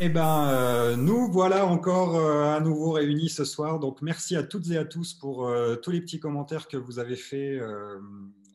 Eh 0.00 0.08
ben, 0.08 0.48
euh, 0.48 0.94
nous 0.94 1.28
voilà 1.28 1.66
encore 1.66 2.14
euh, 2.14 2.54
à 2.54 2.60
nouveau 2.60 2.92
réunis 2.92 3.28
ce 3.28 3.44
soir. 3.44 3.80
Donc, 3.80 4.00
merci 4.00 4.36
à 4.36 4.44
toutes 4.44 4.70
et 4.70 4.76
à 4.76 4.84
tous 4.84 5.14
pour 5.14 5.48
euh, 5.48 5.74
tous 5.74 5.90
les 5.90 6.00
petits 6.00 6.20
commentaires 6.20 6.68
que 6.68 6.76
vous 6.76 7.00
avez 7.00 7.16
faits 7.16 7.60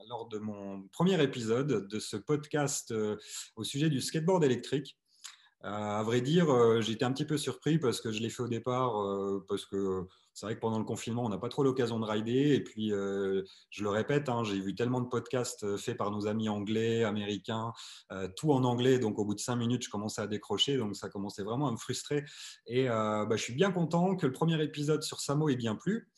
lors 0.08 0.30
de 0.30 0.38
mon 0.38 0.84
premier 0.94 1.22
épisode 1.22 1.90
de 1.90 2.00
ce 2.00 2.16
podcast 2.16 2.94
au 3.58 3.64
sujet 3.66 3.90
du 3.90 4.00
skateboard 4.00 4.46
électrique. 4.46 4.98
à 5.62 6.02
vrai 6.04 6.22
dire, 6.22 6.48
j'étais 6.82 7.04
un 7.04 7.12
petit 7.12 7.26
peu 7.26 7.38
surpris 7.38 7.78
parce 7.78 8.00
que 8.00 8.12
je 8.12 8.22
l'ai 8.22 8.30
fait 8.30 8.44
au 8.44 8.48
départ 8.48 8.94
parce 9.48 9.66
que 9.66 10.08
c'est 10.34 10.46
vrai 10.48 10.56
que 10.56 10.60
pendant 10.60 10.80
le 10.80 10.86
confinement, 10.86 11.26
on 11.26 11.30
n'a 11.30 11.38
pas 11.38 11.50
trop 11.50 11.64
l'occasion 11.64 12.00
de 12.00 12.06
rider. 12.06 12.56
Et 12.56 12.64
puis, 12.64 12.92
euh, 12.92 13.44
je 13.70 13.84
le 13.84 13.90
répète, 13.90 14.30
hein, 14.30 14.44
j'ai 14.44 14.60
vu 14.60 14.74
tellement 14.74 15.00
de 15.00 15.08
podcasts 15.08 15.64
euh, 15.64 15.78
faits 15.78 15.98
par 15.98 16.12
nos 16.12 16.28
amis 16.28 16.50
anglais, 16.50 17.04
américains, 17.04 17.72
euh, 18.12 18.28
tout 18.36 18.52
en 18.52 18.64
anglais. 18.64 18.98
Donc, 18.98 19.20
au 19.20 19.26
bout 19.26 19.36
de 19.36 19.40
cinq 19.40 19.58
minutes, 19.58 19.84
je 19.84 19.90
commençais 19.90 20.22
à 20.22 20.28
décrocher. 20.28 20.78
Donc, 20.78 20.96
ça 20.96 21.10
commençait 21.10 21.44
vraiment 21.44 21.68
à 21.68 21.72
me 21.72 21.78
frustrer. 21.78 22.24
Et 22.66 22.88
bah, 22.88 23.28
je 23.32 23.42
suis 23.42 23.54
bien 23.54 23.72
content 23.72 24.16
que 24.16 24.26
le 24.26 24.34
premier 24.34 24.62
épisode 24.64 25.04
sur 25.04 25.20
Samo 25.20 25.50
ait 25.50 25.56
bien 25.56 25.76
plu. 25.76 26.10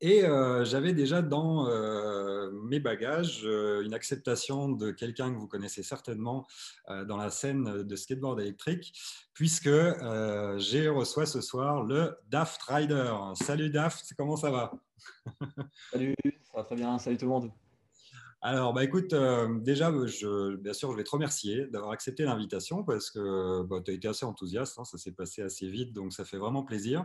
Et 0.00 0.24
euh, 0.24 0.64
j'avais 0.64 0.92
déjà 0.92 1.22
dans 1.22 1.66
euh, 1.66 2.52
mes 2.52 2.78
bagages 2.78 3.42
euh, 3.44 3.82
une 3.82 3.94
acceptation 3.94 4.68
de 4.68 4.92
quelqu'un 4.92 5.32
que 5.32 5.38
vous 5.38 5.48
connaissez 5.48 5.82
certainement 5.82 6.46
dans 7.06 7.16
la 7.16 7.30
scène 7.30 7.82
de 7.82 7.96
skateboard 7.96 8.40
électrique, 8.40 8.92
puisque 9.34 9.70
j'ai 10.58 10.88
reçois 10.88 11.26
ce 11.26 11.40
soir 11.40 11.82
le 11.82 12.16
Daft 12.28 12.62
Rider. 12.62 13.12
Salut 13.34 13.70
Daft, 13.70 14.14
comment 14.16 14.36
ça 14.36 14.50
va? 14.50 14.72
Salut, 15.92 16.14
ça 16.44 16.58
va 16.58 16.64
très 16.64 16.76
bien. 16.76 16.98
Salut 16.98 17.16
tout 17.16 17.26
le 17.26 17.30
monde. 17.30 17.52
Alors, 18.40 18.72
bah, 18.72 18.84
écoute, 18.84 19.12
déjà, 19.62 19.92
je, 20.06 20.56
bien 20.56 20.72
sûr, 20.72 20.92
je 20.92 20.96
vais 20.96 21.04
te 21.04 21.10
remercier 21.10 21.66
d'avoir 21.66 21.90
accepté 21.90 22.22
l'invitation 22.22 22.84
parce 22.84 23.10
que 23.10 23.62
bah, 23.64 23.80
tu 23.84 23.90
as 23.90 23.94
été 23.94 24.08
assez 24.08 24.24
enthousiaste, 24.24 24.78
hein, 24.78 24.84
ça 24.84 24.96
s'est 24.96 25.12
passé 25.12 25.42
assez 25.42 25.68
vite, 25.68 25.92
donc 25.92 26.12
ça 26.12 26.24
fait 26.24 26.38
vraiment 26.38 26.62
plaisir. 26.62 27.04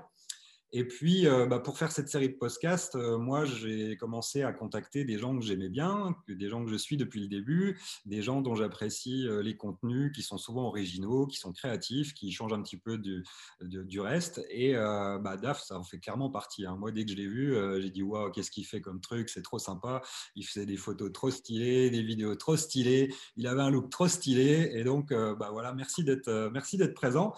Et 0.75 0.85
puis, 0.85 1.27
euh, 1.27 1.45
bah, 1.45 1.59
pour 1.59 1.77
faire 1.77 1.91
cette 1.91 2.09
série 2.09 2.29
de 2.29 2.33
podcasts, 2.33 2.95
euh, 2.95 3.19
moi, 3.19 3.45
j'ai 3.45 3.95
commencé 3.95 4.41
à 4.41 4.51
contacter 4.51 5.05
des 5.05 5.19
gens 5.19 5.37
que 5.37 5.45
j'aimais 5.45 5.69
bien, 5.69 6.15
des 6.27 6.49
gens 6.49 6.65
que 6.65 6.71
je 6.71 6.75
suis 6.75 6.97
depuis 6.97 7.21
le 7.21 7.27
début, 7.27 7.79
des 8.07 8.23
gens 8.23 8.41
dont 8.41 8.55
j'apprécie 8.55 9.27
euh, 9.27 9.43
les 9.43 9.55
contenus, 9.55 10.11
qui 10.15 10.23
sont 10.23 10.39
souvent 10.39 10.63
originaux, 10.63 11.27
qui 11.27 11.37
sont 11.37 11.53
créatifs, 11.53 12.15
qui 12.15 12.31
changent 12.31 12.53
un 12.53 12.63
petit 12.63 12.77
peu 12.77 12.97
du, 12.97 13.23
du 13.61 13.99
reste. 13.99 14.43
Et 14.49 14.73
bah, 14.73 15.37
DAF, 15.37 15.61
ça 15.61 15.77
en 15.77 15.83
fait 15.83 15.99
clairement 15.99 16.31
partie. 16.31 16.65
Hein. 16.65 16.75
Moi, 16.75 16.91
dès 16.91 17.05
que 17.05 17.11
je 17.11 17.17
l'ai 17.17 17.27
vu, 17.27 17.55
j'ai 17.79 17.91
dit 17.91 18.01
waouh, 18.01 18.31
qu'est-ce 18.31 18.49
qu'il 18.49 18.65
fait 18.65 18.81
comme 18.81 18.99
truc, 18.99 19.29
c'est 19.29 19.43
trop 19.43 19.59
sympa. 19.59 20.01
Il 20.35 20.43
faisait 20.43 20.65
des 20.65 20.77
photos 20.77 21.11
trop 21.13 21.29
stylées, 21.29 21.91
des 21.91 22.01
vidéos 22.01 22.35
trop 22.35 22.57
stylées. 22.57 23.13
Il 23.37 23.45
avait 23.45 23.61
un 23.61 23.69
look 23.69 23.91
trop 23.91 24.07
stylé. 24.07 24.71
Et 24.73 24.83
donc, 24.83 25.13
bah, 25.13 25.49
voilà, 25.51 25.73
merci 25.73 26.03
d'être, 26.03 26.49
merci 26.51 26.77
d'être 26.77 26.95
présent. 26.95 27.33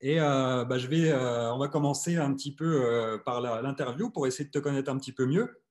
Et 0.00 0.20
euh, 0.20 0.64
bah, 0.64 0.78
je 0.78 0.86
vais, 0.86 1.10
euh, 1.10 1.52
on 1.52 1.58
va 1.58 1.68
commencer 1.68 2.16
un 2.16 2.32
petit 2.32 2.54
peu 2.54 2.84
euh, 2.84 3.18
par 3.18 3.40
l'interview 3.40 4.10
pour 4.10 4.26
essayer 4.26 4.44
de 4.44 4.50
te 4.50 4.58
connaître 4.58 4.90
un 4.90 4.98
petit 4.98 5.12
peu 5.12 5.26
mieux. 5.26 5.62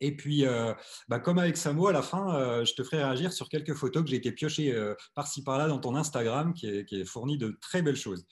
Et 0.00 0.14
puis, 0.14 0.44
bah, 1.08 1.18
comme 1.18 1.38
avec 1.38 1.56
Samo, 1.56 1.86
à 1.86 1.92
la 1.92 2.02
fin, 2.02 2.62
je 2.66 2.74
te 2.74 2.82
ferai 2.82 3.02
réagir 3.02 3.32
sur 3.32 3.48
quelques 3.48 3.72
photos 3.72 4.04
que 4.04 4.10
j'ai 4.10 4.16
été 4.16 4.30
piochées 4.30 4.78
par-ci 5.14 5.42
par-là 5.42 5.68
dans 5.68 5.78
ton 5.78 5.96
Instagram, 5.96 6.52
qui 6.52 6.66
est, 6.68 7.04
fourni 7.06 7.38
de 7.38 7.56
très 7.62 7.80
belles 7.80 7.96
choses. 7.96 8.26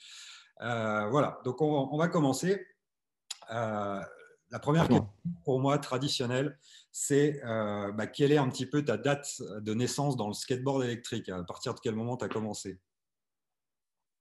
voilà, 0.60 1.40
donc 1.46 1.62
on, 1.62 1.96
va 1.96 2.08
commencer. 2.08 2.66
la 3.48 4.58
première 4.60 4.88
question 4.88 5.08
pour 5.42 5.58
moi 5.58 5.78
traditionnelle, 5.78 6.58
c'est 6.92 7.40
bah, 7.42 8.08
quelle 8.08 8.32
est 8.32 8.36
un 8.36 8.50
petit 8.50 8.66
peu 8.66 8.84
ta 8.84 8.98
date 8.98 9.40
de 9.62 9.72
naissance 9.72 10.18
dans 10.18 10.28
le 10.28 10.34
skateboard 10.34 10.84
électrique? 10.84 11.30
À 11.30 11.42
partir 11.44 11.72
de 11.72 11.80
quel 11.80 11.94
moment 11.94 12.18
tu 12.18 12.26
as 12.26 12.28
commencé? 12.28 12.78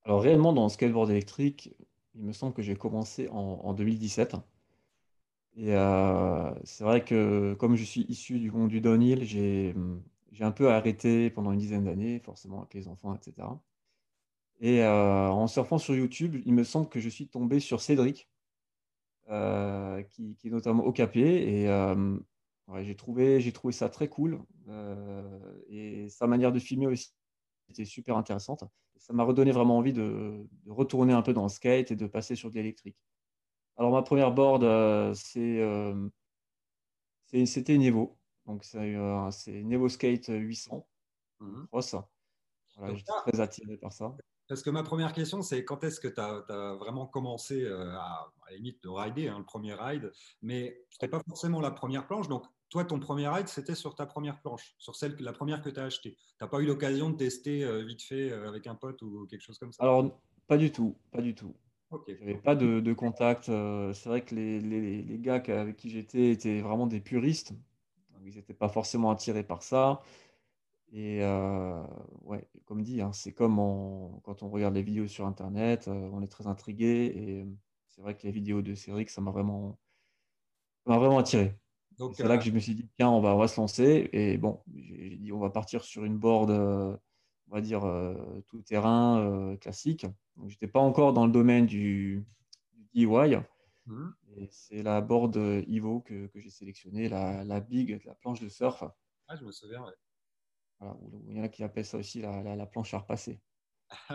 Alors 0.05 0.21
réellement, 0.21 0.53
dans 0.53 0.63
le 0.63 0.69
skateboard 0.69 1.09
électrique, 1.11 1.73
il 2.15 2.23
me 2.23 2.33
semble 2.33 2.53
que 2.53 2.61
j'ai 2.61 2.75
commencé 2.75 3.27
en, 3.29 3.73
2017. 3.73 4.35
Et 5.55 5.75
euh, 5.75 6.51
c'est 6.63 6.83
vrai 6.83 7.03
que 7.03 7.53
comme 7.59 7.75
je 7.75 7.83
suis 7.83 8.01
issu 8.09 8.39
du 8.39 8.51
monde 8.51 8.69
du 8.69 8.81
downhill, 8.81 9.23
j'ai 9.23 9.73
un 10.41 10.51
peu 10.51 10.69
arrêté 10.71 11.29
pendant 11.29 11.51
une 11.51 11.59
dizaine 11.59 11.85
d'années, 11.85 12.19
forcément 12.19 12.59
avec 12.59 12.73
les 12.73 12.87
enfants, 12.87 13.15
etc. 13.15 13.47
Et 14.59 14.83
euh, 14.83 15.29
en 15.29 15.47
surfant 15.47 15.77
sur 15.77 15.95
YouTube, 15.95 16.41
il 16.45 16.53
me 16.53 16.63
semble 16.63 16.89
que 16.89 16.99
je 16.99 17.09
suis 17.09 17.27
tombé 17.27 17.59
sur 17.59 17.81
Cédric, 17.81 18.29
euh, 19.29 20.01
qui, 20.03 20.37
est 20.43 20.49
notamment 20.49 20.83
au 20.83 20.91
capé. 20.91 21.21
Et 21.21 21.67
j'ai 22.83 22.95
trouvé, 22.95 23.41
j'ai 23.41 23.51
trouvé 23.53 23.73
ça 23.73 23.89
très 23.89 24.07
cool. 24.09 24.39
et 25.69 26.09
sa 26.09 26.27
manière 26.27 26.51
de 26.51 26.59
filmer 26.59 26.87
aussi 26.87 27.13
était 27.69 27.85
super 27.85 28.17
intéressante. 28.17 28.65
Ça 29.03 29.11
m'a 29.11 29.25
redonné 29.25 29.51
vraiment 29.51 29.77
envie 29.77 29.91
de, 29.91 30.47
retourner 30.65 31.11
un 31.11 31.21
peu 31.21 31.33
dans 31.33 31.43
le 31.43 31.49
skate 31.49 31.91
et 31.91 31.97
de 31.97 32.07
passer 32.07 32.37
sur 32.37 32.49
de 32.49 32.55
l'électrique. 32.55 32.95
Alors 33.75 33.91
ma 33.91 34.01
première 34.01 34.31
board, 34.31 34.63
euh, 34.63 35.13
euh, 35.35 36.09
c'était 37.45 37.75
une 37.75 37.81
Evo. 37.81 38.17
Donc 38.45 38.63
c'est 38.63 38.95
euh, 38.95 39.29
une 39.47 39.73
Evo 39.73 39.89
Skate 39.89 40.27
800 40.29 40.87
mmh. 41.41 41.65
j'étais 42.95 43.11
très 43.27 43.41
attiré 43.41 43.75
par 43.75 43.91
ça. 43.91 44.15
Parce 44.47 44.61
que 44.61 44.69
ma 44.69 44.83
première 44.83 45.11
question, 45.11 45.41
c'est 45.41 45.65
quand 45.65 45.83
est-ce 45.83 45.99
que 45.99 46.07
tu 46.07 46.21
as, 46.21 46.75
vraiment 46.75 47.05
commencé 47.05 47.67
à, 47.67 47.99
à 47.99 48.51
la 48.51 48.55
limite 48.55 48.81
de 48.83 48.89
rider, 48.89 49.27
hein, 49.27 49.37
le 49.37 49.45
premier 49.45 49.73
ride, 49.73 50.13
mais 50.41 50.81
ce 50.89 50.95
n'était 50.95 51.11
pas 51.11 51.21
forcément 51.27 51.59
la 51.59 51.71
première 51.71 52.07
planche. 52.07 52.29
Donc 52.29 52.45
toi, 52.73 52.83
ton 52.85 52.99
premier 52.99 53.27
ride, 53.27 53.47
c'était 53.47 53.75
sur 53.75 53.93
ta 53.93 54.07
première 54.07 54.41
planche, 54.41 54.73
sur 54.79 54.95
celle, 54.95 55.15
la 55.19 55.31
première 55.31 55.61
que 55.61 55.69
tu 55.69 55.79
as 55.79 55.83
achetée. 55.83 56.15
Tu 56.15 56.19
n'as 56.41 56.47
pas 56.47 56.59
eu 56.59 56.65
l'occasion 56.65 57.11
de 57.11 57.15
tester 57.15 57.63
euh, 57.63 57.83
vite 57.83 58.01
fait 58.01 58.31
euh, 58.31 58.49
avec 58.49 58.65
un 58.65 58.73
pote 58.73 58.99
ou 59.03 59.27
quelque 59.27 59.43
chose 59.43 59.59
comme 59.59 59.71
ça? 59.71 59.83
Alors, 59.83 60.19
pas 60.47 60.57
du 60.57 60.71
tout, 60.71 60.97
pas 61.11 61.21
du 61.21 61.35
tout. 61.35 61.53
Okay. 61.91 62.17
J'avais 62.19 62.33
pas 62.33 62.55
de, 62.55 62.93
contact. 62.93 63.49
Euh, 63.49 63.93
c'est 63.93 64.09
vrai 64.09 64.25
que 64.25 64.33
les, 64.33 64.59
les, 64.59 65.19
gars 65.19 65.35
avec 65.49 65.75
qui 65.75 65.91
j'étais 65.91 66.31
étaient 66.31 66.61
vraiment 66.61 66.87
des 66.87 66.99
puristes. 66.99 67.53
ils 68.25 68.33
n'étaient 68.33 68.55
pas 68.55 68.69
forcément 68.69 69.11
attirés 69.11 69.43
par 69.43 69.61
ça. 69.61 70.01
Et 70.91 71.21
ouais, 72.23 72.47
comme 72.65 72.81
dit, 72.81 73.01
hein, 73.01 73.11
c'est 73.13 73.33
comme 73.33 73.57
quand 74.23 74.41
on 74.41 74.49
regarde 74.49 74.73
les 74.73 74.81
vidéos 74.81 75.07
sur 75.07 75.27
Internet, 75.27 75.87
on 75.87 76.23
est 76.23 76.27
très 76.27 76.47
intrigué. 76.47 77.13
Et 77.15 77.45
c'est 77.89 78.01
vrai 78.01 78.15
que 78.15 78.23
les 78.23 78.31
vidéos 78.31 78.63
de 78.63 78.73
Cédric, 78.73 79.11
ça 79.11 79.21
m'a 79.21 79.29
vraiment, 79.29 79.77
vraiment 80.87 81.19
attiré 81.19 81.55
c'est 82.13 82.27
là 82.27 82.37
que 82.37 82.43
je 82.43 82.51
me 82.51 82.59
suis 82.59 82.75
dit, 82.75 82.87
tiens, 82.95 83.09
on 83.09 83.21
va, 83.21 83.47
se 83.47 83.59
lancer. 83.59 84.09
Et 84.13 84.37
bon, 84.37 84.61
j'ai 84.73 85.17
dit, 85.17 85.31
on 85.31 85.39
va 85.39 85.49
partir 85.49 85.83
sur 85.83 86.05
une 86.05 86.17
board, 86.17 86.51
euh, 86.51 86.95
on 87.49 87.55
va 87.55 87.61
dire, 87.61 87.85
euh, 87.85 88.43
tout 88.47 88.61
terrain 88.61 89.19
euh, 89.19 89.57
classique. 89.57 90.05
Donc, 90.35 90.49
j'étais 90.49 90.67
pas 90.67 90.79
encore 90.79 91.13
dans 91.13 91.25
le 91.25 91.31
domaine 91.31 91.65
du, 91.65 92.25
DIY. 92.93 93.37
Mmh. 93.85 94.09
Et 94.37 94.47
c'est 94.49 94.83
la 94.83 95.01
board 95.01 95.35
Ivo 95.67 96.01
que, 96.01 96.29
j'ai 96.35 96.49
sélectionnée, 96.49 97.09
la, 97.09 97.59
Big, 97.59 98.01
la 98.05 98.15
planche 98.15 98.39
de 98.39 98.49
surf. 98.49 98.83
Ah, 99.27 99.35
je 99.35 99.45
me 99.45 99.51
souviens, 99.51 99.83
il 101.27 101.37
y 101.37 101.39
en 101.39 101.43
a 101.43 101.49
qui 101.49 101.63
appellent 101.63 101.85
ça 101.85 101.97
aussi 101.97 102.21
la, 102.21 102.65
planche 102.65 102.93
à 102.93 102.99
repasser. 102.99 103.39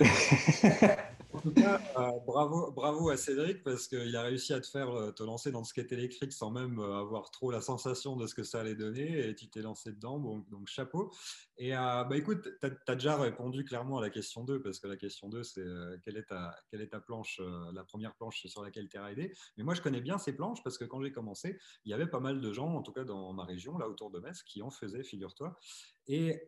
en 1.42 1.50
tout 1.50 1.54
cas, 1.54 1.80
euh, 1.98 2.20
bravo, 2.24 2.70
bravo 2.70 3.10
à 3.10 3.16
Cédric 3.16 3.64
parce 3.64 3.88
qu'il 3.88 4.14
a 4.14 4.22
réussi 4.22 4.52
à 4.52 4.60
te 4.60 4.66
faire 4.68 4.90
euh, 4.90 5.10
te 5.10 5.24
lancer 5.24 5.50
dans 5.50 5.58
le 5.58 5.64
skate 5.64 5.90
électrique 5.90 6.32
sans 6.32 6.52
même 6.52 6.78
euh, 6.78 7.00
avoir 7.00 7.32
trop 7.32 7.50
la 7.50 7.60
sensation 7.60 8.14
de 8.14 8.28
ce 8.28 8.34
que 8.36 8.44
ça 8.44 8.60
allait 8.60 8.76
donner 8.76 9.26
et 9.28 9.34
tu 9.34 9.48
t'es 9.48 9.60
lancé 9.60 9.90
dedans, 9.90 10.20
donc, 10.20 10.68
chapeau. 10.68 11.10
Et 11.58 11.72
bah, 11.72 12.08
écoute, 12.12 12.48
tu 12.60 12.66
as, 12.86 12.94
déjà 12.94 13.16
répondu 13.16 13.64
clairement 13.64 13.98
à 13.98 14.02
la 14.02 14.10
question 14.10 14.44
2 14.44 14.62
parce 14.62 14.78
que 14.78 14.86
la 14.86 14.96
question 14.96 15.28
2 15.28 15.42
c'est 15.42 15.64
quelle, 16.04 16.16
est 16.16 16.26
ta, 16.26 16.54
quelle 16.70 16.80
est 16.80 16.88
ta 16.88 17.00
planche, 17.00 17.40
la 17.72 17.82
première 17.82 18.14
planche 18.14 18.46
sur 18.46 18.62
laquelle 18.62 18.88
tu 18.88 18.96
es 18.96 19.00
raidé. 19.00 19.34
Mais 19.56 19.64
moi 19.64 19.74
je 19.74 19.82
connais 19.82 20.00
bien 20.00 20.18
ces 20.18 20.34
planches 20.34 20.62
parce 20.62 20.78
que 20.78 20.84
quand 20.84 21.02
j'ai 21.02 21.12
commencé, 21.12 21.58
il 21.84 21.90
y 21.90 21.94
avait 21.94 22.06
pas 22.06 22.20
mal 22.20 22.40
de 22.40 22.52
gens, 22.52 22.68
en 22.68 22.82
tout 22.82 22.92
cas 22.92 23.04
dans 23.04 23.32
ma 23.32 23.44
région, 23.44 23.78
là 23.78 23.88
autour 23.88 24.10
de 24.10 24.20
Metz, 24.20 24.42
qui 24.42 24.62
en 24.62 24.70
faisaient, 24.70 25.02
figure-toi. 25.02 25.58
Et 26.06 26.40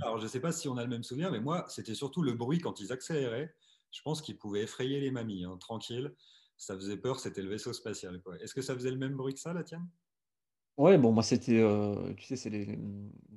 alors, 0.00 0.18
je 0.18 0.24
ne 0.24 0.28
sais 0.28 0.40
pas 0.40 0.52
si 0.52 0.68
on 0.68 0.76
a 0.76 0.82
le 0.82 0.88
même 0.88 1.02
souvenir, 1.02 1.30
mais 1.30 1.40
moi, 1.40 1.64
c'était 1.68 1.94
surtout 1.94 2.22
le 2.22 2.32
bruit 2.32 2.58
quand 2.58 2.80
ils 2.80 2.92
accéléraient. 2.92 3.54
Je 3.90 4.02
pense 4.02 4.22
qu'ils 4.22 4.36
pouvaient 4.36 4.62
effrayer 4.62 5.00
les 5.00 5.10
mamies, 5.10 5.44
hein, 5.44 5.56
tranquille. 5.58 6.14
Ça 6.56 6.74
faisait 6.74 6.96
peur, 6.96 7.20
c'était 7.20 7.42
le 7.42 7.48
vaisseau 7.48 7.72
spatial. 7.72 8.20
Est-ce 8.40 8.54
que 8.54 8.62
ça 8.62 8.74
faisait 8.74 8.90
le 8.90 8.96
même 8.96 9.16
bruit 9.16 9.34
que 9.34 9.40
ça, 9.40 9.52
la 9.52 9.62
tienne? 9.62 9.86
Ouais, 10.76 10.98
bon, 10.98 11.12
moi, 11.12 11.22
c'était, 11.22 11.60
euh, 11.60 12.12
tu 12.14 12.24
sais, 12.24 12.36
c'est 12.36 12.50
les, 12.50 12.78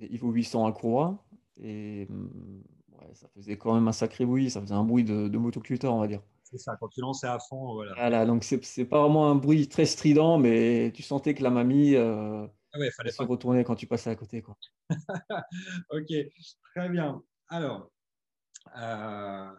Ivo 0.02 0.32
800 0.32 0.66
à 0.66 0.72
courroie. 0.72 1.24
Et 1.58 2.06
mm, 2.10 2.64
ouais, 2.94 3.14
ça 3.14 3.28
faisait 3.36 3.58
quand 3.58 3.74
même 3.74 3.88
un 3.88 3.94
sacré 3.94 4.26
bruit. 4.26 4.50
Ça 4.50 4.62
faisait 4.62 4.76
un 4.76 4.84
bruit 4.84 5.04
de, 5.04 5.28
de 5.28 5.38
motoculteur, 5.38 5.94
on 5.94 6.00
va 6.00 6.08
dire. 6.08 6.22
C'est 6.44 6.58
ça, 6.58 6.76
quand 6.80 6.90
tu 6.90 7.00
lançais 7.00 7.28
à 7.28 7.40
fond. 7.40 7.74
Voilà, 7.74 7.94
voilà 7.96 8.26
donc 8.26 8.44
c'est 8.44 8.86
pas 8.86 9.00
vraiment 9.00 9.32
un 9.32 9.36
bruit 9.36 9.70
très 9.70 9.86
strident, 9.86 10.38
mais 10.38 10.92
tu 10.94 11.02
sentais 11.02 11.34
que 11.34 11.44
la 11.44 11.50
mamie. 11.50 11.96
Euh, 11.96 12.46
ah 12.74 12.80
ouais, 12.80 12.92
fallait 12.92 13.12
se 13.12 13.24
retourner 13.24 13.64
quand 13.64 13.76
tu 13.76 13.88
passais 13.88 14.10
à 14.10 14.16
côté. 14.16 14.42
Quoi. 14.42 14.58
ok, 15.92 16.14
très 16.76 16.90
bien. 16.90 17.24
Alors, 17.48 17.90
euh, 18.78 19.52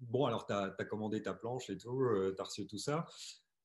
bon, 0.00 0.26
alors 0.26 0.46
tu 0.46 0.52
as, 0.52 0.70
commandé 0.84 1.22
ta 1.22 1.34
planche 1.34 1.70
et 1.70 1.78
tout, 1.78 2.02
euh, 2.02 2.34
tu 2.34 2.40
as 2.40 2.44
reçu 2.44 2.66
tout 2.66 2.78
ça. 2.78 3.06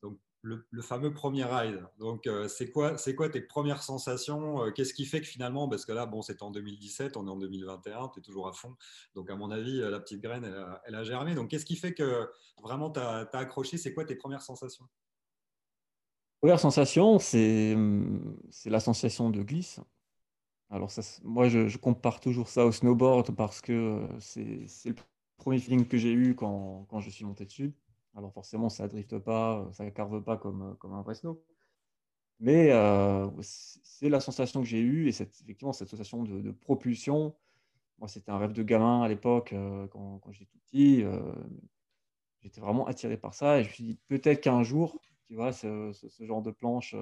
Donc, 0.01 0.19
le, 0.45 0.81
fameux 0.81 1.13
premier 1.13 1.43
ride. 1.43 1.83
Donc, 1.97 2.27
euh, 2.27 2.47
c'est 2.47 2.69
quoi, 2.69 2.95
quoi 3.17 3.29
tes 3.29 3.41
premières 3.41 3.83
sensations 3.83 4.63
euh, 4.63 4.71
Qu'est-ce 4.71 4.93
qui 4.93 5.05
fait 5.05 5.19
que 5.21 5.27
finalement, 5.27 5.67
parce 5.67 5.85
que 5.85 5.91
là, 5.91 6.05
bon, 6.05 6.21
c'était 6.21 6.43
en 6.43 6.51
2017, 6.51 7.17
on 7.17 7.27
est 7.27 7.31
en 7.31 7.37
2021, 7.37 8.09
tu 8.13 8.19
es 8.19 8.21
toujours 8.21 8.47
à 8.47 8.53
fond. 8.53 8.75
Donc, 9.15 9.29
à 9.29 9.35
mon 9.35 9.51
avis, 9.51 9.81
euh, 9.81 9.89
la 9.89 9.99
petite 9.99 10.21
graine, 10.21 10.45
elle 10.85 10.95
a, 10.95 11.03
germé. 11.03 11.35
Donc, 11.35 11.49
qu'est-ce 11.49 11.65
qui 11.65 11.75
fait 11.75 11.93
que 11.93 12.29
vraiment 12.61 12.91
tu 12.91 12.99
as, 12.99 13.27
accroché? 13.33 13.77
C'est 13.77 13.93
quoi 13.93 14.05
tes 14.05 14.15
premières 14.15 14.43
sensations? 14.43 14.85
Première 16.41 16.59
sensation, 16.59 17.17
c'est, 17.17 17.75
c'est 18.51 18.69
la 18.69 18.79
sensation 18.79 19.31
de 19.31 19.41
glisse. 19.41 19.79
Alors, 20.69 20.91
moi, 21.23 21.47
je, 21.49 21.77
compare 21.77 22.19
toujours 22.19 22.49
ça 22.49 22.65
au 22.65 22.71
snowboard 22.71 23.35
parce 23.35 23.61
que 23.61 24.07
c'est 24.19 24.67
le 24.85 24.95
premier 25.45 25.59
feeling 25.59 25.87
que 25.87 25.97
j'ai 25.97 26.11
eu 26.11 26.33
quand, 26.33 26.87
quand 26.89 27.01
je 27.01 27.11
suis 27.11 27.23
monté 27.23 27.45
dessus. 27.45 27.71
Alors 28.15 28.33
forcément, 28.33 28.67
ça 28.69 28.87
drifte 28.87 29.19
pas, 29.19 29.69
ça 29.73 29.89
carve 29.91 30.23
pas 30.23 30.37
comme, 30.37 30.75
comme 30.79 30.93
un 30.93 31.03
vrai 31.03 31.13
snow. 31.13 31.39
Mais 32.39 32.71
euh, 32.71 33.29
c'est 33.41 34.09
la 34.09 34.19
sensation 34.19 34.61
que 34.61 34.67
j'ai 34.67 34.79
eue 34.79 35.07
et 35.07 35.11
cette, 35.11 35.39
effectivement 35.41 35.71
cette 35.71 35.89
sensation 35.89 36.23
de, 36.23 36.51
propulsion. 36.51 37.35
Moi, 37.99 38.07
c'était 38.07 38.31
un 38.31 38.39
rêve 38.39 38.53
de 38.53 38.63
gamin 38.63 39.03
à 39.03 39.07
l'époque 39.07 39.53
euh, 39.53 39.87
quand, 39.87 40.19
j'étais 40.31 40.45
tout 40.45 40.57
petit. 40.65 41.03
Euh, 41.03 41.21
j'étais 42.41 42.59
vraiment 42.59 42.87
attiré 42.87 43.15
par 43.15 43.35
ça 43.35 43.59
et 43.59 43.63
je 43.63 43.69
me 43.69 43.73
suis 43.73 43.83
dit 43.83 43.99
peut-être 44.07 44.41
qu'un 44.41 44.63
jour, 44.63 44.99
tu 45.25 45.35
vois, 45.35 45.53
ce, 45.53 45.93
genre 46.21 46.41
de 46.41 46.51
planche, 46.51 46.95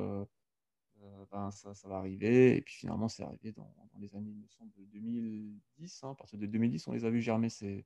ben, 1.32 1.50
ça, 1.52 1.88
va 1.88 1.96
arriver. 1.96 2.58
Et 2.58 2.62
puis 2.62 2.76
finalement, 2.76 3.08
c'est 3.08 3.24
arrivé 3.24 3.54
dans, 3.54 3.74
les 4.00 4.14
années, 4.16 4.32
il 4.32 4.42
me 4.42 4.48
semble, 4.50 4.72
2010. 4.92 6.04
Hein. 6.04 6.12
à 6.12 6.16
partir 6.16 6.38
de 6.38 6.46
2010, 6.46 6.88
on 6.90 6.92
les 6.92 7.06
a 7.06 7.10
vus 7.10 7.22
germer 7.22 7.50
ces, 7.50 7.86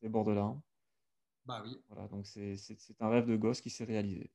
ces 0.00 0.08
bords-là. 0.08 0.42
Hein. 0.42 0.62
Bah 1.44 1.62
oui. 1.64 1.80
Voilà, 1.88 2.08
donc 2.08 2.26
c'est 2.26 2.56
un 3.00 3.08
rêve 3.08 3.26
de 3.26 3.36
gosse 3.36 3.60
qui 3.60 3.70
s'est 3.70 3.84
réalisé. 3.84 4.30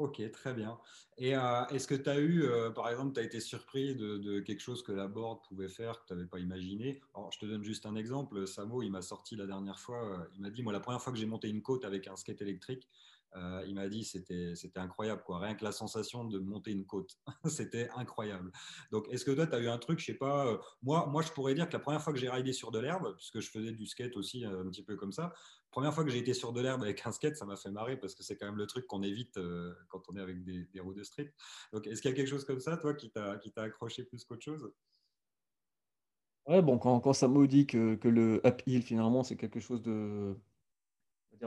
Ok, 0.00 0.22
très 0.32 0.54
bien. 0.54 0.80
Et 1.18 1.36
euh, 1.36 1.66
est-ce 1.66 1.86
que 1.86 1.94
tu 1.94 2.08
as 2.08 2.18
eu, 2.18 2.44
euh, 2.44 2.70
par 2.70 2.88
exemple, 2.88 3.12
tu 3.12 3.20
as 3.20 3.22
été 3.22 3.38
surpris 3.38 3.94
de, 3.94 4.40
quelque 4.40 4.60
chose 4.60 4.82
que 4.82 4.92
la 4.92 5.06
board 5.06 5.42
pouvait 5.46 5.68
faire 5.68 6.00
que 6.00 6.06
tu 6.06 6.14
n'avais 6.14 6.26
pas 6.26 6.38
imaginé? 6.38 7.02
Alors, 7.14 7.30
je 7.30 7.38
te 7.38 7.44
donne 7.44 7.62
juste 7.62 7.84
un 7.84 7.94
exemple. 7.96 8.46
Samo, 8.46 8.82
il 8.82 8.90
m'a 8.90 9.02
sorti 9.02 9.36
la 9.36 9.44
dernière 9.44 9.78
fois, 9.78 10.02
euh, 10.02 10.24
il 10.34 10.40
m'a 10.40 10.48
dit, 10.48 10.62
moi, 10.62 10.72
la 10.72 10.80
première 10.80 11.02
fois 11.02 11.12
que 11.12 11.18
j'ai 11.18 11.26
monté 11.26 11.50
une 11.50 11.60
côte 11.60 11.84
avec 11.84 12.08
un 12.08 12.16
skate 12.16 12.40
électrique, 12.40 12.88
euh, 13.36 13.64
il 13.66 13.74
m'a 13.74 13.88
dit 13.88 14.04
c'était 14.04 14.54
c'était 14.54 14.80
incroyable 14.80 15.22
quoi. 15.24 15.38
Rien 15.38 15.54
que 15.54 15.64
la 15.64 15.72
sensation 15.72 16.24
de 16.24 16.38
monter 16.38 16.72
une 16.72 16.86
côte, 16.86 17.16
c'était 17.46 17.88
incroyable. 17.96 18.50
Donc 18.90 19.08
est-ce 19.08 19.24
que 19.24 19.30
toi 19.30 19.46
tu 19.46 19.54
as 19.54 19.60
eu 19.60 19.68
un 19.68 19.78
truc, 19.78 20.00
je 20.00 20.06
sais 20.06 20.14
pas, 20.14 20.46
euh, 20.46 20.58
moi 20.82 21.06
moi 21.06 21.22
je 21.22 21.30
pourrais 21.30 21.54
dire 21.54 21.68
que 21.68 21.72
la 21.72 21.78
première 21.78 22.02
fois 22.02 22.12
que 22.12 22.18
j'ai 22.18 22.28
ridé 22.28 22.52
sur 22.52 22.70
de 22.70 22.78
l'herbe, 22.78 23.14
puisque 23.16 23.40
je 23.40 23.50
faisais 23.50 23.72
du 23.72 23.86
skate 23.86 24.16
aussi 24.16 24.44
un 24.44 24.68
petit 24.68 24.82
peu 24.82 24.96
comme 24.96 25.12
ça, 25.12 25.32
première 25.70 25.94
fois 25.94 26.04
que 26.04 26.10
j'ai 26.10 26.18
été 26.18 26.34
sur 26.34 26.52
de 26.52 26.60
l'herbe 26.60 26.82
avec 26.82 27.06
un 27.06 27.12
skate, 27.12 27.36
ça 27.36 27.46
m'a 27.46 27.56
fait 27.56 27.70
marrer 27.70 27.96
parce 27.96 28.14
que 28.14 28.22
c'est 28.22 28.36
quand 28.36 28.46
même 28.46 28.56
le 28.56 28.66
truc 28.66 28.86
qu'on 28.86 29.02
évite 29.02 29.36
euh, 29.36 29.72
quand 29.88 30.02
on 30.08 30.16
est 30.16 30.20
avec 30.20 30.42
des, 30.44 30.80
roues 30.80 30.94
de 30.94 31.02
street. 31.04 31.32
Donc 31.72 31.86
est-ce 31.86 32.02
qu'il 32.02 32.10
y 32.10 32.14
a 32.14 32.16
quelque 32.16 32.28
chose 32.28 32.44
comme 32.44 32.60
ça 32.60 32.76
toi 32.76 32.94
qui 32.94 33.10
t'a 33.10 33.36
qui 33.38 33.52
t'a 33.52 33.62
accroché 33.62 34.04
plus 34.04 34.24
qu'autre 34.24 34.42
chose? 34.42 34.72
Ouais, 36.46 36.62
bon, 36.62 36.78
quand, 36.78 37.00
quand 37.00 37.12
ça 37.12 37.28
maudit 37.28 37.66
que, 37.66 37.94
que 37.94 38.08
le 38.08 38.40
uphill, 38.44 38.82
finalement, 38.82 39.22
c'est 39.22 39.36
quelque 39.36 39.60
chose 39.60 39.82
de, 39.82 40.34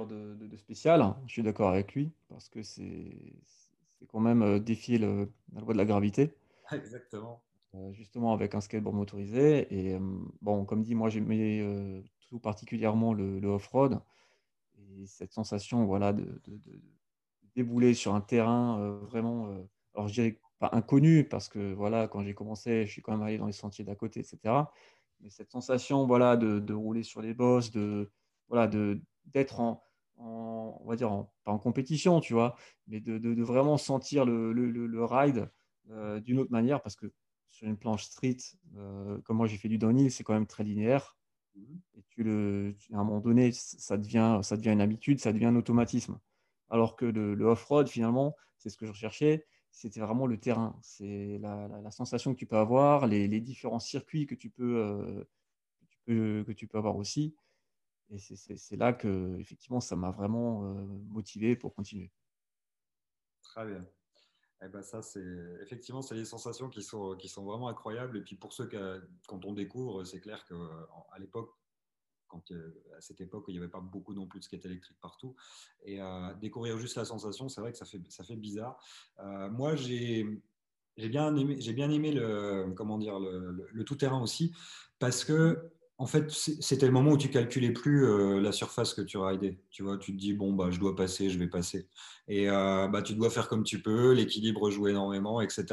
de, 0.01 0.57
spécial. 0.57 1.16
Je 1.28 1.34
suis 1.34 1.44
d'accord 1.44 1.69
avec 1.69 1.94
lui 1.94 2.12
parce 2.30 2.50
que 2.50 2.63
c'est 2.63 3.12
quand 4.07 4.19
même 4.19 4.42
euh, 4.42 4.60
défier 4.60 4.98
le, 4.98 5.31
la 5.54 5.62
loi 5.62 5.74
de 5.74 5.78
la 5.78 5.86
gravité. 5.86 6.34
Exactement. 6.72 7.42
Euh, 7.75 7.92
justement 7.94 8.34
avec 8.34 8.56
un 8.56 8.62
skateboard 8.62 8.95
motorisé. 8.95 9.68
Et 9.74 9.94
euh, 9.94 10.00
bon, 10.42 10.66
comme 10.66 10.84
dit, 10.84 10.95
moi 10.95 11.10
j'aimais 11.10 11.63
tout 12.30 12.40
particulièrement 12.40 13.13
le, 13.13 13.45
off-road. 13.48 14.00
Et 14.98 15.06
cette 15.06 15.31
sensation 15.31 15.86
voilà, 15.86 16.13
de, 16.13 16.42
débouler 17.56 17.94
sur 17.94 18.16
un 18.16 18.22
terrain 18.22 18.98
vraiment, 19.04 19.48
alors 19.94 20.07
je 20.07 20.13
dirais 20.13 20.39
pas 20.60 20.69
inconnu, 20.74 21.24
parce 21.24 21.50
que 21.50 21.74
voilà, 21.74 22.07
quand 22.07 22.24
j'ai 22.24 22.34
commencé, 22.34 22.86
je 22.86 22.92
suis 22.92 23.01
quand 23.01 23.12
même 23.12 23.22
allé 23.22 23.38
dans 23.38 23.48
les 23.48 23.54
sentiers 23.54 23.86
d'à 23.86 23.96
côté, 23.96 24.19
etc. 24.19 24.38
Mais 25.22 25.30
cette 25.30 25.51
sensation 25.51 26.06
voilà, 26.06 26.36
de, 26.36 26.74
rouler 26.74 27.04
sur 27.04 27.22
les 27.22 27.34
bosses, 27.34 27.72
de, 27.72 28.12
voilà, 28.50 28.68
d'être 29.25 29.60
en, 29.60 29.84
on 30.18 30.86
va 30.86 30.96
dire, 30.96 31.25
pas 31.44 31.52
en 31.52 31.60
compétition, 31.60 32.20
tu 32.20 32.34
vois, 32.34 32.56
mais 32.88 33.00
de, 33.00 33.44
vraiment 33.44 33.78
sentir 33.78 34.25
le, 34.25 35.06
ride 35.06 35.50
euh, 35.90 36.20
d'une 36.20 36.40
autre 36.40 36.52
manière, 36.52 36.81
parce 36.81 36.96
que 36.96 37.12
sur 37.50 37.68
une 37.68 37.78
planche 37.78 38.04
street, 38.04 38.38
euh, 38.78 39.20
comme 39.22 39.38
moi 39.38 39.48
j'ai 39.48 39.58
fait 39.58 39.70
du 39.70 39.78
downhill, 39.78 40.12
c'est 40.12 40.24
quand 40.24 40.34
même 40.34 40.48
très 40.48 40.64
linéaire. 40.64 41.18
Mhm. 41.56 41.80
Et 41.96 42.04
tu 42.10 42.24
le, 42.24 42.75
à 42.94 42.98
un 42.98 43.04
moment 43.04 43.20
donné, 43.20 43.52
ça 43.52 43.98
devient, 43.98 44.40
ça 44.42 44.58
devient 44.58 44.72
une 44.72 44.81
habitude, 44.81 45.20
ça 45.20 45.34
devient 45.34 45.46
un 45.46 45.56
automatisme. 45.56 46.20
Alors 46.70 46.96
que 46.96 47.06
le, 47.06 47.46
off-road, 47.46 47.88
finalement, 47.88 48.36
c'est 48.58 48.70
ce 48.70 48.78
que 48.78 48.86
je 48.86 48.92
recherchais, 48.92 49.46
c'était 49.72 50.00
vraiment 50.00 50.25
le 50.25 50.40
terrain. 50.40 50.78
C'est 50.81 51.38
la, 51.40 51.92
sensation 51.92 52.34
que 52.34 52.40
tu 52.40 52.48
peux 52.48 52.58
avoir, 52.58 53.06
les, 53.08 53.28
différents 53.42 53.80
circuits 53.80 54.25
que 54.25 54.36
tu 54.36 54.50
peux, 54.50 54.78
euh, 54.78 55.24
que 55.81 55.86
tu 55.86 56.00
peux, 56.06 56.44
que 56.48 56.52
tu 56.54 56.68
peux 56.68 56.78
avoir 56.78 56.96
aussi. 56.96 57.36
Et 58.10 58.18
c'est 58.18 58.76
là 58.76 58.94
que, 58.94 59.38
effectivement, 59.40 59.80
ça 59.80 59.96
m'a 59.96 60.12
vraiment 60.12 60.66
euh, 60.66 60.86
motivé 61.10 61.56
pour 61.56 61.74
continuer. 61.74 62.12
Très 63.42 63.66
bien. 63.66 63.86
Eh 64.66 64.70
ben 64.70 64.82
ça, 64.82 65.02
c'est 65.02 65.26
effectivement, 65.62 66.02
c'est 66.02 66.16
des 66.16 66.26
sensations 66.26 66.70
qui 66.70 66.84
sont, 66.84 67.16
qui 67.18 67.28
sont 67.28 67.44
vraiment 67.44 67.68
incroyables. 67.68 68.18
Et 68.18 68.22
puis 68.22 68.36
pour 68.36 68.54
ceux 68.54 68.68
qui, 68.68 68.78
quand 69.28 69.44
on 69.46 69.54
découvre, 69.54 70.04
c'est 70.06 70.22
clair 70.22 70.46
qu'à 70.46 71.20
l'époque, 71.20 71.52
quand, 72.28 72.44
à 72.98 73.02
cette 73.02 73.20
époque, 73.20 73.46
il 73.50 73.52
n'y 73.54 73.58
avait 73.58 73.68
pas 73.68 73.82
beaucoup 73.82 74.14
non 74.14 74.26
plus 74.26 74.40
de 74.40 74.46
skate 74.46 74.66
électrique 74.66 74.98
partout. 75.02 75.36
Et 75.84 76.02
euh, 76.02 76.34
découvrir 76.36 76.78
juste 76.78 76.96
la 76.96 77.06
sensation, 77.06 77.50
c'est 77.50 77.62
vrai 77.62 77.72
que 77.74 77.78
ça 77.78 77.86
fait, 77.86 78.02
ça 78.10 78.24
fait 78.24 78.38
bizarre. 78.38 78.82
Euh, 79.20 79.50
moi, 79.50 79.76
j'ai 79.76 80.42
bien 80.98 81.36
aimé, 81.36 81.58
j'ai 81.60 81.74
bien 81.74 81.92
aimé 81.92 82.12
le, 82.14 82.74
comment 82.76 82.98
dire, 82.98 83.20
le 83.20 83.84
tout-terrain 83.84 84.22
aussi, 84.22 84.56
parce 84.98 85.26
que 85.26 85.73
en 86.00 86.07
fait, 86.07 86.31
c'était 86.31 86.88
le 86.88 86.92
moment 86.92 87.12
où 87.12 87.18
tu 87.18 87.30
calculais 87.30 87.72
plus 87.72 88.06
euh, 88.06 88.42
la 88.42 88.51
surface 88.51 88.95
que 88.95 89.01
tu 89.01 89.18
ridais. 89.18 89.60
Tu 89.69 89.84
vois, 89.84 89.98
tu 89.98 90.12
te 90.12 90.19
dis, 90.19 90.34
bon, 90.34 90.51
bah, 90.51 90.72
je 90.72 90.80
dois 90.80 90.95
passer, 90.95 91.30
je 91.30 91.38
vais 91.38 91.48
passer. 91.48 91.88
Et 92.28 92.50
euh, 92.50 92.88
bah, 92.88 93.04
tu 93.04 93.13
dois 93.13 93.30
faire 93.30 93.48
comme 93.48 93.63
tu 93.63 93.80
peux, 93.80 94.12
l'équilibre 94.12 94.72
joue 94.72 94.88
énormément, 94.88 95.40
etc. 95.40 95.66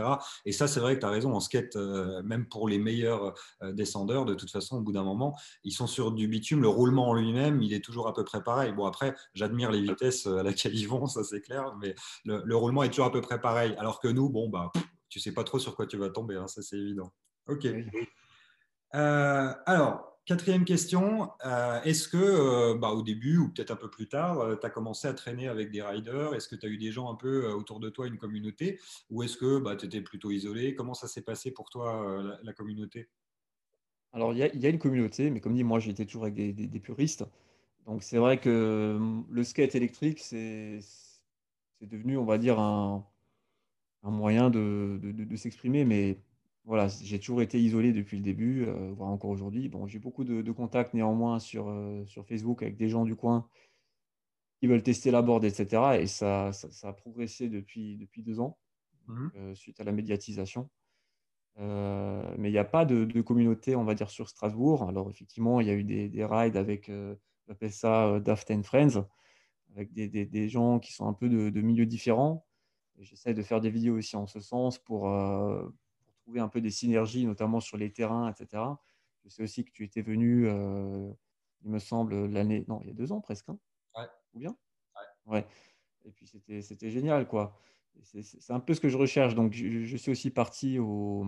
Et 0.45 0.53
ça, 0.53 0.69
c'est 0.69 0.79
vrai 0.79 0.97
que 0.97 1.01
tu 1.01 1.07
as 1.07 1.11
raison, 1.11 1.33
en 1.33 1.41
skate, 1.41 1.75
euh, 1.77 2.23
même 2.23 2.47
pour 2.47 2.69
les 2.69 2.79
meilleurs 2.79 3.33
descendeurs, 3.73 4.27
de 4.27 4.35
toute 4.35 4.51
façon, 4.51 4.77
au 4.77 4.81
bout 4.83 4.93
d'un 4.93 5.05
moment, 5.05 5.35
ils 5.65 5.73
sont 5.73 5.87
sur 5.87 6.13
du 6.13 6.29
bitume. 6.29 6.61
Le 6.61 6.69
roulement 6.69 7.09
en 7.09 7.15
lui-même, 7.15 7.63
il 7.63 7.73
est 7.73 7.83
toujours 7.83 8.07
à 8.07 8.13
peu 8.13 8.23
près 8.23 8.43
pareil. 8.43 8.73
Bon, 8.73 8.85
après, 8.85 9.15
j'admire 9.33 9.71
les 9.71 9.81
vitesses 9.81 10.27
à 10.27 10.43
laquelle 10.43 10.75
ils 10.75 10.87
vont, 10.87 11.07
ça 11.07 11.25
c'est 11.25 11.41
clair, 11.41 11.75
mais 11.81 11.95
le, 12.27 12.57
roulement 12.57 12.83
est 12.83 12.91
toujours 12.91 13.07
à 13.07 13.13
peu 13.13 13.23
près 13.23 13.41
pareil. 13.41 13.75
Alors 13.79 14.01
que 14.01 14.09
nous, 14.09 14.29
bon, 14.29 14.51
bah, 14.51 14.71
tu 15.09 15.19
sais 15.19 15.33
pas 15.33 15.45
trop 15.45 15.59
sur 15.59 15.75
quoi 15.75 15.87
tu 15.87 15.97
vas 15.97 16.11
tomber, 16.11 16.37
hein, 16.37 16.47
ça 16.47 16.61
c'est 16.61 16.77
évident. 16.77 17.11
Ok. 17.49 17.67
alors, 18.93 20.10
Quatrième 20.31 20.65
question, 20.65 21.29
euh, 21.45 21.83
est-ce 21.83 22.07
que 22.07 22.17
euh, 22.17 22.79
bah, 22.79 22.91
au 22.91 23.03
début 23.03 23.39
ou 23.39 23.49
peut-être 23.49 23.73
un 23.73 23.77
peu 23.77 23.91
plus 23.91 24.07
tard, 24.07 24.39
euh, 24.39 24.55
tu 24.55 24.65
as 24.65 24.71
commencé 24.71 25.09
à 25.09 25.13
traîner 25.13 25.49
avec 25.49 25.73
des 25.73 25.83
riders? 25.83 26.35
Est-ce 26.35 26.47
que 26.47 26.55
tu 26.55 26.67
as 26.67 26.69
eu 26.69 26.79
des 26.79 26.93
gens 26.93 27.11
un 27.11 27.17
peu 27.17 27.49
autour 27.49 27.81
de 27.81 27.91
toi, 27.91 28.07
une 28.07 28.17
communauté? 28.17 28.79
Ou 29.11 29.25
est-ce 29.25 29.37
que 29.37 29.59
bah, 29.59 29.75
tu 29.75 29.87
étais 29.87 30.03
plutôt 30.03 30.31
isolé? 30.31 30.77
Comment 30.77 30.95
ça 30.95 31.09
s'est 31.09 31.23
passé 31.23 31.51
pour 31.51 31.69
toi, 31.69 32.39
la, 32.45 32.53
communauté? 32.53 33.09
Alors, 34.13 34.33
il 34.33 34.39
y, 34.39 34.67
a 34.67 34.69
une 34.69 34.79
communauté, 34.79 35.31
mais 35.31 35.41
comme 35.41 35.55
dit, 35.55 35.65
moi, 35.65 35.81
j'étais 35.81 36.07
toujours 36.07 36.23
avec 36.23 36.35
des, 36.35 36.79
puristes. 36.79 37.25
Donc, 37.87 38.05
c'est 38.05 38.19
vrai 38.19 38.39
que 38.39 39.01
le 39.29 39.43
skate 39.43 39.75
électrique, 39.75 40.21
c'est 40.21 40.79
devenu, 41.81 42.17
on 42.19 42.25
va 42.25 42.39
dire, 42.39 42.61
un, 42.61 43.05
moyen 44.05 44.49
de, 44.49 45.01
de 45.03 45.37
s'exprimer, 45.37 45.85
mais 45.85 46.21
voilà, 46.71 46.87
j'ai 46.87 47.19
toujours 47.19 47.43
été 47.43 47.61
isolé 47.61 47.93
depuis 47.93 48.17
le 48.17 48.23
début, 48.23 48.65
euh, 48.65 48.93
voire 48.93 49.11
encore 49.11 49.31
aujourd'hui. 49.31 49.69
Bon, 49.69 49.89
j'ai 49.89 49.99
beaucoup 49.99 50.23
de, 50.23 50.53
contacts 50.53 50.95
néanmoins 50.95 51.41
sur, 51.41 51.69
euh, 51.69 52.07
sur 52.07 52.25
Facebook 52.25 52.63
avec 52.63 52.77
des 52.77 52.89
gens 52.89 53.05
du 53.05 53.17
coin 53.17 53.49
qui 54.61 54.69
veulent 54.69 54.85
tester 54.85 55.11
la 55.11 55.21
board, 55.21 55.45
etc. 55.45 55.99
Et 55.99 56.07
ça, 56.07 56.53
ça, 56.53 56.89
a 56.89 56.93
progressé 56.93 57.49
depuis, 57.49 57.97
depuis 57.97 58.23
deux 58.23 58.39
ans, 58.39 58.57
mmh 59.09 59.29
euh, 59.35 59.55
suite 59.57 59.81
à 59.81 59.85
la 59.85 59.91
médiatisation. 59.91 60.71
mais 61.59 62.49
il 62.49 62.53
n'y 62.53 62.59
a 62.59 62.65
pas 62.65 62.85
de, 62.85 63.21
communauté, 63.21 63.75
on 63.75 63.83
va 63.83 63.97
dire, 63.97 64.09
sur 64.09 64.29
Strasbourg. 64.29 64.85
Alors, 64.89 65.11
effectivement, 65.11 65.61
il 65.61 65.67
y 65.67 65.71
a 65.71 65.75
eu 65.75 65.83
des, 65.83 66.09
des 66.09 66.25
rides 66.25 66.57
avec, 66.57 66.89
on 66.89 67.53
appelle 67.53 67.73
ça 67.73 68.21
Daft 68.21 68.49
and 68.53 68.63
Friends, 68.63 69.05
avec 69.75 69.93
des, 69.93 70.07
des, 70.09 70.49
gens 70.49 70.79
qui 70.79 70.93
sont 70.93 71.09
un 71.09 71.15
peu 71.15 71.29
de, 71.29 71.51
de 71.51 71.61
milieux 71.63 71.87
différents. 71.87 72.47
J'essaie 73.01 73.35
de 73.35 73.43
faire 73.43 73.61
des 73.61 73.71
vidéos 73.71 73.97
aussi 73.97 74.15
en 74.15 74.29
ce 74.29 74.39
sens 74.39 74.79
pour 74.79 75.09
un 76.39 76.49
peu 76.49 76.61
des 76.61 76.71
synergies, 76.71 77.27
notamment 77.27 77.61
sur 77.61 77.77
les 77.77 77.93
terrains, 77.93 78.31
etc. 78.31 78.63
Je 79.25 79.29
sais 79.29 79.43
aussi 79.43 79.65
que 79.65 79.71
tu 79.71 79.85
étais 79.85 80.03
venu, 80.03 80.47
euh, 80.47 81.11
il 81.63 81.71
me 81.71 81.79
semble, 81.79 82.27
l'année, 82.27 82.65
non, 82.69 82.81
il 82.83 82.89
y 82.89 82.91
a 82.91 82.95
deux 82.95 83.13
ans 83.13 83.21
presque, 83.21 83.49
hein 83.49 83.59
ouais. 83.97 84.07
ou 84.35 84.39
bien? 84.39 84.57
Ouais. 85.27 85.47
Et 86.05 86.11
puis 86.11 86.27
c'était 86.27 86.91
génial, 86.91 87.27
quoi. 87.27 87.57
C'est 88.03 88.53
un 88.53 88.61
peu 88.61 88.73
ce 88.73 88.81
que 88.81 88.89
je 88.89 88.97
recherche. 88.97 89.35
Donc 89.35 89.53
je, 89.53 89.97
suis 89.97 90.11
aussi 90.11 90.31
parti 90.31 90.79
au, 90.79 91.27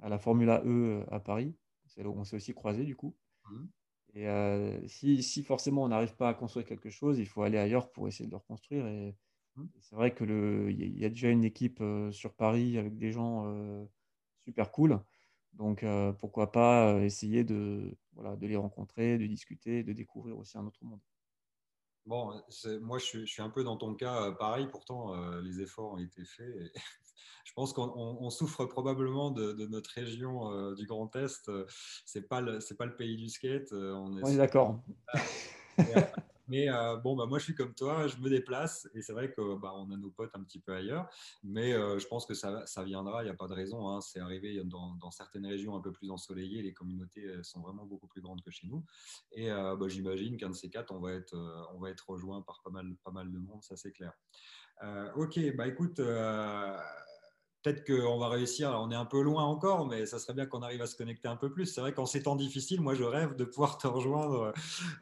à 0.00 0.08
la 0.08 0.18
Formula 0.18 0.62
E 0.64 1.04
à 1.10 1.20
Paris. 1.20 1.54
On 1.98 2.24
s'est 2.24 2.36
aussi 2.36 2.54
croisé 2.54 2.84
du 2.84 2.96
coup. 2.96 3.14
Mmh. 3.50 3.64
Et 4.14 4.28
euh, 4.28 4.88
si, 4.88 5.22
si, 5.22 5.42
forcément 5.42 5.82
on 5.82 5.88
n'arrive 5.88 6.14
pas 6.14 6.30
à 6.30 6.34
construire 6.34 6.64
quelque 6.64 6.88
chose, 6.88 7.18
il 7.18 7.26
faut 7.26 7.42
aller 7.42 7.58
ailleurs 7.58 7.90
pour 7.90 8.08
essayer 8.08 8.26
de 8.26 8.30
le 8.30 8.38
reconstruire. 8.38 8.86
Et 8.86 9.14
Mmh. 9.56 9.66
C'est 9.80 9.96
vrai 9.96 10.14
que 10.14 10.24
le 10.24 10.70
il 10.70 10.98
y 10.98 11.04
a 11.04 11.08
déjà 11.08 11.28
une 11.30 11.44
équipe, 11.44 11.80
heu, 11.80 12.12
sur 12.12 12.34
Paris 12.34 12.78
avec 12.78 12.96
des 12.96 13.10
gens, 13.12 13.44
super 14.44 14.70
cool. 14.70 15.00
Donc 15.52 15.82
heu, 15.82 16.14
pourquoi 16.18 16.52
pas, 16.52 16.92
heu, 16.92 17.04
essayer 17.04 17.44
de 17.44 17.96
voilà, 18.14 18.36
de 18.36 18.46
les 18.46 18.56
rencontrer, 18.56 19.18
de 19.18 19.26
discuter, 19.26 19.82
de 19.82 19.92
découvrir 19.92 20.38
aussi 20.38 20.58
un 20.58 20.66
autre 20.66 20.84
monde. 20.84 21.00
Bon, 22.06 22.42
moi 22.80 22.98
je 22.98 23.04
suis, 23.04 23.20
je 23.20 23.32
suis, 23.32 23.42
un 23.42 23.50
peu 23.50 23.62
dans 23.62 23.76
ton 23.76 23.94
cas, 23.94 24.32
pareil, 24.32 24.66
pourtant 24.70 25.14
euh, 25.14 25.42
les 25.42 25.60
efforts 25.60 25.92
ont 25.92 25.98
été 25.98 26.24
faits. 26.24 26.48
Et 26.48 26.72
je 27.44 27.52
pense 27.52 27.72
qu'on 27.72 28.30
souffre 28.30 28.64
probablement 28.64 29.30
de, 29.30 29.52
de 29.52 29.66
notre 29.66 29.90
région 29.90 30.50
euh, 30.52 30.74
du 30.74 30.86
Grand 30.86 31.14
Est. 31.16 31.50
C'est 32.06 32.26
pas 32.26 32.40
le, 32.40 32.60
c'est 32.60 32.76
pas 32.76 32.86
le 32.86 32.96
pays 32.96 33.16
du 33.16 33.28
skate. 33.28 33.72
On 33.72 34.16
est, 34.16 34.24
on 34.24 34.28
est 34.28 34.36
d'accord. 34.36 34.80
Mais 36.50 36.68
euh, 36.68 36.96
bon, 36.96 37.14
bah, 37.14 37.26
moi, 37.26 37.38
je 37.38 37.44
suis 37.44 37.54
comme 37.54 37.74
toi, 37.74 38.08
je 38.08 38.16
me 38.16 38.28
déplace 38.28 38.88
et 38.92 39.02
c'est 39.02 39.12
vrai 39.12 39.30
que 39.30 39.56
bah, 39.56 39.72
a 39.72 39.96
nos 39.96 40.10
potes 40.10 40.32
un 40.34 40.42
petit 40.42 40.58
peu 40.58 40.74
ailleurs. 40.74 41.08
Mais 41.44 41.72
euh, 41.72 42.00
je 42.00 42.06
pense 42.08 42.26
que 42.26 42.34
ça, 42.34 42.66
ça 42.66 42.82
viendra, 42.82 43.22
il 43.22 43.26
n'y 43.26 43.30
a 43.30 43.34
pas 43.34 43.46
de 43.46 43.54
raison. 43.54 43.88
Hein. 43.88 44.00
C'est 44.00 44.18
arrivé 44.18 44.60
dans, 44.64 45.10
certaines 45.12 45.46
régions 45.46 45.76
un 45.76 45.80
peu 45.80 45.92
plus 45.92 46.10
ensoleillées, 46.10 46.62
les 46.62 46.72
communautés 46.72 47.24
sont 47.44 47.60
vraiment 47.60 47.86
beaucoup 47.86 48.08
plus 48.08 48.20
grandes 48.20 48.42
que 48.42 48.50
chez 48.50 48.66
nous. 48.66 48.84
Et 49.32 49.50
euh, 49.52 49.76
bah, 49.76 49.86
j'imagine 49.88 50.36
qu'un 50.36 50.50
de 50.50 50.54
ces 50.54 50.70
quatre, 50.70 50.92
on 50.92 50.98
va 50.98 51.12
être, 51.12 51.36
on 51.72 51.78
va 51.78 51.90
être 51.90 52.10
rejoint 52.10 52.42
par 52.42 52.60
pas 52.62 52.70
mal, 52.70 52.96
pas 53.04 53.12
mal 53.12 53.30
de 53.30 53.38
monde, 53.38 53.62
ça 53.62 53.76
c'est 53.76 53.92
clair. 53.92 54.12
ok, 55.14 55.54
bah 55.54 55.68
écoute 55.68 56.00
peut-être 57.62 57.86
qu'on 57.86 58.18
va 58.18 58.28
réussir. 58.28 58.70
on 58.80 58.90
est 58.90 58.96
un 58.96 59.04
peu 59.04 59.22
loin 59.22 59.44
encore, 59.44 59.86
mais 59.86 60.06
ça 60.06 60.18
serait 60.18 60.34
bien 60.34 60.46
qu'on 60.46 60.62
arrive 60.62 60.82
à 60.82 60.86
se 60.86 60.96
connecter 60.96 61.28
un 61.28 61.36
peu 61.36 61.50
plus. 61.50 61.66
C'est 61.66 61.80
vrai 61.80 61.92
qu'en 61.92 62.06
ces 62.06 62.22
temps 62.22 62.36
difficiles, 62.36 62.80
moi, 62.80 62.94
je 62.94 63.04
rêve 63.04 63.36
de 63.36 63.44
pouvoir 63.44 63.78
te 63.78 63.86
rejoindre 63.86 64.52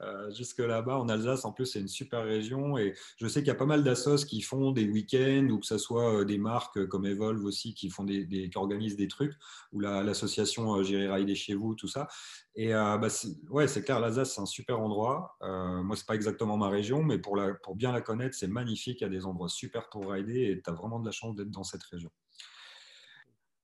euh, 0.01 0.31
jusque 0.33 0.59
là-bas 0.59 0.99
en 0.99 1.09
Alsace. 1.09 1.45
En 1.45 1.53
plus, 1.53 1.67
c'est 1.67 1.81
une 1.81 1.89
super 1.89 2.25
région 2.25 2.79
et 2.79 2.95
je 3.17 3.27
sais 3.29 3.41
qu'il 3.41 3.49
y 3.49 3.53
a 3.53 3.57
pas 3.57 3.67
mal 3.67 3.85
d'assos 3.85 4.25
qui 4.27 4.41
font 4.41 4.73
des 4.73 4.87
week-ends 4.89 5.49
ou 5.51 5.59
que 5.59 5.67
ce 5.67 5.79
soit 5.79 6.21
euh, 6.21 6.25
des 6.25 6.39
marques 6.39 6.87
comme 6.87 7.07
Evolve 7.07 7.45
aussi 7.45 7.75
qui 7.75 7.91
font 7.91 8.05
des, 8.05 8.27
qui 8.27 8.59
organisent 8.59 8.97
des 8.97 9.09
trucs 9.09 9.35
ou 9.73 9.81
l'association 9.81 10.75
la, 10.75 10.81
euh, 10.81 10.83
J'irai 10.83 11.11
rider 11.11 11.35
chez 11.35 11.55
vous, 11.55 11.75
tout 11.75 11.89
ça. 11.89 12.09
Et 12.55 12.73
bah, 12.73 13.09
ouais, 13.51 13.69
c'est 13.69 13.85
clair, 13.85 14.01
l'Alsace, 14.01 14.35
c'est 14.35 14.41
un 14.41 14.47
super 14.47 14.81
endroit. 14.81 15.37
Euh, 15.43 15.83
moi, 15.83 15.97
c'est 15.97 16.07
pas 16.07 16.15
exactement 16.17 16.57
ma 16.57 16.69
région, 16.69 17.03
mais 17.03 17.19
pour, 17.19 17.41
pour 17.63 17.77
bien 17.77 17.93
la 17.93 18.01
connaître, 18.01 18.35
c'est 18.35 18.49
magnifique. 18.49 19.01
Il 19.01 19.05
y 19.05 19.07
a 19.07 19.11
des 19.11 19.27
endroits 19.27 19.49
super 19.49 19.89
pour 19.91 20.11
rider 20.11 20.51
et 20.51 20.63
tu 20.63 20.69
as 20.69 20.73
vraiment 20.73 20.99
de 20.99 21.07
la 21.07 21.13
chance 21.13 21.37
d'être 21.37 21.51
dans 21.51 21.65
cette 21.65 21.83
région. 21.85 22.11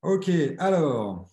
Ok, 0.04 0.30
alors, 0.58 1.30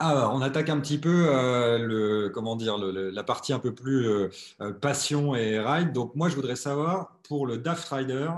on 0.00 0.42
attaque 0.42 0.68
un 0.68 0.78
petit 0.80 0.98
peu 0.98 1.28
euh, 1.28 1.78
le, 1.78 2.28
comment 2.28 2.56
dire, 2.56 2.76
la 2.76 3.24
partie 3.24 3.54
un 3.54 3.58
peu 3.58 3.74
plus 3.74 4.06
euh, 4.06 4.28
euh, 4.60 4.74
passion 4.74 5.34
et 5.34 5.58
ride. 5.58 5.92
Donc, 5.92 6.14
moi, 6.14 6.28
je 6.28 6.36
voudrais 6.36 6.56
savoir, 6.56 7.18
pour 7.22 7.46
le 7.46 7.56
Daft 7.56 7.88
Rider, 7.88 8.28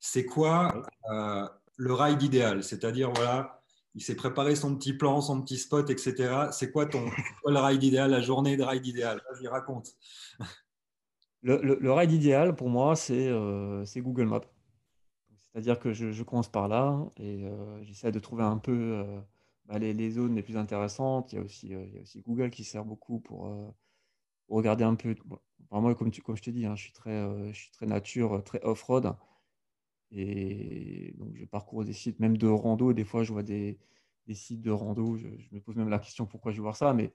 c'est 0.00 0.24
quoi 0.24 0.86
le 1.76 1.92
ride 1.92 2.22
idéal? 2.22 2.64
C'est-à-dire, 2.64 3.12
voilà, 3.12 3.62
il 3.94 4.02
s'est 4.02 4.16
préparé 4.16 4.56
son 4.56 4.74
petit 4.76 4.94
plan, 4.94 5.20
son 5.20 5.42
petit 5.42 5.58
spot, 5.58 5.90
etc. 5.90 6.48
C'est 6.50 6.70
quoi 6.72 6.86
ton 6.86 7.10
le 7.46 7.58
ride 7.58 7.82
idéal, 7.82 8.12
la 8.12 8.22
journée 8.22 8.56
de 8.56 8.62
ride 8.64 8.86
idéal? 8.86 9.20
Vas-y, 9.30 9.46
raconte. 9.46 9.88
Le, 11.42 11.92
ride 11.92 12.12
idéal, 12.12 12.56
pour 12.56 12.70
moi, 12.70 12.96
c'est 12.96 13.30
Google 13.98 14.24
Maps. 14.24 14.53
C'est-à-dire 15.54 15.78
que 15.78 15.92
je, 15.92 16.22
commence 16.24 16.48
par 16.48 16.66
là 16.66 17.08
et 17.16 17.44
euh, 17.44 17.82
j'essaie 17.84 18.10
de 18.10 18.18
trouver 18.18 18.42
un 18.42 18.58
peu 18.58 18.72
euh, 18.72 19.20
bah, 19.66 19.78
les, 19.78 20.10
zones 20.10 20.34
les 20.34 20.42
plus 20.42 20.56
intéressantes. 20.56 21.32
Il 21.32 21.36
y 21.36 21.38
a 21.38 21.42
aussi, 21.44 21.74
euh, 21.74 21.86
Google 22.26 22.50
qui 22.50 22.64
sert 22.64 22.84
beaucoup 22.84 23.20
pour, 23.20 23.48
regarder 24.48 24.82
un 24.82 24.96
peu. 24.96 25.14
vraiment, 25.70 25.94
comme, 25.94 26.10
tu, 26.10 26.22
comme 26.22 26.36
je 26.36 26.42
te 26.42 26.50
dis, 26.50 26.66
hein, 26.66 26.74
je, 26.74 26.82
suis 26.82 26.92
très, 26.92 27.52
je 27.52 27.84
nature, 27.84 28.42
très 28.42 28.60
off-road. 28.64 29.14
Et 30.10 31.14
donc, 31.18 31.36
je 31.36 31.44
parcours 31.44 31.84
des 31.84 31.92
sites, 31.92 32.18
même 32.18 32.36
de 32.36 32.48
rando. 32.48 32.92
Des 32.92 33.04
fois, 33.04 33.22
je 33.22 33.32
vois 33.32 33.44
des, 33.44 33.78
sites 34.32 34.60
de 34.60 34.72
rando. 34.72 35.16
Je, 35.16 35.28
me 35.52 35.60
pose 35.60 35.76
même 35.76 35.88
la 35.88 36.00
question 36.00 36.26
pourquoi 36.26 36.50
je 36.50 36.56
vais 36.56 36.62
voir 36.62 36.76
ça? 36.76 36.94
Mais 36.94 37.14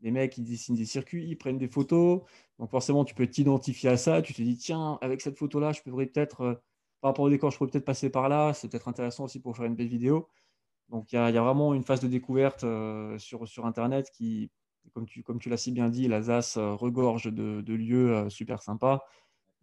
les 0.00 0.10
mecs, 0.12 0.38
ils 0.38 0.44
dessinent 0.44 0.76
des 0.76 0.86
circuits, 0.86 1.26
ils 1.28 1.36
prennent 1.36 1.58
des 1.58 1.68
photos. 1.68 2.22
Donc, 2.58 2.70
forcément, 2.70 3.04
tu 3.04 3.14
peux 3.14 3.26
t'identifier 3.26 3.90
à 3.90 3.96
ça. 3.98 4.22
Tu 4.22 4.32
te 4.34 4.42
dis, 4.42 4.56
tiens, 4.56 4.98
avec 5.02 5.20
cette 5.20 5.36
photo-là, 5.36 5.72
je 5.72 5.82
pourrais 5.82 6.06
peut-être 6.06 6.62
par 7.00 7.10
rapport 7.10 7.24
au 7.24 7.30
décor, 7.30 7.50
je 7.50 7.58
pourrais 7.58 7.70
peut-être 7.70 7.84
passer 7.84 8.10
par 8.10 8.28
là. 8.28 8.52
C'est 8.54 8.68
peut-être 8.68 8.88
intéressant 8.88 9.24
aussi 9.24 9.40
pour 9.40 9.56
faire 9.56 9.66
une 9.66 9.74
belle 9.74 9.88
vidéo. 9.88 10.28
Donc, 10.88 11.12
il 11.12 11.16
y, 11.16 11.18
a 11.18 11.42
vraiment 11.42 11.74
une 11.74 11.82
phase 11.82 12.00
de 12.00 12.08
découverte 12.08 12.64
euh, 12.64 13.18
sur, 13.18 13.48
sur 13.48 13.66
Internet 13.66 14.10
qui, 14.12 14.50
comme 14.92 15.06
tu, 15.06 15.22
comme 15.22 15.40
tu 15.40 15.48
l'as 15.48 15.56
si 15.56 15.72
bien 15.72 15.88
dit, 15.88 16.06
l'Alsace 16.06 16.56
euh, 16.58 16.74
regorge 16.74 17.32
de, 17.32 17.74
lieux 17.74 18.14
euh, 18.14 18.28
super 18.28 18.62
sympas. 18.62 19.04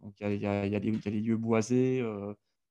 Donc, 0.00 0.14
il 0.20 0.36
y 0.36 0.46
a, 0.46 0.66
les 0.66 1.20
lieux 1.20 1.36
boisés. 1.38 2.04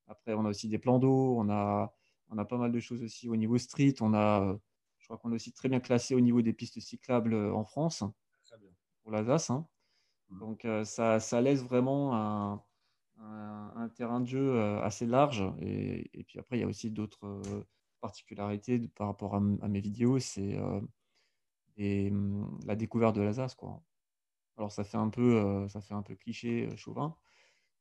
après, 0.08 0.34
on 0.34 0.46
a 0.46 0.50
aussi 0.50 0.67
des 0.70 0.77
plans 0.77 1.00
d'eau. 1.00 1.36
On 1.39 1.50
a, 1.50 1.91
on 2.29 2.38
a 2.38 2.46
pas 2.46 2.58
mal 2.58 2.72
de 2.72 2.79
choses 2.79 3.01
aussi 3.01 3.27
au 3.27 3.36
niveau 3.36 3.58
street. 3.58 3.96
On 4.01 4.13
a, 4.13 4.55
je 5.00 5.05
crois 5.05 5.17
qu'on 5.17 5.32
est 5.32 5.36
aussi 5.36 5.51
très 5.51 5.67
bien 5.67 5.79
classé 5.79 6.13
au 6.13 6.20
niveau 6.20 6.43
des 6.43 6.53
pistes 6.53 6.79
cyclables 6.79 7.34
en 7.34 7.65
France 7.65 8.03
pour 9.01 9.12
l'Alsace. 9.12 9.50
Hein. 9.50 9.65
Mmh. 10.29 10.39
Donc, 10.39 10.67
ça, 10.86 11.20
ça 11.20 11.41
laisse 11.41 11.63
vraiment 11.63 12.15
un 12.15 12.63
un, 13.24 13.89
terrain 13.89 14.20
de 14.22 14.27
jeu 14.27 14.60
assez 14.82 15.06
large. 15.06 15.44
Et, 15.62 16.24
puis 16.27 16.39
après, 16.39 16.58
il 16.58 16.62
y 16.62 16.63
a 16.63 16.68
aussi 16.68 16.92
d'autres 16.92 17.42
particularités 18.01 18.80
par 18.96 19.08
rapport 19.08 19.36
à, 19.36 19.39
mes 19.39 19.82
vidéos. 19.82 20.20
C'est 20.20 20.58
hum, 21.77 22.60
la 22.65 22.75
découverte 22.75 23.15
de 23.15 23.22
l'Alsace. 23.22 23.56
Alors 24.58 24.72
ça 24.72 24.84
fait 24.84 24.98
un 24.98 25.10
peu, 25.10 25.68
ça 25.70 25.82
fait 25.82 25.94
un 25.96 26.03
peu 26.03 26.15
cliché, 26.15 26.70
chauvin, 26.77 27.15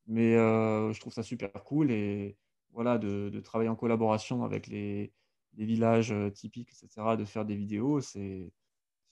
mais 0.07 0.35
je 0.35 1.01
trouve 1.01 1.13
ça 1.13 1.23
super 1.23 1.53
cool. 1.65 1.91
Et 1.91 2.37
voilà, 2.73 2.99
de, 2.99 3.41
travailler 3.41 3.71
en 3.71 3.77
collaboration 3.77 4.45
avec 4.45 4.67
les, 4.67 5.13
villages 5.55 6.15
typiques, 6.35 6.71
etc., 6.71 7.17
de 7.19 7.25
faire 7.25 7.45
des 7.45 7.57
vidéos, 7.57 8.01
c'est 8.01 8.53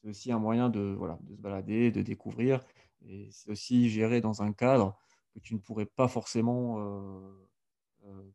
aussi 0.05 0.33
un 0.33 0.39
moyen 0.39 0.71
de, 0.71 0.95
voilà, 0.99 1.19
de 1.23 1.35
se 1.35 1.41
balader, 1.41 1.91
de 1.91 2.03
découvrir. 2.03 2.61
Et 3.07 3.29
c'est 3.31 3.51
aussi 3.51 3.89
géré 3.91 4.21
dans 4.21 4.43
un 4.43 4.53
cadre 4.53 4.99
que 5.35 5.39
tu 5.41 5.55
ne 5.55 5.59
pourrais 5.59 5.87
pas 5.87 6.09
forcément, 6.09 6.79
euh, 6.81 7.49
euh, 8.05 8.31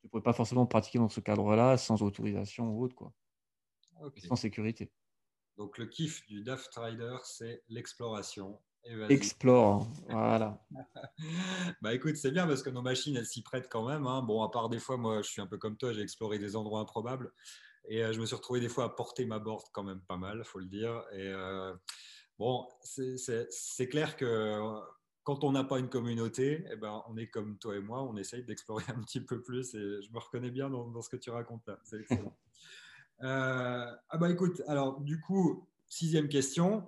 tu 0.00 0.08
pourrais 0.08 0.22
pas 0.22 0.32
forcément 0.32 0.66
pratiquer 0.66 0.98
dans 0.98 1.08
ce 1.08 1.20
cadre-là 1.20 1.76
sans 1.76 2.02
autorisation 2.02 2.70
ou 2.70 2.84
autre, 2.84 2.94
quoi. 2.94 3.12
Sans 4.16 4.36
sécurité. 4.36 4.92
Donc 5.56 5.76
le 5.78 5.86
kiff 5.86 6.24
du 6.26 6.42
Daft 6.42 6.72
Rider, 6.76 7.16
c'est 7.24 7.64
l'exploration. 7.68 8.60
Explore, 9.08 9.86
voilà. 10.08 10.64
bah 11.82 11.92
écoute, 11.92 12.16
c'est 12.16 12.30
bien 12.30 12.46
parce 12.46 12.62
que 12.62 12.70
nos 12.70 12.80
machines, 12.80 13.16
elles 13.16 13.26
s'y 13.26 13.42
prêtent 13.42 13.68
quand 13.68 13.86
même. 13.86 14.06
Hein. 14.06 14.22
Bon, 14.22 14.42
à 14.42 14.50
part 14.50 14.68
des 14.68 14.78
fois, 14.78 14.96
moi, 14.96 15.20
je 15.20 15.28
suis 15.28 15.42
un 15.42 15.46
peu 15.46 15.58
comme 15.58 15.76
toi, 15.76 15.92
j'ai 15.92 16.00
exploré 16.00 16.38
des 16.38 16.54
endroits 16.54 16.80
improbables 16.80 17.32
et 17.88 18.02
euh, 18.02 18.12
je 18.12 18.20
me 18.20 18.24
suis 18.24 18.36
retrouvé 18.36 18.60
des 18.60 18.68
fois 18.68 18.84
à 18.84 18.88
porter 18.88 19.26
ma 19.26 19.40
board 19.40 19.64
quand 19.72 19.82
même 19.82 20.00
pas 20.02 20.16
mal, 20.16 20.42
faut 20.44 20.60
le 20.60 20.66
dire. 20.66 21.02
Et 21.12 21.30
bon, 22.38 22.66
c'est 22.80 23.88
clair 23.88 24.16
que 24.16 24.80
quand 25.28 25.44
on 25.44 25.52
n'a 25.52 25.62
pas 25.62 25.78
une 25.78 25.90
communauté, 25.90 26.64
eh 26.72 26.76
ben, 26.76 27.02
on 27.06 27.18
est 27.18 27.26
comme 27.26 27.58
toi 27.58 27.76
et 27.76 27.80
moi, 27.80 28.02
on 28.02 28.16
essaye 28.16 28.44
d'explorer 28.44 28.84
un 28.96 29.02
petit 29.02 29.20
peu 29.20 29.42
plus 29.42 29.74
et 29.74 30.00
je 30.00 30.10
me 30.10 30.18
reconnais 30.18 30.50
bien 30.50 30.70
dans, 30.70 31.02
ce 31.02 31.10
que 31.10 31.18
tu 31.18 31.28
racontes 31.28 31.66
là. 31.66 31.78
C'est 31.84 32.00
excellent. 32.00 32.34
Euh, 33.20 33.96
ah 34.10 34.16
bah 34.16 34.30
écoute, 34.30 34.62
alors 34.68 35.00
du 35.00 35.20
coup, 35.20 35.66
sixième 35.88 36.28
question, 36.28 36.76
mhm. 36.76 36.84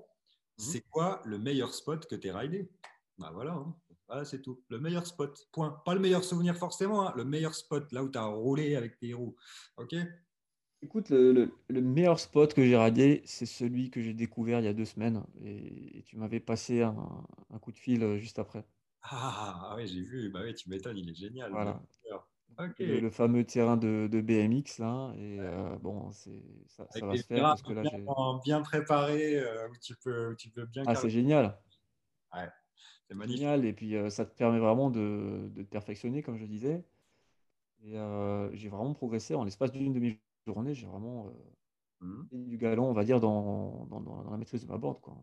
c'est 0.59 0.83
quoi 0.83 1.21
le 1.25 1.39
meilleur 1.39 1.75
spot 1.75 2.07
que 2.07 2.15
tu 2.15 2.31
as 2.31 2.39
ridé? 2.39 2.71
Bah 3.19 3.33
voilà, 3.35 3.55
hein. 4.09 4.25
c'est 4.25 4.41
tout. 4.41 4.63
Le 4.69 4.79
meilleur 4.79 5.09
spot, 5.09 5.49
point. 5.51 5.83
Pas 5.85 5.93
le 5.93 5.99
meilleur 5.99 6.23
souvenir 6.23 6.57
forcément, 6.57 7.09
hein. 7.09 7.13
le 7.17 7.25
meilleur 7.25 7.53
spot, 7.53 7.91
là 7.91 8.05
où 8.05 8.09
tu 8.09 8.17
as 8.17 8.27
roulé 8.27 8.77
avec 8.77 8.97
tes 9.01 9.13
roues. 9.13 9.35
Ok? 9.77 9.97
Écoute, 10.83 11.11
le, 11.11 11.53
meilleur 11.69 12.19
spot 12.19 12.55
que 12.55 12.65
j'ai 12.65 12.77
radé, 12.77 13.23
c'est 13.27 13.45
celui 13.45 13.91
que 13.91 14.01
j'ai 14.01 14.15
découvert 14.15 14.61
il 14.61 14.65
y 14.65 14.69
a 14.69 14.73
deux 14.73 14.87
semaines. 14.87 15.23
Et, 15.45 16.03
tu 16.07 16.17
m'avais 16.17 16.41
passé 16.41 16.83
un, 16.83 16.95
coup 17.61 17.71
de 17.71 17.79
fil 17.79 18.03
euh, 18.03 18.17
juste 18.17 18.39
après. 18.39 18.65
Ah, 19.03 19.71
ah 19.71 19.75
oui, 19.77 19.87
j'ai 19.87 20.01
vu. 20.01 20.31
Bah 20.31 20.41
oui, 20.43 20.55
tu 20.55 20.71
m'étonnes, 20.71 20.97
il 20.97 21.11
est 21.11 21.15
génial. 21.15 21.51
Voilà. 21.53 21.83
Le, 22.79 23.09
fameux 23.11 23.45
terrain 23.45 23.77
de, 23.77 24.09
BMX, 24.09 24.79
là. 24.79 25.13
Et 25.17 25.39
euh, 25.41 25.77
bon, 25.79 26.11
c'est, 26.13 26.43
ça, 26.67 26.85
va 27.07 27.17
se 27.17 27.23
faire 27.25 27.43
parce 27.43 27.63
que 27.63 27.73
là, 27.73 27.83
j'ai. 27.85 28.05
bien 28.45 28.63
préparé, 28.63 29.39
euh, 29.39 29.69
où, 29.69 29.77
tu 29.83 29.97
peux, 29.97 30.35
tu 30.37 30.51
peux 30.51 30.65
bien. 30.65 30.83
Ah, 30.87 30.95
c'est 30.95 31.11
génial. 31.11 31.59
Ouais, 32.35 32.49
c'est 33.07 33.15
magnifique. 33.15 33.43
Génial. 33.43 33.65
Et 33.67 33.73
puis, 33.75 33.97
ça 34.11 34.25
te 34.25 34.35
permet 34.35 34.59
vraiment 34.59 34.91
de, 34.91 35.51
de, 35.55 35.63
te 35.63 35.69
perfectionner, 35.69 36.23
comme 36.23 36.39
je 36.39 36.47
disais. 36.47 36.83
Et 37.83 37.97
j'ai 38.55 38.69
vraiment 38.71 38.95
progressé 38.95 39.35
en 39.35 39.45
l'espace 39.45 39.73
d'une 39.73 39.93
demi 39.93 40.19
journée, 40.47 40.75
j'ai 40.75 40.87
vraiment 40.87 41.29
euh, 41.29 42.07
mmh. 42.07 42.29
du 42.47 42.59
galon, 42.59 42.91
on 42.91 42.93
va 42.93 43.05
dire, 43.05 43.21
dans, 43.21 43.87
dans, 43.87 44.31
la 44.31 44.37
maîtrise 44.37 44.63
de 44.65 44.69
ma 44.69 44.79
board. 44.79 45.01
Quoi. 45.01 45.23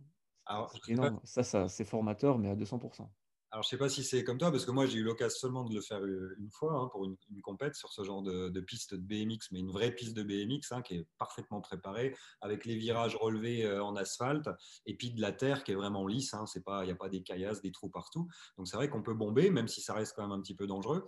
Ça, 1.24 1.44
ça 1.44 1.68
c'est 1.68 1.86
formateur, 1.86 2.38
mais 2.38 2.50
à 2.50 2.56
200%. 2.56 3.08
Alors, 3.50 3.64
je 3.64 3.68
ne 3.68 3.70
sais 3.70 3.78
pas 3.78 3.88
si 3.88 4.04
c'est 4.04 4.26
comme 4.26 4.38
toi, 4.38 4.52
parce 4.52 4.66
que 4.66 4.72
moi, 4.72 4.86
j'ai 4.86 4.98
eu 4.98 5.04
l'occasion 5.04 5.38
seulement 5.40 5.64
de 5.64 5.74
le 5.74 5.80
faire 5.80 6.02
euh, 6.02 6.36
une 6.38 6.52
fois 6.52 6.74
hein, 6.74 6.90
pour 6.92 7.06
une, 7.06 7.16
une 7.32 7.42
compète 7.42 7.76
sur 7.76 7.94
ce 7.94 8.04
genre 8.04 8.22
de, 8.22 8.60
piste 8.60 8.94
de 8.94 9.00
BMX, 9.00 9.52
mais 9.52 9.60
une 9.60 9.72
vraie 9.72 9.92
piste 9.92 10.18
de 10.18 10.24
BMX 10.24 10.72
hein, 10.72 10.82
qui 10.82 10.96
est 10.96 11.08
parfaitement 11.18 11.62
préparée, 11.62 12.14
avec 12.42 12.66
les 12.66 12.76
virages 12.76 13.16
relevés 13.16 13.64
euh, 13.64 13.82
en 13.82 13.96
asphalte, 13.96 14.50
et 14.86 14.98
puis 14.98 15.12
de 15.12 15.22
la 15.22 15.32
terre 15.32 15.64
qui 15.64 15.72
est 15.72 15.76
vraiment 15.76 16.06
lisse. 16.06 16.34
Hein, 16.34 16.44
il 16.56 16.86
n'y 16.86 16.92
a 16.92 16.96
pas 16.96 17.08
des 17.08 17.24
caillasses, 17.24 17.62
des 17.62 17.72
trous 17.72 17.90
partout. 17.90 18.28
Donc, 18.58 18.68
c'est 18.68 18.76
vrai 18.76 18.90
qu'on 18.90 19.02
peut 19.02 19.14
bomber, 19.14 19.50
même 19.50 19.70
si 19.70 19.80
ça 19.80 19.94
reste 19.94 20.14
quand 20.16 20.24
même 20.24 20.38
un 20.38 20.42
petit 20.42 20.56
peu 20.56 20.68
dangereux. 20.68 21.06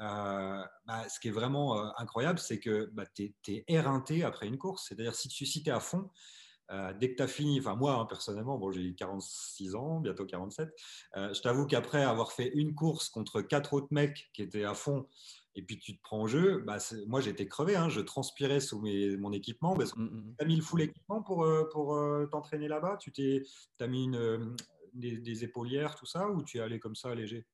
Euh, 0.00 0.62
bah, 0.86 1.08
ce 1.08 1.18
qui 1.20 1.28
est 1.28 1.32
vraiment 1.32 1.96
incroyable, 1.98 2.38
c'est 2.38 2.58
que 2.58 2.90
bah, 2.92 3.04
tu 3.14 3.34
es, 3.48 3.64
éreinté 3.68 4.24
après 4.24 4.46
une 4.46 4.58
course. 4.58 4.86
C'est-à-dire, 4.88 5.14
si 5.14 5.28
tu 5.28 5.46
si 5.46 5.62
es 5.66 5.70
à 5.70 5.80
fond, 5.80 6.10
euh, 6.72 6.92
dès 6.98 7.12
que 7.12 7.16
tu 7.16 7.22
as 7.22 7.28
fini, 7.28 7.60
enfin 7.60 7.76
moi 7.76 7.94
hein, 7.94 8.06
personnellement, 8.06 8.58
bon, 8.58 8.72
j'ai 8.72 8.94
46 8.94 9.76
ans, 9.76 10.00
bientôt 10.00 10.26
47, 10.26 10.68
euh, 11.16 11.32
je 11.32 11.40
t'avoue 11.40 11.66
qu'après 11.66 12.02
avoir 12.02 12.32
fait 12.32 12.50
une 12.54 12.74
course 12.74 13.08
contre 13.08 13.40
quatre 13.40 13.72
autres 13.74 13.88
mecs 13.92 14.30
qui 14.32 14.42
étaient 14.42 14.64
à 14.64 14.74
fond, 14.74 15.06
et 15.54 15.62
puis 15.62 15.78
tu 15.78 15.96
te 15.96 16.02
prends 16.02 16.22
au 16.22 16.26
jeu, 16.26 16.62
bah, 16.66 16.78
moi 17.06 17.20
j'étais 17.20 17.46
crevé, 17.46 17.76
hein, 17.76 17.88
je 17.88 18.00
transpirais 18.00 18.60
sous 18.60 18.80
mon 19.18 19.32
équipement. 19.32 19.76
Parce 19.76 19.92
que 19.92 20.00
mmh, 20.00 20.04
mmh, 20.04 20.16
mmh. 20.16 20.34
tu 20.38 20.44
as 20.44 20.48
mis 20.48 20.56
le 20.56 20.62
full 20.62 20.82
équipement 20.82 21.22
pour, 21.22 21.44
euh, 21.44 21.68
pour 21.72 21.96
t'entraîner 22.30 22.68
là-bas? 22.68 22.98
Tu 23.00 23.12
as 23.80 23.86
mis 23.86 24.04
une, 24.04 24.56
des, 24.92 25.18
des, 25.18 25.44
épaulières, 25.44 25.94
tout 25.94 26.06
ça, 26.06 26.28
ou 26.28 26.42
tu 26.42 26.58
es 26.58 26.60
allé 26.60 26.80
comme 26.80 26.96
ça 26.96 27.14
léger? 27.14 27.46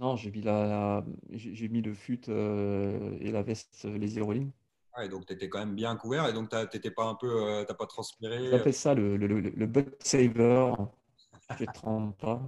Non, 0.00 0.16
j'ai 0.16 0.30
mis, 0.30 0.42
la, 0.42 1.04
j'ai 1.30 1.68
mis 1.68 1.82
le 1.82 1.94
fut 1.94 2.28
et 2.28 3.30
la 3.32 3.42
veste, 3.42 3.84
les 3.84 4.16
aérolines 4.18 4.52
donc 5.06 5.26
tu 5.26 5.32
étais 5.32 5.48
quand 5.48 5.60
même 5.60 5.76
bien 5.76 5.94
couvert 5.94 6.26
et 6.26 6.32
donc 6.32 6.48
tu 6.50 6.56
n'étais 6.56 6.90
pas 6.90 7.04
un 7.04 7.14
peu, 7.14 7.30
euh, 7.30 7.64
t'as 7.64 7.74
pas 7.74 7.86
transpiré. 7.86 8.50
J'appelle 8.50 8.74
ça 8.74 8.94
le, 8.94 9.16
le, 9.16 9.28
le, 9.28 9.40
le 9.40 9.66
butt 9.66 9.94
saver. 10.02 10.72
Je 11.58 11.64
ne 11.64 11.72
trempe 11.72 12.18
pas. 12.18 12.42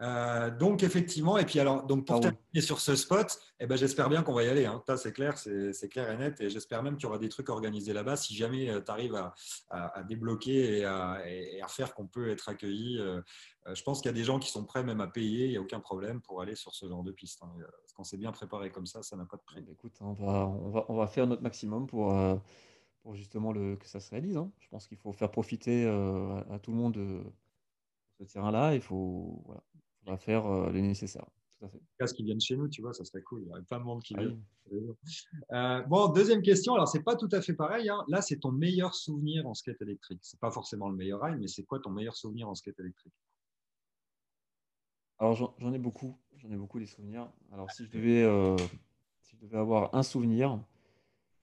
Euh, 0.00 0.50
donc 0.50 0.84
effectivement, 0.84 1.38
et 1.38 1.44
puis 1.44 1.58
alors, 1.58 1.84
donc 1.84 2.06
pour 2.06 2.16
ah 2.16 2.20
terminer 2.20 2.60
sur 2.60 2.80
ce 2.80 2.94
spot, 2.94 3.38
eh 3.58 3.66
ben, 3.66 3.76
j'espère 3.76 4.08
bien 4.08 4.22
qu'on 4.22 4.32
va 4.32 4.44
y 4.44 4.48
aller. 4.48 4.64
Hein. 4.64 4.82
c'est 4.96 5.12
clair, 5.12 5.36
c'est 5.38 5.88
clair 5.88 6.10
et 6.10 6.16
net, 6.16 6.40
et 6.40 6.50
j'espère 6.50 6.82
même 6.84 6.96
qu'il 6.96 7.04
y 7.04 7.06
aura 7.06 7.18
des 7.18 7.28
trucs 7.28 7.48
organisés 7.48 7.92
là-bas. 7.92 8.16
Si 8.16 8.36
jamais 8.36 8.70
euh, 8.70 8.80
tu 8.80 8.90
arrives 8.92 9.16
à, 9.16 9.34
à, 9.70 10.02
débloquer 10.04 10.78
et 10.78 10.84
à, 10.84 11.20
et 11.26 11.60
à 11.60 11.66
faire 11.66 11.94
qu'on 11.94 12.06
peut 12.06 12.30
être 12.30 12.48
accueilli, 12.48 12.98
euh, 12.98 13.20
je 13.74 13.82
pense 13.82 14.00
qu'il 14.00 14.08
y 14.08 14.14
a 14.14 14.16
des 14.16 14.24
gens 14.24 14.38
qui 14.38 14.50
sont 14.50 14.64
prêts 14.64 14.84
même 14.84 15.00
à 15.00 15.08
payer. 15.08 15.46
Il 15.46 15.50
n'y 15.50 15.56
a 15.56 15.60
aucun 15.60 15.80
problème 15.80 16.20
pour 16.20 16.40
aller 16.40 16.54
sur 16.54 16.74
ce 16.74 16.86
genre 16.86 17.02
de 17.02 17.12
piste. 17.12 17.42
Hein. 17.42 17.50
Qu'on 17.96 18.04
s'est 18.04 18.16
bien 18.16 18.30
préparé 18.30 18.70
comme 18.70 18.86
ça, 18.86 19.02
ça 19.02 19.16
n'a 19.16 19.24
pas 19.24 19.36
de 19.36 19.42
prix. 19.42 19.60
Bah, 19.62 19.72
écoute, 19.72 19.96
on 20.00 20.12
va, 20.12 20.46
on 20.46 20.70
va, 20.70 20.84
on 20.88 20.94
va 20.94 21.08
faire 21.08 21.26
notre 21.26 21.42
maximum 21.42 21.88
pour, 21.88 22.16
pour 23.02 23.16
justement 23.16 23.50
le, 23.50 23.74
que 23.74 23.88
ça 23.88 23.98
se 23.98 24.10
réalise. 24.10 24.36
Hein. 24.36 24.52
Je 24.60 24.68
pense 24.68 24.86
qu'il 24.86 24.96
faut 24.96 25.12
faire 25.12 25.32
profiter 25.32 25.88
à, 25.88 26.60
tout 26.60 26.70
le 26.70 26.76
monde 26.76 26.94
de 26.94 27.24
ce 28.20 28.32
terrain-là. 28.32 28.76
Il 28.76 28.80
faut 28.80 29.42
voilà, 29.44 29.62
va 30.08 30.16
faire 30.16 30.46
euh, 30.46 30.70
le 30.70 30.80
nécessaire. 30.80 31.26
Tout 31.58 31.66
à 31.66 31.68
fait. 31.68 31.80
Cas 31.98 32.06
qui 32.06 32.22
viennent 32.22 32.40
chez 32.40 32.56
nous, 32.56 32.68
tu 32.68 32.82
vois, 32.82 32.92
ça 32.92 33.04
serait 33.04 33.22
cool. 33.22 33.42
Il 33.42 33.48
y 33.48 33.50
aurait 33.50 33.62
plein 33.62 33.78
de 33.78 33.84
monde 33.84 34.02
qui 34.02 34.14
ah 34.16 34.22
vient. 34.22 34.38
Euh, 35.52 35.82
bon, 35.82 36.08
deuxième 36.08 36.42
question. 36.42 36.74
Alors, 36.74 36.88
c'est 36.88 37.02
pas 37.02 37.16
tout 37.16 37.28
à 37.32 37.40
fait 37.40 37.54
pareil. 37.54 37.88
Hein. 37.88 38.04
Là, 38.08 38.22
c'est 38.22 38.36
ton 38.36 38.52
meilleur 38.52 38.94
souvenir 38.94 39.46
en 39.46 39.54
skate 39.54 39.80
électrique. 39.82 40.20
C'est 40.22 40.38
pas 40.38 40.50
forcément 40.50 40.88
le 40.88 40.96
meilleur 40.96 41.20
ride, 41.20 41.38
mais 41.40 41.48
c'est 41.48 41.64
quoi 41.64 41.80
ton 41.80 41.90
meilleur 41.90 42.16
souvenir 42.16 42.48
en 42.48 42.54
skate 42.54 42.78
électrique? 42.78 43.12
Alors, 45.18 45.34
j'en 45.34 45.72
ai 45.72 45.78
beaucoup. 45.78 46.16
J'en 46.36 46.50
ai 46.50 46.56
beaucoup 46.56 46.78
des 46.78 46.86
souvenirs. 46.86 47.28
Alors, 47.52 47.70
si 47.72 47.84
je 47.84 47.90
devais, 47.90 48.22
euh, 48.22 48.56
si 49.20 49.36
je 49.36 49.44
devais 49.44 49.58
avoir 49.58 49.92
un 49.94 50.04
souvenir, 50.04 50.62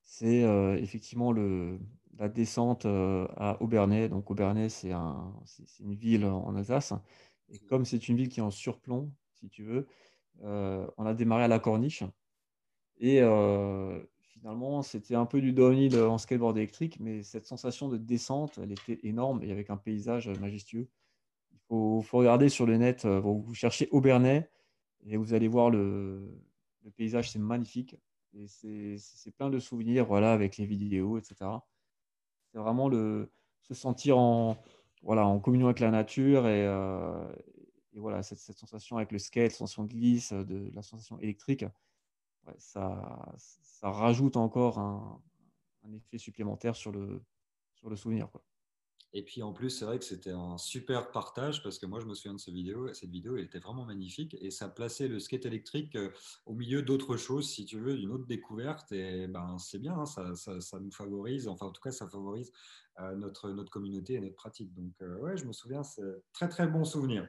c'est 0.02 0.44
effectivement 0.80 1.34
le, 1.34 1.78
la 2.18 2.30
descente 2.30 2.86
à 2.86 3.58
Aubernais. 3.62 4.08
Donc, 4.08 4.32
Aubernais, 4.32 4.70
c'est 4.70 4.94
un, 4.94 5.34
une 5.82 5.96
ville 5.96 6.24
en 6.24 6.56
Alsace. 6.56 6.94
Et 7.50 7.60
comme 7.60 7.86
c'est 7.86 8.08
une 8.08 8.18
ville 8.18 8.30
qui 8.30 8.40
est 8.40 8.44
en 8.44 8.52
surplomb, 8.52 9.12
si 9.34 9.50
tu 9.50 9.64
veux, 9.64 9.88
euh, 10.44 10.88
on 10.98 11.06
a 11.06 11.14
démarré 11.14 11.44
à 11.44 11.48
la 11.48 11.60
corniche. 11.60 12.04
Et 12.98 13.22
euh, 13.22 14.02
finalement, 14.22 14.82
c'était 14.82 15.16
un 15.16 15.26
peu 15.26 15.42
du 15.42 15.54
downhill 15.54 15.98
en 16.00 16.18
skateboard 16.18 16.58
électrique, 16.58 17.00
mais 17.00 17.24
cette 17.24 17.46
sensation 17.46 17.90
de 17.90 17.98
descente, 17.98 18.60
elle 18.62 18.72
était 18.72 19.00
énorme 19.04 19.44
et 19.44 19.52
avec 19.52 19.70
un 19.70 19.78
paysage 19.78 20.30
majestueux. 20.40 20.88
Il 21.52 21.60
faut, 21.68 22.02
regarder 22.12 22.50
sur 22.50 22.66
le 22.66 22.78
net, 22.78 23.06
euh, 23.06 23.20
vous 23.20 23.54
cherchez 23.54 23.88
Aubernais 23.92 24.50
et 25.06 25.18
vous 25.18 25.34
allez 25.34 25.48
voir 25.48 25.70
le, 25.70 26.42
paysage, 26.96 27.32
c'est 27.32 27.40
magnifique. 27.40 27.96
Et 28.34 28.48
c'est 28.48 29.32
plein 29.38 29.50
de 29.50 29.60
souvenirs 29.60 30.06
voilà, 30.06 30.34
avec 30.34 30.58
les 30.58 30.66
vidéos, 30.66 31.18
etc. 31.18 31.36
C'est 32.52 32.58
vraiment 32.58 32.90
le, 32.90 33.32
se 33.62 33.74
sentir 33.74 34.18
en, 34.18 34.58
voilà, 35.06 35.26
en 35.28 35.40
communion 35.40 35.68
avec 35.68 35.80
la 35.80 35.92
nature 35.92 36.48
et, 36.48 36.66
euh, 36.66 37.32
voilà, 37.94 38.24
cette, 38.24 38.40
sensation 38.40 38.98
avec 38.98 39.12
le 39.12 39.20
skate, 39.20 39.52
la 39.52 39.58
sensation 39.58 39.86
glisse, 39.86 40.34
de, 40.34 40.70
la 40.74 40.82
sensation 40.82 41.20
électrique, 41.20 41.64
ça, 42.58 43.32
rajoute 43.84 44.36
encore 44.36 44.80
un, 44.80 45.22
effet 45.94 46.18
supplémentaire 46.18 46.76
sur 46.76 46.92
le, 46.92 47.24
sur 47.76 47.90
le 47.90 47.96
souvenir. 47.96 48.28
Et 49.18 49.24
puis 49.24 49.42
en 49.42 49.54
plus, 49.54 49.70
c'est 49.70 49.86
vrai 49.86 49.98
que 49.98 50.04
c'était 50.04 50.32
un 50.32 50.58
super 50.58 51.10
partage 51.10 51.64
parce 51.64 51.80
que 51.80 51.86
moi, 51.86 52.02
je 52.02 52.06
me 52.06 52.14
souviens 52.14 52.34
de 52.34 52.40
cette 52.40 52.54
vidéo. 52.54 52.94
Cette 52.94 53.10
vidéo, 53.10 53.38
elle 53.38 53.46
était 53.46 53.60
vraiment 53.60 53.86
magnifique 53.86 54.36
et 54.42 54.52
ça 54.52 54.68
plaçait 54.68 55.08
le 55.08 55.20
skate 55.20 55.46
électrique 55.46 55.96
euh, 55.96 56.10
au 56.46 56.54
milieu 56.54 56.82
d'autres 56.82 57.16
choses, 57.16 57.50
si 57.50 57.64
tu 57.64 57.80
veux, 57.80 57.96
d'une 57.96 58.12
autre 58.12 58.26
découverte. 58.26 58.92
Et 58.92 59.28
ben, 59.28 59.58
c'est 59.58 59.80
bien, 59.80 59.98
hein, 59.98 60.06
ça, 60.06 60.36
ça, 60.36 60.80
nous 60.82 60.92
favorise. 60.92 61.48
Enfin, 61.48 61.68
en 61.68 61.72
tout 61.72 61.82
cas, 61.82 61.92
ça 61.92 62.10
favorise 62.10 62.52
euh, 63.00 63.16
notre, 63.16 63.52
notre 63.52 63.72
communauté 63.72 64.16
et 64.16 64.20
notre 64.20 64.36
pratique. 64.36 64.74
Donc, 64.74 64.92
euh, 65.02 65.18
ouais, 65.20 65.38
je 65.38 65.46
me 65.46 65.54
souviens, 65.54 65.84
c'est 65.84 66.04
très, 66.34 66.50
très 66.50 66.68
bon 66.68 66.84
souvenir. 66.84 67.26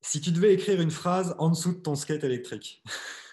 Si 0.00 0.20
tu 0.20 0.32
devais 0.32 0.54
écrire 0.54 0.80
une 0.80 0.90
phrase 0.90 1.36
en 1.38 1.50
dessous 1.50 1.74
de 1.74 1.78
ton 1.82 1.94
skate 1.94 2.24
électrique, 2.24 2.82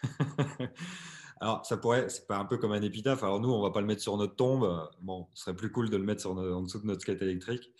Alors, 1.42 1.66
ça 1.66 1.76
pourrait, 1.76 2.08
c'est 2.08 2.28
pas 2.28 2.38
un 2.38 2.46
peu 2.46 2.58
comme 2.58 2.72
un 2.72 2.82
épitaphe. 2.84 3.24
Alors, 3.24 3.40
nous, 3.40 3.50
on 3.50 3.64
va 3.64 3.72
pas 3.72 3.82
le 3.82 3.88
mettre 3.88 4.04
sur 4.04 4.16
notre 4.16 4.36
tombe. 4.36 4.88
Bon, 5.02 5.28
ce 5.34 5.46
serait 5.46 5.56
plus 5.56 5.72
cool 5.72 5.90
de 5.90 5.98
le 5.98 6.04
mettre 6.04 6.28
en 6.28 6.62
dessous 6.62 6.80
de 6.80 6.86
notre 6.86 7.02
skate 7.02 7.24
électrique. 7.24 7.74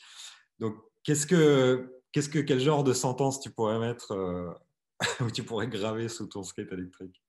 Donc, 0.58 0.76
qu'est-ce 1.04 1.28
que, 1.28 2.02
qu'est-ce 2.12 2.30
que, 2.30 2.40
quel 2.40 2.60
genre 2.60 2.84
de 2.84 2.92
sentence 2.92 3.40
tu 3.40 3.52
pourrais 3.52 3.78
mettre 3.78 4.14
euh, 4.14 4.52
ou 5.22 5.30
tu 5.30 5.44
pourrais 5.44 5.68
graver 5.68 6.08
sous 6.08 6.26
ton 6.26 6.42
skate 6.42 6.72
électrique? 6.72 7.22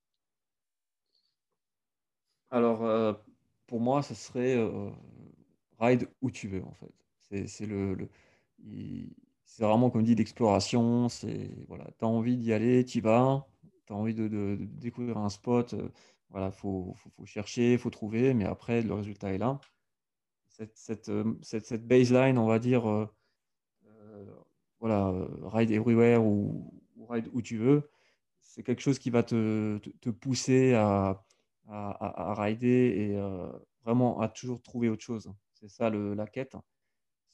Alors, 2.49 2.83
euh, 2.83 3.13
pour 3.67 3.79
moi, 3.79 4.01
ce 4.01 4.15
serait 4.15 4.57
euh, 4.57 4.89
ride 5.79 6.09
où 6.23 6.31
tu 6.31 6.47
veux, 6.47 6.63
en 6.63 6.73
fait. 6.73 7.45
C'est, 7.47 7.65
le, 7.67 8.09
c'est 9.45 9.63
vraiment, 9.63 9.91
comme 9.91 10.03
dit, 10.03 10.15
l'exploration. 10.15 11.09
C'est, 11.09 11.51
voilà, 11.67 11.85
tu 11.99 12.05
as 12.05 12.07
envie 12.07 12.37
d'y 12.37 12.53
aller, 12.53 12.85
tu 12.85 12.97
y 12.97 13.01
vas. 13.01 13.47
Tu 13.85 13.93
as 13.93 13.95
envie 13.95 14.15
de, 14.15 14.57
découvrir 14.59 15.17
un 15.17 15.29
spot, 15.29 15.75
voilà, 16.33 16.51
faut, 16.51 16.95
faut, 17.15 17.25
chercher, 17.27 17.73
il 17.73 17.77
faut 17.79 17.91
trouver, 17.91 18.33
mais 18.33 18.45
après, 18.45 18.81
le 18.81 18.93
résultat 18.95 19.33
est 19.33 19.37
là. 19.37 19.61
Cette, 20.49 20.75
cette, 20.75 21.09
euh, 21.09 21.37
cette, 21.43 21.87
baseline, 21.87 22.39
on 22.39 22.47
va 22.47 22.57
dire, 22.57 22.89
euh, 22.89 23.07
euh, 23.85 24.25
voilà, 24.79 25.13
ride 25.43 25.69
everywhere 25.69 26.23
ou, 26.25 26.73
ride 27.07 27.29
où 27.33 27.41
tu 27.43 27.57
veux, 27.57 27.91
c'est 28.41 28.63
quelque 28.63 28.81
chose 28.81 28.97
qui 28.97 29.11
va 29.11 29.21
te, 29.21 29.77
te, 29.77 30.09
pousser 30.09 30.73
à, 30.73 31.23
à, 31.67 32.33
rider 32.35 32.67
et 32.67 33.17
vraiment 33.83 34.19
à 34.19 34.27
toujours 34.27 34.61
trouver 34.63 34.89
autre 34.89 35.03
chose. 35.03 35.31
C'est 35.53 35.69
ça 35.69 35.89
le, 35.89 36.15
la 36.15 36.25
quête. 36.25 36.55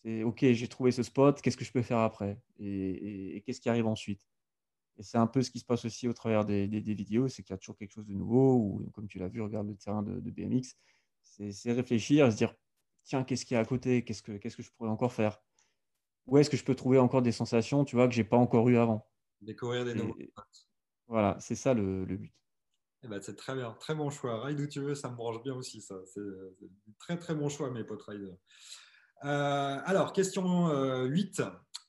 C'est 0.04 0.24
OK, 0.24 0.40
j'ai 0.42 0.68
trouvé 0.68 0.92
ce 0.92 1.04
spot, 1.04 1.42
qu'est-ce 1.42 1.58
que 1.58 1.66
je 1.66 1.72
peux 1.72 1.82
faire 1.82 2.00
après? 2.00 2.38
Et 2.60 3.42
qu'est-ce 3.46 3.62
qui 3.62 3.70
arrive 3.70 3.88
ensuite? 3.88 4.28
Et 5.00 5.04
c'est 5.04 5.18
un 5.18 5.28
peu 5.28 5.42
ce 5.42 5.50
qui 5.50 5.60
se 5.60 5.66
passe 5.66 5.86
aussi 5.86 6.10
au 6.10 6.14
travers 6.14 6.44
des, 6.44 6.68
vidéos, 6.68 7.30
c'est 7.30 7.42
qu'il 7.42 7.54
y 7.54 7.56
a 7.56 7.58
toujours 7.58 7.78
quelque 7.78 7.94
chose 7.94 8.06
de 8.06 8.14
nouveau, 8.14 8.56
ou 8.56 8.90
comme 8.94 9.08
tu 9.08 9.18
l'as 9.18 9.30
vu, 9.30 9.42
regarde 9.42 9.68
le 9.68 9.76
terrain 9.76 10.04
de, 10.04 10.20
BMX, 10.20 10.76
c'est 11.22 11.72
réfléchir 11.72 12.26
et 12.26 12.32
se 12.32 12.36
dire, 12.36 12.54
tiens, 13.06 13.24
qu'est-ce 13.24 13.46
qu'il 13.46 13.56
y 13.56 13.58
a 13.58 13.62
à 13.62 13.66
côté 13.66 14.04
Qu'est-ce 14.04 14.22
que, 14.22 14.34
je 14.38 14.72
pourrais 14.72 14.90
encore 14.90 15.14
faire? 15.14 15.42
Où 16.26 16.38
est-ce 16.38 16.50
que 16.50 16.58
je 16.58 16.66
peux 16.66 16.76
trouver 16.76 17.00
encore 17.00 17.22
des 17.22 17.32
sensations, 17.32 17.86
tu 17.86 17.96
vois, 17.96 18.10
que 18.10 18.14
je 18.14 18.20
n'ai 18.20 18.28
pas 18.28 18.36
encore 18.36 18.68
eu 18.68 18.76
avant? 18.76 19.10
Découvrir 19.40 19.86
des 19.86 19.94
nouveaux 19.94 20.18
Voilà, 21.08 21.38
c'est 21.40 21.56
ça 21.56 21.74
le, 21.74 22.06
but. 22.06 22.34
Eh 23.04 23.08
ben, 23.08 23.22
c'est 23.22 23.38
très 23.38 23.56
bien, 23.56 23.72
très 23.80 23.96
bon 23.96 24.10
choix. 24.10 24.44
Ride 24.44 24.60
où 24.60 24.68
tu 24.68 24.82
veux, 24.82 24.96
ça 24.96 25.10
me 25.10 25.16
branche 25.16 25.42
bien 25.42 25.56
aussi, 25.56 25.80
ça. 25.80 25.96
C'est 26.08 26.20
très 27.00 27.18
très 27.18 27.34
bon 27.34 27.48
choix, 27.48 27.72
mes 27.72 27.86
potes 27.86 28.02
riders. 28.02 28.36
Euh, 29.24 29.80
alors, 29.86 30.12
question 30.12 31.06
8. 31.06 31.42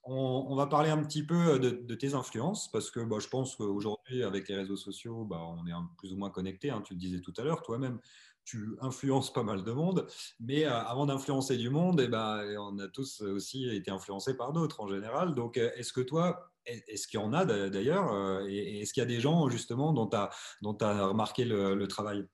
Euh, 0.08 0.12
on, 0.12 0.54
va 0.56 0.66
parler 0.66 0.90
un 0.90 1.02
petit 1.02 1.24
peu 1.24 1.58
de, 1.58 1.94
tes 1.94 2.14
influences, 2.14 2.70
parce 2.70 2.90
que 2.90 3.00
bah, 3.00 3.18
je 3.20 3.28
pense 3.28 3.56
qu'aujourd'hui, 3.56 4.22
avec 4.22 4.48
les 4.48 4.56
réseaux 4.56 4.76
sociaux, 4.76 5.24
bah, 5.24 5.40
on 5.40 5.66
est 5.66 5.72
plus 5.98 6.12
ou 6.12 6.16
moins 6.16 6.30
connecté. 6.30 6.70
Hein, 6.70 6.82
tu 6.84 6.94
le 6.94 6.98
disais 6.98 7.20
tout 7.20 7.34
à 7.36 7.42
l'heure, 7.42 7.62
toi-même, 7.62 8.00
tu 8.44 8.76
influences 8.80 9.32
pas 9.32 9.42
mal 9.42 9.62
de 9.62 9.72
monde. 9.72 10.06
Mais 10.40 10.64
euh, 10.64 10.72
avant 10.72 11.06
d'influencer 11.06 11.56
du 11.56 11.70
monde, 11.70 12.00
eh 12.00 12.08
ben, 12.08 12.42
on 12.58 12.78
a 12.78 12.88
tous 12.88 13.20
aussi 13.22 13.68
été 13.68 13.90
influencés 13.90 14.36
par 14.36 14.52
d'autres 14.52 14.80
en 14.80 14.88
général. 14.88 15.34
Donc, 15.34 15.56
euh, 15.56 15.70
est-ce 15.76 15.92
que 15.92 16.00
toi, 16.00 16.50
est-ce 16.66 17.06
qu'il 17.06 17.20
y 17.20 17.22
en 17.22 17.32
a 17.32 17.44
d'ailleurs 17.44 18.12
euh, 18.12 18.46
Et 18.48 18.80
est-ce 18.80 18.92
qu'il 18.92 19.02
y 19.02 19.04
a 19.04 19.08
des 19.08 19.20
gens 19.20 19.48
justement 19.48 19.92
dont 19.92 20.08
tu 20.08 20.16
as, 20.16 21.06
remarqué 21.06 21.44
le 21.44 21.86
travail? 21.86 22.26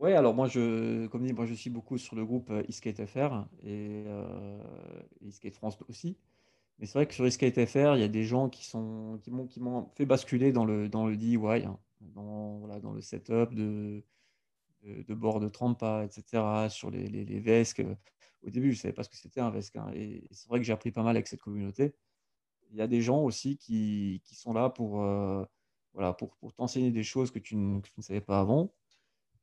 Oui, 0.00 0.12
alors 0.14 0.34
moi, 0.34 0.48
je, 0.48 1.06
comme 1.08 1.24
dit, 1.26 1.32
moi, 1.34 1.46
je 1.46 1.54
suis 1.54 1.70
beaucoup 1.70 1.98
sur 1.98 2.16
le 2.16 2.24
groupe 2.24 2.50
euh, 2.50 2.62
eSkate 2.68 3.04
FR 3.06 3.46
et 3.62 4.04
euh, 4.06 4.62
eSkate 5.26 5.54
France 5.56 5.78
aussi. 5.88 6.18
Mais 6.78 6.86
c'est 6.86 6.94
vrai 6.94 7.06
que 7.08 7.14
sur 7.14 7.30
SkateFR, 7.32 7.96
il 7.96 8.00
y 8.00 8.04
a 8.04 8.08
des 8.08 8.24
gens 8.24 8.48
qui 8.50 8.64
sont 8.66 9.20
qui 9.22 9.30
m'ont 9.32 9.46
qui 9.48 9.60
fait 9.96 10.06
basculer 10.06 10.52
dans 10.52 10.64
le 10.66 10.88
dans 10.90 11.06
le 11.06 11.16
DIY, 11.16 11.64
hein, 11.66 11.78
dans, 12.00 12.58
voilà, 12.60 12.80
dans 12.80 12.92
le 12.92 13.00
setup 13.02 13.54
de, 13.54 14.04
de, 14.82 15.02
de 15.02 15.14
bord 15.14 15.40
de 15.40 15.48
Trampa, 15.48 16.04
etc., 16.06 16.70
sur 16.70 16.90
les, 16.90 17.08
les, 17.08 17.24
les 17.26 17.40
vesques. 17.40 17.82
Au 18.44 18.50
début, 18.50 18.72
je 18.72 18.78
ne 18.78 18.82
savais 18.82 18.94
pas 18.94 19.04
ce 19.04 19.10
que 19.10 19.16
c'était 19.16 19.40
un 19.40 19.50
vesque. 19.50 19.76
hein, 19.76 19.90
et 19.94 20.24
c'est 20.32 20.48
vrai 20.48 20.60
que 20.60 20.64
j'ai 20.66 20.72
appris 20.74 20.92
pas 20.92 21.02
mal 21.04 21.16
avec 21.16 21.28
cette 21.28 21.42
communauté. 21.42 21.94
Il 22.70 22.76
y 22.78 22.82
a 22.82 22.86
des 22.88 23.02
gens 23.02 23.22
aussi 23.24 23.56
qui, 23.58 24.22
qui 24.24 24.34
sont 24.36 24.52
là 24.54 24.70
pour, 24.70 25.02
euh, 25.04 25.44
voilà, 25.94 26.12
pour, 26.14 26.36
pour 26.38 26.54
t'enseigner 26.54 26.90
des 26.92 27.04
choses 27.04 27.30
que 27.32 27.38
tu, 27.40 27.54
que 27.56 27.88
tu 27.88 27.94
ne 27.98 28.02
savais 28.02 28.20
pas 28.22 28.40
avant. 28.40 28.74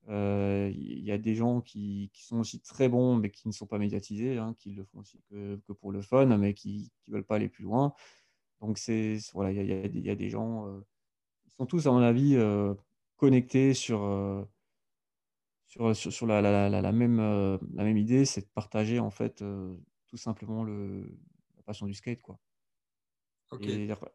Euh, 0.09 0.71
Il 0.73 1.03
y 1.03 1.11
a 1.11 1.17
des 1.17 1.35
gens 1.35 1.61
qui, 1.61 2.09
qui 2.13 2.23
sont 2.23 2.39
aussi 2.39 2.61
très 2.61 2.89
bons, 2.89 3.15
mais 3.17 3.29
qui 3.31 3.47
ne 3.47 3.53
sont 3.53 3.67
pas 3.67 3.77
médiatisés, 3.79 4.37
hein, 4.37 4.55
qui 4.57 4.71
le 4.71 4.83
font 4.85 4.99
aussi 4.99 5.21
que, 5.29 5.57
que 5.67 5.73
pour 5.73 5.91
le 5.91 6.01
fun, 6.01 6.25
mais 6.37 6.53
qui 6.53 6.91
ne 7.07 7.13
veulent 7.13 7.25
pas 7.25 7.35
aller 7.35 7.49
plus 7.49 7.63
loin. 7.63 7.93
Donc, 8.61 8.77
c'est, 8.79 9.17
voilà, 9.33 9.51
il 9.51 9.57
y 9.57 9.59
a, 9.73 9.85
il 9.85 9.99
y 10.05 10.09
a 10.11 10.15
des- 10.15 10.29
gens, 10.29 10.67
euh, 10.67 10.81
ils 11.47 11.51
sont 11.53 11.65
tous, 11.67 11.87
à 11.87 11.91
mon 11.91 11.99
avis, 12.01 12.35
euh, 12.35 12.73
connectés 13.17 13.73
sur, 13.73 14.03
euh, 14.03 14.43
sur, 15.67 15.95
sur, 15.95 16.11
sur 16.13 16.27
la, 16.27 16.41
la, 16.41 16.69
la, 16.69 16.81
la 16.81 16.91
même, 16.91 17.17
la 17.73 17.83
même 17.83 17.97
idée, 17.97 18.25
c'est 18.25 18.41
de 18.41 18.47
partager, 18.53 18.99
en 18.99 19.11
fait, 19.11 19.43
tout 20.07 20.17
simplement 20.17 20.63
le, 20.63 21.01
la 21.55 21.63
passion 21.63 21.85
du 21.87 21.93
skate, 21.93 22.21
quoi. 22.21 22.39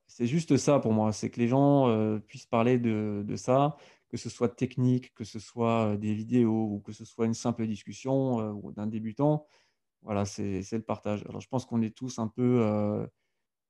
C'est 0.07 0.27
juste 0.27 0.57
ça 0.57 0.79
pour 0.79 0.93
moi, 0.93 1.13
c'est 1.13 1.31
que 1.31 1.41
les 1.41 1.49
gens 1.49 2.19
puissent 2.27 2.47
parler 2.47 2.79
de, 2.79 3.25
de 3.27 3.37
ça, 3.37 3.77
que 4.13 4.19
ce 4.19 4.29
soit 4.29 4.51
technique, 4.51 5.15
que 5.15 5.25
ce 5.25 5.39
soit 5.39 5.97
des 5.97 6.13
vidéos 6.13 6.69
ou 6.71 6.81
que 6.81 6.93
ce 6.93 7.07
soit 7.07 7.25
une 7.25 7.35
simple 7.35 7.67
discussion 7.67 8.55
d'un 8.73 8.87
débutant. 8.87 9.47
Voilà, 10.03 10.27
c'est 10.27 10.61
le 10.71 10.83
partage. 10.83 11.25
Alors 11.29 11.41
je 11.41 11.49
pense 11.49 11.65
qu'on 11.65 11.81
est 11.81 11.97
tous 11.97 12.19
un 12.19 12.29
peu 12.29 12.61
euh, 12.63 13.07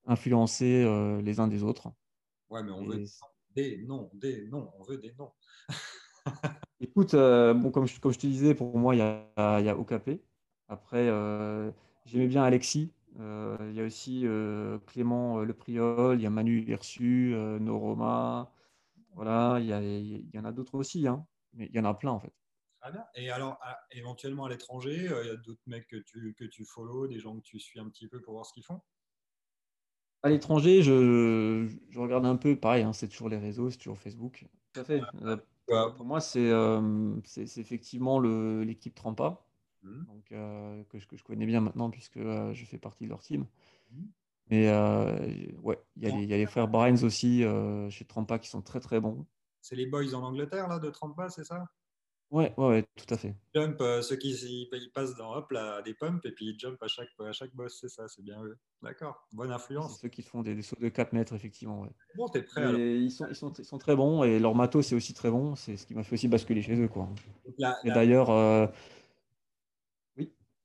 influencés 0.05 0.83
euh, 0.83 1.21
les 1.21 1.39
uns 1.39 1.47
des 1.47 1.63
autres. 1.63 1.93
Ouais, 2.49 2.61
mais 2.61 2.71
on 2.71 2.83
veut 2.83 3.05
des 3.55 3.77
noms, 3.85 4.09
des 4.13 4.47
noms, 4.47 4.69
on 4.77 4.83
veut 4.83 4.97
des 4.97 5.13
noms. 5.13 5.31
écoute, 6.81 7.13
euh, 7.13 7.53
bon, 7.53 7.71
comme 7.71 7.87
je, 7.87 7.99
comme 8.01 8.11
je 8.11 8.19
te 8.19 8.27
disais, 8.27 8.53
pour 8.53 8.77
moi, 8.77 8.95
il 8.95 8.97
y 8.97 9.01
a, 9.01 9.61
y 9.61 9.69
a 9.69 9.77
OKP. 9.77 10.21
Après, 10.67 11.05
j'aimais 12.05 12.27
bien 12.27 12.43
Alexis. 12.43 12.91
Il 13.15 13.73
y 13.73 13.79
a 13.79 13.85
aussi 13.85 14.25
Clément 14.87 15.39
euh, 15.39 15.45
Le 15.45 15.53
Priol, 15.53 16.19
il 16.19 16.23
y 16.23 16.25
a 16.25 16.29
Manu 16.29 16.61
Versu, 16.61 17.33
Noroma. 17.61 18.51
Voilà, 19.15 19.59
il 19.59 19.65
y, 19.67 19.73
a- 19.73 19.81
il 19.81 20.29
y 20.33 20.39
en 20.39 20.45
a 20.45 20.51
d'autres 20.51 20.75
aussi, 20.75 21.07
hein. 21.07 21.25
Mais 21.53 21.67
il 21.67 21.75
y 21.75 21.79
en 21.79 21.85
a 21.85 21.93
plein 21.93 22.11
en 22.11 22.19
fait. 22.19 22.33
Très 22.81 22.91
bien. 22.91 23.05
Et 23.15 23.31
alors, 23.31 23.57
à- 23.61 23.79
éventuellement 23.91 24.45
à 24.45 24.49
l'étranger, 24.49 25.07
euh, 25.09 25.23
il 25.23 25.27
y 25.27 25.31
a 25.31 25.37
d'autres 25.37 25.61
mecs 25.65 25.87
que 25.87 25.97
tu, 25.97 26.35
que 26.37 26.45
tu 26.45 26.65
follow, 26.65 27.07
des 27.07 27.19
gens 27.19 27.35
que 27.35 27.41
tu 27.41 27.59
suis 27.59 27.79
un 27.79 27.89
petit 27.89 28.07
peu 28.07 28.21
pour 28.21 28.33
voir 28.33 28.45
ce 28.45 28.53
qu'ils 28.53 28.65
font? 28.65 28.81
À 30.21 30.29
l'étranger, 30.29 30.83
je, 30.83 31.67
je 31.89 31.99
regarde 31.99 32.25
un 32.25 32.37
peu, 32.37 32.55
pareil, 32.57 32.83
hein, 32.83 32.93
c'est 32.93 33.09
toujours 33.09 33.27
les 33.27 33.37
réseaux, 33.37 33.69
c'est 33.69 33.77
toujours 33.77 33.99
Facebook. 33.99 34.45
Tout 34.71 34.79
à 34.79 34.83
fait. 34.85 35.01
Euh, 35.21 35.37
pour 35.97 36.05
moi, 36.05 36.21
c'est 36.21 36.49
euh, 36.49 37.15
effectivement 37.37 38.19
l'équipe 38.21 38.95
Trampa, 38.95 39.45
Mhm. 39.81 40.05
donc, 40.07 40.31
euh, 40.31 40.83
que, 40.85 40.97
je, 40.99 41.07
que 41.07 41.17
je 41.17 41.23
connais 41.25 41.45
bien 41.45 41.59
maintenant 41.59 41.89
puisque 41.89 42.19
je 42.19 42.65
fais 42.65 42.77
partie 42.77 43.03
de 43.03 43.09
leur 43.09 43.21
team. 43.21 43.47
Mhm. 43.91 44.13
Mais 44.49 44.69
ouais, 45.61 45.79
il 45.95 46.03
y 46.03 46.11
a 46.11 46.15
les, 46.15 46.23
il 46.23 46.29
y 46.29 46.33
a 46.33 46.37
les 46.37 46.45
frères 46.45 46.67
Brains 46.67 47.03
aussi 47.03 47.43
chez 47.89 48.05
Trampa 48.05 48.39
qui 48.39 48.49
sont 48.49 48.61
très 48.61 48.79
très 48.79 48.99
bons. 48.99 49.25
C'est 49.61 49.75
les 49.75 49.85
boys 49.85 50.13
en 50.13 50.23
Angleterre, 50.23 50.67
là, 50.67 50.79
de 50.79 50.89
30 50.89 51.15
pas, 51.15 51.29
c'est 51.29 51.45
ça? 51.45 51.65
Ouais, 52.33 52.51
ouais, 52.57 52.67
ouais, 52.67 52.85
tout 52.97 53.13
à 53.13 53.17
fait. 53.17 53.35
Jump, 53.53 53.79
euh, 53.79 54.01
ceux 54.01 54.15
qui 54.15 54.31
ils, 54.31 54.67
ils 54.73 54.91
passent 54.91 55.15
dans 55.15 55.35
hop, 55.35 55.51
là, 55.51 55.83
des 55.83 55.93
pumps 55.93 56.25
et 56.25 56.31
puis 56.31 56.47
ils 56.47 56.59
jump 56.59 56.81
à 56.81 56.87
chaque, 56.87 57.09
à 57.19 57.31
chaque 57.31 57.53
boss, 57.53 57.77
c'est 57.79 57.89
ça, 57.89 58.07
c'est 58.07 58.23
bien 58.23 58.43
eux. 58.43 58.57
D'accord, 58.81 59.27
bonne 59.33 59.51
influence. 59.51 60.01
ceux 60.01 60.09
qui 60.09 60.23
font 60.23 60.41
des, 60.41 60.55
des 60.55 60.63
sauts 60.63 60.75
de 60.81 60.89
4 60.89 61.13
mètres, 61.13 61.33
effectivement. 61.33 61.81
ouais. 61.81 61.91
Bon, 62.15 62.27
t'es 62.27 62.41
prêt 62.41 62.61
alors. 62.61 62.73
Mais 62.73 62.99
ils 62.99 63.11
sont, 63.11 63.27
ils 63.29 63.35
sont, 63.35 63.53
ils 63.53 63.63
sont 63.65 63.77
très 63.77 63.95
bons 63.95 64.23
et 64.23 64.39
leur 64.39 64.55
matos 64.55 64.87
c'est 64.87 64.95
aussi 64.95 65.13
très 65.13 65.29
bon. 65.29 65.55
C'est 65.55 65.77
ce 65.77 65.85
qui 65.85 65.93
m'a 65.93 66.03
fait 66.03 66.13
aussi 66.15 66.27
basculer 66.27 66.63
chez 66.63 66.75
eux, 66.81 66.87
quoi. 66.87 67.07
Et 67.83 67.91
d'ailleurs, 67.91 68.31
euh, 68.31 68.65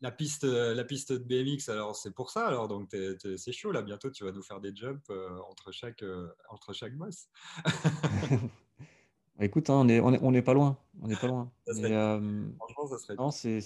la 0.00 0.10
piste, 0.10 0.44
euh, 0.44 0.74
la 0.74 0.84
piste 0.84 1.12
de 1.12 1.18
BMX, 1.18 1.68
alors 1.70 1.96
c'est 1.96 2.12
pour 2.14 2.30
ça, 2.30 2.46
alors 2.46 2.68
donc 2.68 2.94
c'est 3.36 3.52
chaud 3.52 3.72
là, 3.72 3.82
bientôt 3.82 4.10
tu 4.10 4.24
vas 4.24 4.32
nous 4.32 4.42
faire 4.42 4.60
des 4.60 4.74
jumps 4.74 5.10
euh, 5.10 5.38
entre, 5.50 5.72
chaque, 5.72 6.02
euh, 6.02 6.28
entre 6.50 6.72
chaque 6.72 6.96
boss. 6.96 7.28
Bah, 9.38 9.44
écoute, 9.44 9.70
hein, 9.70 9.74
on 9.74 9.88
est, 9.88 10.00
on 10.00 10.12
est, 10.12 10.18
on 10.20 10.34
est 10.34 10.42
pas 10.42 10.52
loin, 10.52 10.76
on 11.00 11.06
n'est 11.06 11.14
pas 11.14 11.28
loin. 11.28 11.52
Ça 11.64 11.72
serait, 11.74 11.94
euh, 11.94 12.48
franchement, 12.56 12.86
ça 12.88 12.98
serait 12.98 13.14
non, 13.14 13.30
c'est 13.30 13.60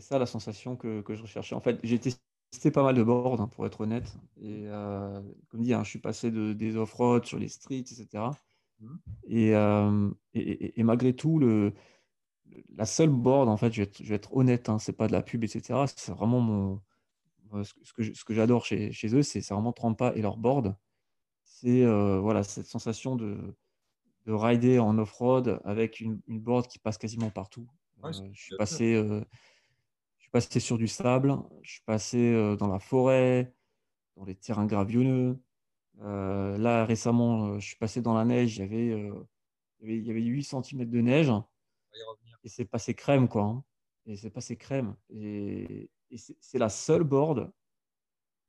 ça 0.00 0.18
la 0.20 0.26
sensation 0.26 0.76
que, 0.76 1.00
que 1.00 1.16
je 1.16 1.22
recherchais. 1.22 1.56
En 1.56 1.60
fait, 1.60 1.80
j'ai 1.82 1.98
testé 1.98 2.70
pas 2.70 2.84
mal 2.84 2.94
de 2.94 3.02
boards, 3.02 3.40
hein, 3.40 3.48
pour 3.48 3.66
être 3.66 3.80
honnête. 3.80 4.14
Et 4.40 4.68
euh, 4.68 5.20
comme 5.48 5.62
dit, 5.62 5.74
hein, 5.74 5.82
je 5.82 5.90
suis 5.90 5.98
passé 5.98 6.30
de, 6.30 6.52
des 6.52 6.76
off-road 6.76 7.24
sur 7.24 7.40
les 7.40 7.48
streets, 7.48 7.80
etc. 7.80 8.30
Et, 9.26 9.56
euh, 9.56 10.08
et, 10.34 10.40
et- 10.40 10.80
et 10.80 10.82
malgré 10.84 11.14
tout, 11.16 11.40
le, 11.40 11.72
la 12.74 12.86
seule 12.86 13.10
board, 13.10 13.48
en 13.48 13.56
fait, 13.56 13.72
je 13.72 13.78
vais 13.78 13.88
être, 13.88 14.02
je 14.02 14.08
vais 14.08 14.16
être 14.16 14.34
honnête, 14.34 14.68
hein, 14.68 14.78
c'est 14.78 14.92
pas 14.92 15.06
de 15.06 15.12
la 15.12 15.22
pub, 15.22 15.44
etc. 15.44 15.84
C'est 15.86 16.12
vraiment 16.12 16.40
mon, 16.40 16.82
ce 17.62 17.92
que, 17.92 18.02
ce 18.02 18.24
j'adore 18.30 18.64
chez, 18.64 18.92
chez 18.92 19.14
eux, 19.14 19.22
c'est 19.22 19.46
vraiment 19.50 19.72
Trampa 19.72 20.12
et 20.14 20.22
leur 20.22 20.36
board. 20.36 20.76
C'est 21.44 21.82
euh, 21.82 22.20
voilà, 22.20 22.42
cette 22.42 22.66
sensation 22.66 23.16
de, 23.16 23.56
de 24.26 24.32
rider 24.32 24.78
en 24.78 24.98
off-road 24.98 25.60
avec 25.64 26.00
une, 26.00 26.20
une 26.26 26.40
board 26.40 26.66
qui 26.68 26.78
passe 26.78 26.98
quasiment 26.98 27.30
partout. 27.30 27.68
Ouais, 28.02 28.10
Euh, 28.10 28.30
je 28.32 28.40
suis 28.40 28.56
passé, 28.56 28.94
euh, 28.94 29.20
je 30.18 30.22
suis 30.22 30.30
passé 30.30 30.60
sur 30.60 30.78
du 30.78 30.88
sable, 30.88 31.36
je 31.62 31.72
suis 31.72 31.82
passé 31.84 32.56
dans 32.58 32.68
la 32.68 32.78
forêt, 32.78 33.54
dans 34.16 34.24
les 34.24 34.34
terrains 34.34 34.66
gravionneux. 34.66 35.40
Euh, 36.02 36.56
là, 36.56 36.84
récemment, 36.86 37.58
je 37.58 37.66
suis 37.66 37.76
passé 37.76 38.00
dans 38.00 38.14
la 38.14 38.24
neige, 38.24 38.56
il 38.56 38.60
y 38.60 38.62
avait, 38.62 38.86
il 38.86 38.96
y 39.80 39.84
avait, 39.84 39.98
il 39.98 40.06
y 40.06 40.10
avait 40.10 40.22
8 40.22 40.44
cm 40.44 40.84
de 40.88 41.00
neige 41.00 41.28
On 41.28 41.34
va 41.38 41.98
y 41.98 42.02
revenir. 42.04 42.29
Et 42.44 42.48
c'est 42.48 42.64
passé 42.64 42.94
crème, 42.94 43.28
quoi. 43.28 43.44
hein. 43.44 43.64
Et 44.06 44.16
c'est 44.16 44.30
passé 44.30 44.56
crème. 44.56 44.96
Et, 45.10 45.90
et 46.10 46.16
c'est 46.18 46.58
la 46.58 46.68
seule 46.68 47.04
board 47.04 47.52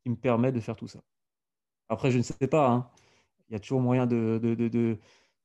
qui 0.04 0.10
me 0.10 0.16
permet 0.16 0.52
de 0.52 0.60
faire 0.60 0.76
tout 0.76 0.88
ça. 0.88 1.02
Après, 1.90 2.12
je 2.12 2.18
ne 2.20 2.24
sais 2.24 2.48
pas, 2.50 2.70
hein. 2.72 2.92
Il 3.50 3.54
y 3.54 3.56
a 3.58 3.60
toujours 3.60 3.82
moyen 3.82 4.08
de, 4.08 4.40
de, 4.42 4.56
de, 4.56 4.70
de- 4.70 5.00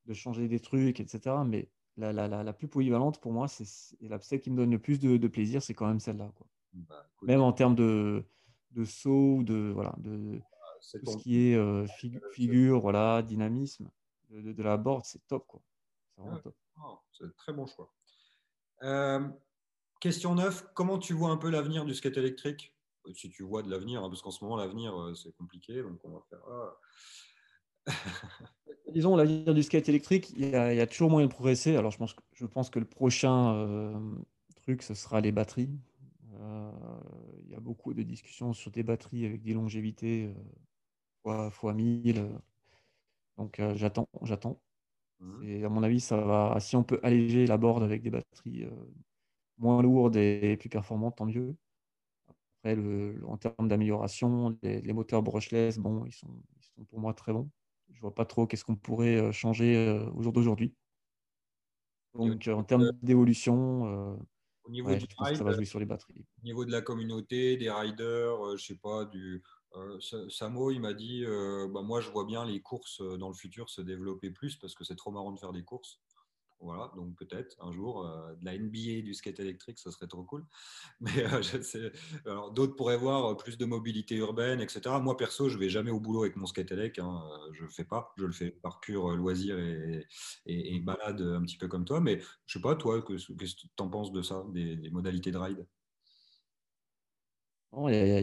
de 0.07 0.15
changer 0.15 0.49
des 0.49 0.61
trucs, 0.61 1.01
etc. 1.01 1.45
Mais 1.45 1.71
la, 1.97 2.13
la, 2.13 2.29
la, 2.29 2.45
la 2.45 2.53
plus 2.55 2.69
polyvalente 2.69 3.21
pour 3.21 3.33
moi, 3.33 3.49
c'est 3.49 3.67
celle 3.67 4.41
qui 4.41 4.51
me 4.51 4.57
donne 4.57 4.71
le 4.73 4.79
plus 4.81 5.01
de, 5.01 5.29
plaisir, 5.29 5.63
c'est 5.63 5.75
quand 5.75 5.89
même 5.89 6.01
celle-là, 6.01 6.33
quoi. 6.37 6.47
Bah, 6.73 7.07
Même 7.23 7.41
en 7.43 7.53
termes 7.53 7.75
de, 7.75 8.25
de 8.73 8.85
saut, 8.85 9.43
de, 9.43 9.73
voilà, 9.75 9.95
de 9.99 10.41
c'est 10.81 11.01
tout 11.01 11.07
ce 11.07 11.17
qui 11.17 11.51
est 11.51 11.57
euh, 11.57 11.87
figu- 11.87 12.21
figure, 12.33 12.81
voilà, 12.81 13.23
dynamisme 13.23 13.91
de, 14.31 14.41
de, 14.43 14.53
de 14.53 14.63
la 14.63 14.77
board, 14.77 15.05
c'est 15.05 15.27
top, 15.27 15.47
quoi. 15.47 15.63
C'est 16.17 16.23
vraiment 16.23 16.39
top. 16.39 16.57
Oh, 16.83 17.01
c'est 17.13 17.25
un 17.25 17.31
très 17.31 17.53
bon 17.53 17.67
choix. 17.67 17.96
Euh, 18.83 19.21
question 20.01 20.35
9, 20.35 20.67
comment 20.75 20.99
tu 20.99 21.15
vois 21.15 21.31
un 21.31 21.37
peu 21.37 21.51
l'avenir 21.51 21.85
du 21.85 21.95
skate 21.95 22.17
électrique? 22.17 22.75
Si 23.15 23.31
tu 23.31 23.45
vois 23.45 23.63
de 23.63 23.71
l'avenir, 23.71 24.03
hein, 24.03 24.09
parce 24.09 24.21
qu'en 24.21 24.33
ce 24.33 24.43
moment, 24.43 24.57
l'avenir, 24.57 25.01
euh, 25.01 25.15
c'est 25.15 25.33
compliqué, 25.33 25.81
donc 25.83 26.01
on 26.05 26.11
va 26.11 26.21
faire. 26.29 26.41
ah. 26.49 27.93
Disons, 28.93 29.17
l'avenir 29.17 29.55
du 29.55 29.63
skate 29.63 29.89
électrique, 29.89 30.31
il 30.37 30.49
y 30.49 30.55
a, 30.57 30.87
toujours 30.87 31.11
moyen 31.11 31.27
de 31.29 31.33
progresser. 31.33 31.77
Alors, 31.77 31.91
je 31.91 31.99
pense, 31.99 32.15
que- 32.71 32.79
le 32.79 32.85
prochain 32.85 33.55
euh, 33.55 33.95
truc, 34.57 34.83
ce 34.83 34.95
sera 34.95 35.21
les 35.21 35.33
batteries. 35.33 35.79
Il 36.33 37.51
y 37.51 37.55
a 37.55 37.61
beaucoup 37.61 37.95
de 37.95 38.03
discussions 38.03 38.53
sur 38.53 38.71
des 38.71 38.83
batteries 38.83 39.25
avec 39.25 39.43
des 39.43 39.55
longévités 39.55 40.27
euh, 40.27 40.35
fois, 41.23 41.51
fois 41.51 41.75
1000. 41.75 42.19
euh. 42.19 42.39
Donc, 43.39 43.61
j'attends, 43.75 44.09
j'attends. 44.23 44.61
Mhm. 45.21 45.43
Et 45.43 45.65
à 45.65 45.69
mon 45.69 45.83
avis, 45.83 46.01
ça 46.01 46.17
va. 46.21 46.57
Si 46.61 46.77
on 46.77 46.85
peut 46.85 47.01
alléger 47.03 47.47
la 47.47 47.57
board 47.59 47.83
avec 47.83 48.03
des 48.03 48.11
batteries 48.11 48.65
euh, 48.65 48.71
moins 49.59 49.83
lourdes 49.83 50.17
et 50.17 50.57
plus 50.59 50.69
performantes, 50.71 51.17
tant 51.19 51.27
mieux. 51.27 51.57
Après, 52.63 52.75
le, 52.77 53.13
le- 53.13 53.27
en 53.27 53.37
termes 53.37 53.69
d'amélioration, 53.69 54.59
les, 54.63 54.81
les 54.83 54.93
moteurs 54.93 55.23
brushless, 55.23 55.79
bon, 55.79 56.05
ils 56.07 56.13
sont, 56.13 56.29
ils 56.61 56.65
sont 56.65 56.85
pour 56.85 56.99
moi 57.01 57.15
très 57.15 57.33
bons. 57.33 57.51
Je 57.93 58.01
vois 58.01 58.15
pas 58.15 58.25
trop 58.25 58.47
qu'est-ce 58.47 58.65
qu'on 58.65 58.77
pourrait 58.77 59.17
euh, 59.17 59.33
changer 59.33 59.77
euh, 59.77 60.11
au 60.13 60.23
jour 60.23 60.33
d'aujourd'hui. 60.33 60.75
Donc, 62.15 62.49
en 62.49 62.65
termes 62.65 62.91
d'évolution, 63.03 64.19
au 64.65 64.71
niveau 64.71 64.95
ouais, 64.95 64.97
du 64.97 65.07
je 65.11 65.15
pense 65.17 65.31
que 65.31 65.37
ride, 65.37 65.39
ça 65.39 65.45
va 65.45 65.53
jouer 65.53 65.65
sur 65.65 65.79
les 65.79 65.87
batteries. 65.87 66.27
au 66.43 66.45
niveau 66.47 66.65
de 66.65 66.73
la 66.73 66.83
communauté, 66.83 67.57
des 67.57 67.71
riders, 67.71 68.47
euh, 68.47 68.57
je 68.57 68.65
sais 68.67 68.77
pas, 68.77 69.05
du. 69.07 69.43
Euh, 69.77 70.01
Sa- 70.01 70.29
Samo, 70.31 70.71
il 70.71 70.81
m'a 70.81 70.95
dit, 70.95 71.25
euh, 71.25 71.69
bah, 71.73 71.83
moi, 71.83 72.01
je 72.01 72.11
vois 72.11 72.25
bien 72.25 72.45
les 72.45 72.61
courses 72.63 73.01
euh, 73.01 73.17
dans 73.19 73.29
le 73.29 73.35
futur 73.35 73.71
se 73.71 73.81
développer 73.83 74.31
plus 74.31 74.57
parce 74.57 74.75
que 74.75 74.85
c'est 74.85 74.97
trop 74.97 75.11
marrant 75.11 75.33
de 75.33 75.39
faire 75.39 75.53
des 75.53 75.65
courses. 75.65 76.01
Voilà, 76.61 76.91
donc 76.97 77.17
peut-être 77.19 77.57
un 77.61 77.73
jour 77.73 78.05
de 78.05 78.45
la 78.45 78.55
NBA 78.55 79.03
du 79.03 79.15
skate 79.15 79.41
électrique, 79.41 79.79
ça 79.79 79.91
serait 79.91 80.07
trop 80.09 80.25
cool. 80.25 80.47
Mais 81.01 81.13
d'autres 82.55 82.77
pourraient 82.77 82.97
voir 82.97 83.37
plus 83.37 83.59
de 83.59 83.65
mobilité 83.65 84.17
urbaine, 84.17 84.61
etc. 84.61 85.01
Moi 85.01 85.17
perso, 85.17 85.49
je 85.49 85.59
vais 85.59 85.69
jamais 85.69 85.91
au 85.91 86.01
boulot 86.01 86.23
avec 86.23 86.37
mon 86.37 86.47
skate 86.47 86.73
élec, 86.73 86.99
hein. 86.99 87.23
Je 87.53 87.67
fais 87.67 87.85
pas, 87.85 88.13
je 88.17 88.25
le 88.25 88.33
fais 88.33 88.51
par 88.51 88.81
pur 88.81 89.09
loisir 89.17 89.59
et, 89.59 90.07
balade 90.81 91.21
un 91.21 91.43
petit 91.43 91.57
peu 91.59 91.69
comme 91.69 91.85
toi. 91.85 92.01
Mais 92.01 92.21
je 92.47 92.53
sais 92.55 92.61
pas, 92.63 92.77
toi, 92.77 93.03
que- 93.03 93.15
qu'est-ce 93.15 93.55
que 93.57 93.61
tu 93.63 93.69
en 93.83 93.89
penses 93.89 94.13
de 94.13 94.23
ça, 94.23 94.45
des, 94.53 94.77
des 94.77 94.91
modalités 94.91 95.31
de 95.33 95.39
ride? 95.39 95.67
Il 97.89 97.95
y 97.95 97.99
a 97.99 98.21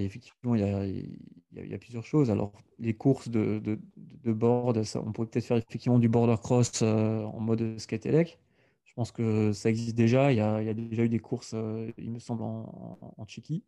il 1.56 1.70
y 1.70 1.74
a 1.74 1.78
plusieurs 1.78 2.06
choses. 2.06 2.32
Alors, 2.32 2.54
les 2.80 2.96
courses 2.96 3.30
de 3.30 3.60
de 3.60 3.80
de 3.98 4.34
board, 4.34 4.82
on 4.96 5.12
pourrait 5.12 5.28
peut-être 5.28 5.46
faire 5.46 5.58
effectivement 5.58 6.00
du 6.00 6.10
border 6.10 6.36
cross, 6.42 6.82
heu, 6.82 7.26
en 7.26 7.39
mode 7.39 7.78
skate 7.80 8.06
elec. 8.08 8.39
Je 8.86 8.94
pense 8.94 9.12
que 9.12 9.52
ça 9.54 9.70
existe 9.70 9.96
déjà. 9.96 10.32
Il 10.32 10.38
y 10.38 10.42
a 10.42 10.74
déjà 10.74 11.04
eu 11.04 11.10
des 11.10 11.20
courses, 11.20 11.54
heu, 11.54 11.94
il 11.98 12.12
me 12.12 12.20
semble 12.20 12.44
en 12.44 12.98
en 13.18 13.26
Tchéquie. 13.26 13.63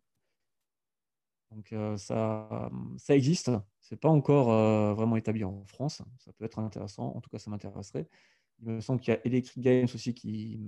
Donc, 1.50 1.72
heu, 1.72 1.96
ça, 1.96 2.70
ça 2.98 3.14
existe. 3.16 3.50
C'est 3.80 3.96
pas 4.00 4.08
encore, 4.08 4.48
vraiment 4.94 5.16
établi 5.16 5.44
en 5.44 5.64
France. 5.66 6.02
Ça 6.18 6.32
peut 6.32 6.44
être 6.44 6.58
intéressant. 6.58 7.12
En 7.14 7.20
tout 7.20 7.30
cas, 7.30 7.38
ça 7.38 7.50
m'intéresserait. 7.50 8.08
Il 8.60 8.68
me 8.68 8.80
semble 8.80 9.00
qu'il 9.00 9.14
y 9.14 9.16
a 9.16 9.20
Electric 9.26 9.62
Games 9.62 9.86
aussi 9.94 10.14
qui, 10.14 10.60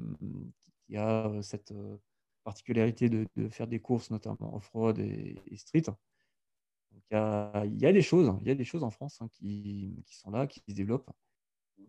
qui 0.86 0.96
a, 0.96 1.30
cette, 1.42 1.72
particularité 2.50 3.08
de 3.10 3.26
de 3.36 3.48
faire 3.50 3.68
des 3.68 3.80
courses, 3.80 4.10
notamment 4.10 4.54
off-road 4.56 4.98
et 5.00 5.42
et 5.46 5.56
street. 5.56 5.84
Il 7.10 7.14
y 7.14 7.16
a 7.16 7.64
il 7.66 7.78
y 7.80 7.86
a 7.86 7.92
des 7.92 8.02
choses, 8.02 8.34
il 8.40 8.48
y 8.48 8.50
a 8.50 8.54
des 8.54 8.64
choses 8.64 8.82
en 8.84 8.90
France, 8.90 9.20
hein, 9.20 9.28
qui 9.32 10.02
qui 10.06 10.16
sont 10.16 10.30
là, 10.30 10.46
qui 10.46 10.60
se 10.68 10.74
développent 10.74 11.10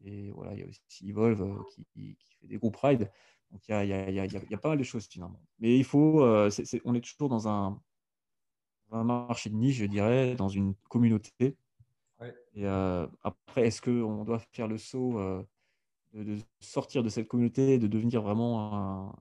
et 0.06 0.32
voilà, 0.32 0.54
il 0.56 0.62
y 0.62 0.64
a 0.64 0.68
aussi 0.68 1.10
Evolve, 1.10 1.42
heu, 1.44 1.66
qui 1.66 1.86
qui 2.18 2.36
fait 2.36 2.48
des 2.48 2.58
groupes 2.58 2.78
ride. 2.78 3.12
Donc 3.52 3.68
il 3.68 3.72
y 3.72 3.76
a 3.76 3.84
il 3.86 3.90
y 4.16 4.20
a 4.20 4.26
il 4.28 4.34
y 4.52 4.56
a 4.56 4.60
pas 4.60 4.70
mal 4.70 4.80
de 4.80 4.84
choses 4.84 5.08
finalement. 5.08 5.42
Mais 5.60 5.78
il 5.78 5.86
faut, 5.86 6.50
c'est 6.52 6.82
on 6.86 6.96
est 6.96 7.02
toujours 7.02 7.30
dans 7.30 7.48
un 7.50 7.82
un 8.92 9.04
marché 9.04 9.50
de 9.50 9.56
niche, 9.56 9.78
je 9.78 9.86
dirais, 9.86 10.36
dans 10.36 10.50
une 10.50 10.76
communauté 10.90 11.58
Ouais. 12.20 12.36
et 12.54 12.66
heu, 12.66 13.10
après 13.24 13.68
est-ce 13.68 13.82
qu'on 13.82 14.24
doit 14.26 14.40
faire 14.40 14.68
le 14.68 14.78
saut, 14.78 15.20
de 16.14 16.24
de 16.24 16.38
sortir 16.62 17.04
de 17.04 17.10
cette 17.10 17.28
communauté 17.28 17.74
et 17.76 17.80
de 17.80 17.88
devenir 17.88 18.22
vraiment 18.22 18.74
un 18.74 19.16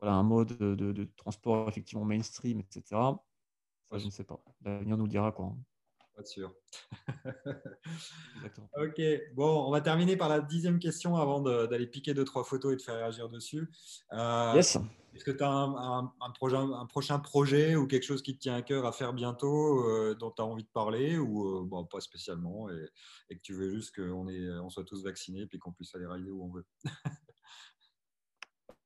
voilà, 0.00 0.14
un 0.16 0.22
mode 0.22 0.56
de 0.58 0.74
de 0.74 0.92
de 0.92 1.04
transport 1.16 1.68
effectivement 1.68 2.04
mainstream 2.04 2.60
et? 2.60 2.66
Ça, 3.86 3.98
Ouais, 3.98 4.00
je 4.00 4.06
ne 4.06 4.10
sais 4.12 4.24
pas. 4.24 4.42
L'avenir 4.62 4.96
nous 4.98 5.04
le 5.04 5.10
dira, 5.10 5.32
quoi, 5.32 5.46
hein. 5.46 5.58
pas 6.14 6.24
sûr. 6.24 6.54
OK, 8.76 9.00
bon, 9.34 9.66
on 9.66 9.70
va 9.70 9.80
terminer 9.80 10.16
par 10.16 10.28
la 10.28 10.40
dixième 10.40 10.78
question 10.78 11.16
avant 11.16 11.40
de 11.40 11.66
d'aller 11.66 11.86
piquer 11.86 12.14
deux 12.14 12.24
trois 12.24 12.44
photos 12.44 12.72
et 12.74 12.76
de 12.76 12.82
faire 12.82 12.96
réagir 12.96 13.28
dessus. 13.28 13.70
Heu, 14.12 14.16
Yes. 14.50 14.76
est-ce 15.14 15.24
que 15.24 15.30
tu 15.32 15.42
as 15.42 15.48
un 15.50 15.74
un 15.76 16.12
un 16.20 16.30
projet 16.32 16.56
un 16.58 16.86
prochain 16.86 17.18
projet 17.18 17.76
ou 17.76 17.86
quelque 17.86 18.04
chose 18.04 18.22
qui 18.22 18.34
te 18.36 18.40
tient 18.42 18.54
à 18.56 18.62
cœur 18.62 18.84
à 18.86 18.92
faire 18.92 19.14
bientôt, 19.14 19.84
heu, 19.88 20.14
dont 20.16 20.30
tu 20.30 20.42
as 20.42 20.44
envie 20.44 20.64
de 20.64 20.68
parler 20.70 21.18
ou, 21.18 21.46
heu, 21.62 21.64
bon, 21.64 21.86
pas 21.86 22.00
spécialement 22.00 22.70
et 22.70 22.86
et 23.30 23.36
que 23.36 23.42
tu 23.42 23.54
veux 23.54 23.70
juste 23.74 23.94
qu'on 23.96 24.28
on 24.28 24.70
soit 24.70 24.84
tous 24.84 25.02
vaccinés 25.04 25.46
puis 25.46 25.58
qu'on 25.58 25.72
puisse 25.72 25.94
aller 25.94 26.06
rider 26.06 26.30
où 26.30 26.44
on 26.44 26.50
veut? 26.52 26.66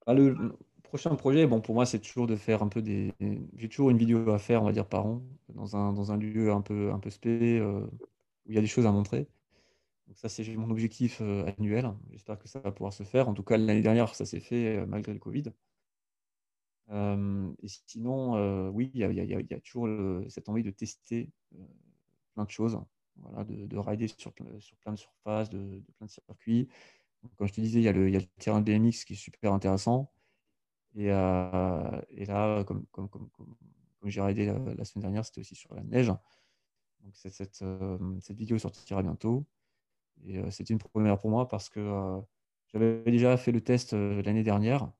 Ah, 0.07 0.15
le 0.15 0.57
prochain 0.93 1.15
projet, 1.17 1.47
bon, 1.47 1.61
pour 1.63 1.75
moi, 1.75 1.87
c'est 1.87 2.01
toujours 2.01 2.27
de 2.27 2.37
faire 2.37 2.63
un 2.63 2.69
peu 2.69 2.83
des 2.83 3.13
j'ai 3.57 3.69
toujours 3.69 3.91
une 3.91 3.97
vidéo 3.99 4.31
à 4.31 4.39
faire, 4.39 4.63
on 4.63 4.67
va 4.67 4.73
dire, 4.73 4.87
par 4.89 5.07
an, 5.07 5.23
dans 5.49 5.75
un 5.77 5.93
dans 5.93 6.13
un 6.13 6.17
lieu 6.19 6.53
un 6.53 6.61
peu 6.61 6.93
un 6.93 6.99
peu 6.99 7.09
spé, 7.11 7.59
heu, 7.61 7.85
où 8.47 8.51
il 8.51 8.55
y 8.55 8.59
a 8.59 8.61
des 8.61 8.67
choses 8.67 8.87
à 8.87 8.93
montrer. 8.93 9.29
Donc 10.09 10.19
ça, 10.19 10.29
c'est 10.31 10.45
mon 10.57 10.71
objectif, 10.71 11.21
heu, 11.23 11.47
annuel. 11.59 11.93
J'espère 12.13 12.39
que 12.39 12.49
ça 12.49 12.61
va 12.61 12.73
pouvoir 12.73 12.93
se 12.95 13.05
faire. 13.05 13.29
En 13.29 13.35
tout 13.35 13.45
cas, 13.45 13.57
l'année 13.59 13.83
dernière, 13.83 14.15
ça 14.15 14.27
s'est 14.27 14.41
fait, 14.41 14.79
heu, 14.79 14.87
malgré 14.87 15.13
le 15.15 15.21
covid. 15.21 15.45
Et 17.63 17.69
sinon, 17.69 18.71
oui, 18.71 18.91
il 18.95 19.01
y 19.01 19.55
a 19.55 19.61
toujours 19.61 19.89
cette 20.29 20.49
envie 20.49 20.63
de 20.63 20.71
tester, 20.71 21.31
plein 22.35 22.45
de 22.45 22.51
choses. 22.51 22.79
Voilà, 23.17 23.45
de 23.45 23.67
de 23.67 23.77
rider 23.79 24.09
sur 24.09 24.33
sur 24.61 24.77
plein 24.79 24.93
de 24.93 24.97
surfaces, 24.99 25.51
de 25.51 25.83
plein 25.99 26.07
de 26.07 26.11
circuits. 26.11 26.69
Comme 27.37 27.49
je 27.49 27.55
te 27.55 27.61
disais, 27.63 27.81
il 27.81 27.85
y 27.85 27.89
a 27.89 27.93
le 27.93 28.11
y 28.11 28.17
a 28.17 28.21
le 28.21 28.27
terrain 28.41 28.61
de 28.61 28.67
BMX 28.67 29.05
qui 29.05 29.15
est 29.15 29.17
super 29.17 29.53
intéressant 29.55 30.13
et 30.95 31.11
heu 31.11 32.03
et 32.11 32.27
là, 32.27 32.65
comme 32.65 32.87
j'ai 34.05 34.21
ridé 34.23 34.47
la 34.47 34.59
la 34.75 34.85
semaine 34.85 35.03
dernière, 35.03 35.25
c'était 35.25 35.41
aussi 35.41 35.55
sur 35.55 35.75
la 35.75 35.83
neige. 35.83 36.13
Donc 37.01 37.17
cette 37.17 37.35
cette, 37.35 38.37
vidéo 38.37 38.59
sortira 38.59 39.03
bientôt 39.03 39.47
et 40.25 40.51
c'était 40.51 40.73
une 40.75 40.79
première 40.79 41.19
pour 41.19 41.31
moi 41.31 41.49
parce 41.49 41.69
que, 41.69 42.21
j'avais 42.73 43.03
déjà 43.05 43.37
fait 43.37 43.53
le 43.53 43.61
test, 43.63 43.93
l'année 43.95 44.45
dernière 44.45 44.91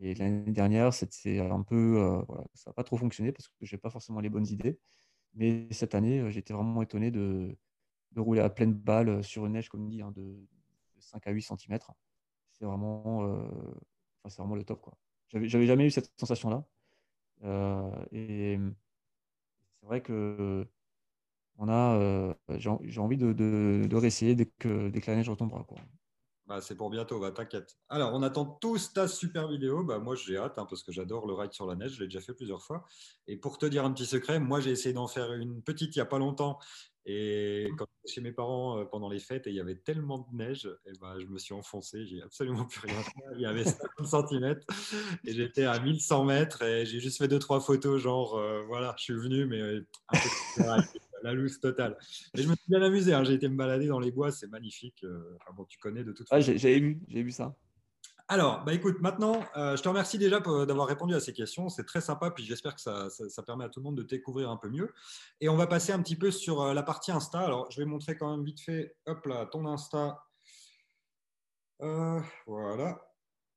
et 0.00 0.14
l'année 0.14 0.52
dernière, 0.52 0.94
c'était 0.94 1.40
un 1.40 1.62
peu, 1.62 2.22
ça 2.54 2.70
a 2.70 2.72
pas 2.72 2.84
trop 2.84 2.96
fonctionné 2.96 3.32
parce 3.32 3.48
que 3.48 3.66
j'ai 3.66 3.78
pas 3.78 3.90
forcément 3.90 4.20
les 4.20 4.30
bonnes 4.30 4.46
idées. 4.48 4.78
Mais 5.34 5.68
cette 5.72 5.94
année, 5.94 6.30
j'étais 6.30 6.54
vraiment 6.54 6.82
étonné 6.82 7.10
de 7.10 7.56
rouler 8.16 8.40
à 8.40 8.50
pleine 8.50 8.74
balle, 8.74 9.22
sur 9.24 9.46
une 9.46 9.52
neige, 9.52 9.68
comme 9.68 9.88
dit, 9.88 10.02
hein, 10.02 10.12
de 10.12 10.46
de 10.98 11.02
5 11.02 11.26
à 11.26 11.30
8 11.30 11.42
centimètres. 11.42 11.92
C'est 12.52 12.64
vraiment, 12.64 13.22
c'est 14.28 14.38
vraiment 14.38 14.56
le 14.56 14.64
top, 14.64 14.80
quoi. 14.82 14.98
J'avais 15.28 15.48
jamais 15.66 15.86
eu 15.86 15.90
cette 15.90 16.12
sensation-là, 16.18 16.64
heu 17.44 17.92
et 18.12 18.58
c'est 19.80 19.86
vrai 19.86 20.02
qu'on 20.02 20.68
a, 21.68 21.96
heu, 21.98 22.34
j'ai 22.58 22.68
en 22.70 22.80
j'ai 22.84 23.00
envie 23.00 23.16
de 23.16 23.32
de 23.32 23.86
de 23.88 23.96
réessayer 23.96 24.34
dès 24.34 24.46
que 24.46 24.88
dès 24.90 25.00
que 25.00 25.10
la 25.10 25.16
neige 25.16 25.28
retombera. 25.30 25.66
Bah, 26.46 26.62
c'est 26.62 26.76
pour 26.76 26.88
bientôt, 26.88 27.20
bah, 27.20 27.30
t'inquiète. 27.30 27.76
Alors, 27.90 28.14
on 28.14 28.22
attend 28.22 28.46
tous 28.46 28.94
ta 28.94 29.06
super 29.06 29.48
vidéo. 29.48 29.84
Bah, 29.84 29.98
moi, 29.98 30.14
j'ai 30.16 30.38
hâte 30.38 30.58
hein, 30.58 30.64
parce 30.64 30.82
que 30.82 30.90
j'adore 30.92 31.26
le 31.26 31.34
ride 31.34 31.52
sur 31.52 31.66
la 31.66 31.76
neige. 31.76 31.92
Je 31.96 32.00
l'ai 32.00 32.06
déjà 32.06 32.22
fait 32.22 32.32
plusieurs 32.32 32.62
fois. 32.62 32.86
Et 33.26 33.36
pour 33.36 33.58
te 33.58 33.66
dire 33.66 33.84
un 33.84 33.92
petit 33.92 34.06
secret, 34.06 34.40
moi, 34.40 34.58
j'ai 34.60 34.70
essayé 34.70 34.94
d'en 34.94 35.08
faire 35.08 35.34
une 35.34 35.62
petite 35.62 35.94
il 35.94 35.98
n'y 35.98 36.02
a 36.02 36.06
pas 36.06 36.18
longtemps. 36.18 36.58
Et 37.10 37.70
quand 37.78 37.86
j'étais 37.86 38.14
chez 38.14 38.20
mes 38.20 38.32
parents 38.32 38.78
euh, 38.78 38.84
pendant 38.84 39.08
les 39.08 39.18
fêtes 39.18 39.46
et 39.46 39.50
il 39.50 39.56
y 39.56 39.60
avait 39.60 39.76
tellement 39.76 40.18
de 40.30 40.36
neige, 40.36 40.68
et 40.84 40.92
bah, 41.00 41.16
je 41.18 41.24
me 41.26 41.38
suis 41.38 41.54
enfoncé. 41.54 42.04
J'ai 42.04 42.20
absolument 42.22 42.66
plus 42.66 42.86
rien 42.86 43.02
fait. 43.02 43.12
Il 43.36 43.40
y 43.40 43.46
avait 43.46 43.64
50 43.98 44.28
cm 44.28 44.60
et 45.24 45.32
j'étais 45.32 45.64
à 45.64 45.80
1100 45.80 46.24
mètres 46.26 46.62
et 46.62 46.84
j'ai 46.84 47.00
juste 47.00 47.16
fait 47.16 47.26
deux, 47.28 47.38
trois 47.38 47.60
photos. 47.60 48.00
Genre, 48.02 48.36
euh, 48.36 48.62
voilà, 48.66 48.94
je 48.98 49.04
suis 49.04 49.14
venu, 49.14 49.46
mais 49.46 49.60
euh, 49.60 49.86
un 50.12 50.82
peu 50.82 50.98
la 51.22 51.32
loose 51.32 51.58
totale. 51.60 51.96
Mais 52.36 52.42
je 52.42 52.48
me 52.48 52.54
suis 52.54 52.64
bien 52.68 52.82
amusé. 52.82 53.14
hein. 53.14 53.24
J'ai 53.24 53.34
été 53.34 53.48
me 53.48 53.56
balader 53.56 53.86
dans 53.86 54.00
les 54.00 54.12
bois. 54.12 54.30
C'est 54.30 54.48
magnifique. 54.48 55.02
Euh, 55.04 55.36
enfin, 55.40 55.52
bon, 55.56 55.64
tu 55.64 55.78
connais 55.78 56.04
de 56.04 56.12
toute 56.12 56.28
façon. 56.28 56.52
j'ai 56.56 56.78
vu, 56.78 57.00
j'ai 57.08 57.22
vu 57.22 57.30
ça. 57.30 57.56
Alors, 58.30 58.62
bah 58.64 58.74
écoute, 58.74 59.00
maintenant, 59.00 59.42
euh, 59.56 59.74
je 59.76 59.82
te 59.82 59.88
remercie 59.88 60.18
déjà 60.18 60.40
pour- 60.42 60.66
d'avoir 60.66 60.86
répondu 60.86 61.14
à 61.14 61.20
ces 61.20 61.32
questions. 61.32 61.70
C'est 61.70 61.84
très 61.84 62.02
sympa, 62.02 62.30
puis 62.30 62.44
j'espère 62.44 62.74
que 62.74 62.80
ça, 62.80 63.08
ça- 63.08 63.28
ça 63.30 63.42
permet 63.42 63.64
à 63.64 63.70
tout 63.70 63.80
le 63.80 63.84
monde 63.84 63.96
de 63.96 64.02
découvrir 64.02 64.50
un 64.50 64.58
peu 64.58 64.68
mieux. 64.68 64.92
Et 65.40 65.48
on 65.48 65.56
va 65.56 65.66
passer 65.66 65.92
un 65.92 66.02
petit 66.02 66.16
peu 66.16 66.30
sur 66.30 66.60
euh, 66.60 66.74
la 66.74 66.82
partie 66.82 67.10
Insta. 67.10 67.40
Alors, 67.40 67.70
je 67.70 67.80
vais 67.80 67.86
montrer 67.86 68.18
quand 68.18 68.30
même 68.30 68.44
vite 68.44 68.60
fait, 68.60 68.96
hop 69.06 69.24
là, 69.26 69.46
ton 69.46 69.66
Insta. 69.66 70.22
Euh, 71.80 72.20
voilà. 72.46 73.00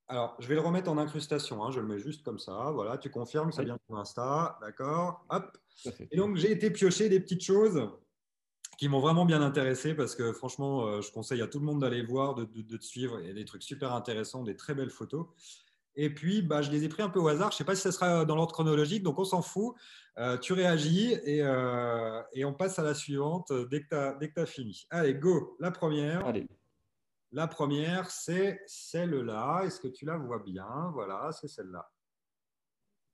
Alors, 0.07 0.35
je 0.39 0.47
vais 0.47 0.55
le 0.55 0.61
remettre 0.61 0.89
en 0.89 0.97
incrustation. 0.97 1.63
hein. 1.65 1.71
Je 1.71 1.79
le 1.81 1.87
mets 1.87 1.99
juste 1.99 2.23
comme 2.23 2.39
ça. 2.39 2.71
Voilà, 2.71 2.97
tu 2.97 3.09
confirmes, 3.09 3.51
c'est 3.51 3.59
Oui, 3.59 3.65
bien 3.65 3.77
ton 3.89 3.97
Insta. 3.97 4.57
D'accord. 4.61 5.25
Hop. 5.29 5.57
Et 6.11 6.17
donc, 6.17 6.35
j'ai 6.37 6.51
été 6.51 6.69
piocher 6.71 7.09
des 7.09 7.19
petites 7.19 7.43
choses 7.43 7.89
qui 8.77 8.89
m'ont 8.89 8.99
vraiment 8.99 9.25
bien 9.25 9.41
intéressé 9.41 9.93
parce 9.93 10.15
que 10.15 10.33
franchement, 10.33 10.85
euh, 10.87 11.01
je 11.01 11.11
conseille 11.11 11.41
à 11.41 11.47
tout 11.47 11.59
le 11.59 11.65
monde 11.65 11.81
d'aller 11.81 12.01
voir, 12.03 12.35
de, 12.35 12.45
de- 12.45 12.61
de 12.61 12.77
te 12.77 12.83
suivre. 12.83 13.19
Il 13.19 13.27
y 13.27 13.29
a 13.29 13.33
des 13.33 13.45
trucs 13.45 13.63
super 13.63 13.93
intéressants, 13.93 14.43
des 14.43 14.55
très 14.55 14.73
belles 14.73 14.89
photos. 14.89 15.27
Et 15.95 16.13
puis, 16.13 16.41
bah, 16.41 16.61
je 16.61 16.71
les 16.71 16.83
ai 16.85 16.89
pris 16.89 17.03
un 17.03 17.09
peu 17.09 17.19
au 17.19 17.27
hasard. 17.27 17.51
Je 17.51 17.55
ne 17.55 17.57
sais 17.59 17.63
pas 17.65 17.75
si 17.75 17.81
ça 17.81 17.91
sera 17.91 18.23
dans 18.25 18.35
l'ordre 18.35 18.53
chronologique, 18.53 19.03
donc 19.03 19.19
on 19.19 19.25
s'en 19.25 19.41
fout. 19.41 19.75
Euh, 20.17 20.37
tu 20.37 20.53
réagis 20.53 21.13
et, 21.25 21.43
euh, 21.43 22.21
et 22.33 22.45
on 22.45 22.53
passe 22.53 22.79
à 22.79 22.83
la 22.83 22.93
suivante 22.93 23.51
euh, 23.51 23.65
dès 23.67 23.83
que 23.83 23.89
tu 24.33 24.39
as, 24.39 24.45
fini. 24.45 24.85
Allez, 24.89 25.13
go. 25.15 25.57
La 25.59 25.69
première, 25.71 26.25
Allez, 26.25 26.47
la 27.31 27.47
première 27.47 28.09
c'est 28.09 28.61
celle-là. 28.67 29.63
Est-ce 29.65 29.79
que 29.81 29.89
tu 29.89 30.05
la 30.05 30.17
vois 30.17 30.39
bien? 30.39 30.91
Voilà, 30.93 31.31
c'est 31.33 31.47
celle-là. 31.47 31.89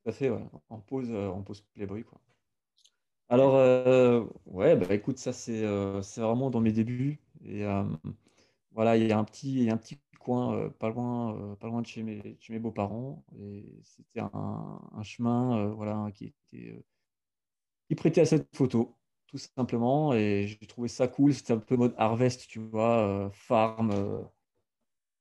à 0.06 0.12
fait, 0.12 0.30
ouais. 0.30 0.46
En 0.70 0.80
pause, 0.80 1.10
heu, 1.12 1.30
en 1.30 1.41
pause 1.43 1.62
Playboy, 1.74 2.04
quoi. 2.04 2.20
Alors, 3.30 3.56
heu, 3.58 4.30
ouais, 4.46 4.76
bah, 4.76 4.94
écoute, 4.94 5.18
ça, 5.18 5.34
c'est, 5.34 5.63
heu, 5.63 6.02
c'est 6.02 6.22
vraiment 6.22 6.50
dans 6.50 6.62
mes 6.62 6.72
débuts 6.72 7.20
et 7.46 7.63
voilà, 8.72 8.98
il 8.98 9.08
y 9.08 9.12
a 9.12 9.18
un 9.20 9.24
petit 9.24 9.70
un 9.70 9.78
petit 9.78 10.00
coin, 10.20 10.56
heu, 10.56 10.72
pas 10.72 10.90
loin, 10.90 11.56
pas 11.60 11.68
loin 11.68 11.82
de 11.82 11.88
chez 11.88 12.04
mes 12.04 12.38
chez 12.40 12.54
mes 12.54 12.60
beaux-parents 12.60 13.24
et 13.40 13.80
c'était 13.84 14.22
un 14.22 15.04
chemin, 15.04 15.68
voilà, 15.74 16.10
qui 16.13 16.26
était, 16.52 16.84
prêtait 17.96 18.22
à 18.22 18.26
cette 18.26 18.56
photo, 18.56 18.96
tout 19.28 19.38
simplement 19.38 20.13
et 20.13 20.48
j'ai 20.48 20.68
trouvé 20.68 20.88
ça 20.88 21.08
cool. 21.08 21.34
C'était 21.34 21.54
un 21.54 21.58
peu 21.60 21.76
mode 21.78 21.94
harvest, 21.98 22.48
tu 22.48 22.60
vois? 22.60 23.30
Farm, 23.34 23.92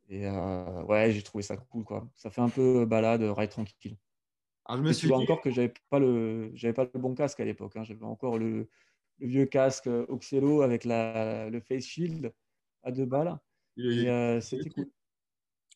et 0.08 0.28
ouais, 0.28 1.12
j'ai 1.12 1.22
trouvé 1.22 1.42
ça 1.42 1.56
cool, 1.56 1.84
quoi. 1.84 2.08
Ça 2.14 2.30
fait 2.30 2.40
un 2.40 2.48
peu 2.48 2.84
balade, 2.86 3.22
ride 3.22 3.50
tranquille. 3.50 3.96
Alors, 4.66 4.82
je 4.82 4.88
me 4.88 4.92
Et 4.92 4.94
tu 4.94 5.00
suis 5.00 5.08
vois 5.08 5.18
dit, 5.18 5.22
encore 5.22 5.40
que 5.40 5.50
j'avais 5.50 5.72
pas 5.90 5.98
le 5.98 6.50
j'avais 6.54 6.74
pas 6.74 6.88
le 6.92 7.00
bon 7.00 7.14
casque 7.14 7.40
à 7.40 7.44
l'époque, 7.44 7.76
hein. 7.76 7.84
J'avais 7.84 8.04
encore 8.04 8.38
le 8.38 8.68
le 9.18 9.26
vieux 9.28 9.46
casque, 9.46 9.86
heu, 9.86 10.06
Oxelo 10.08 10.62
avec 10.62 10.84
la 10.84 11.48
le 11.50 11.60
face 11.60 11.84
shield 11.84 12.32
à 12.82 12.92
2 12.92 13.06
balles 13.06 13.38
et 13.78 14.40
c'était 14.40 14.70
cool. 14.70 14.90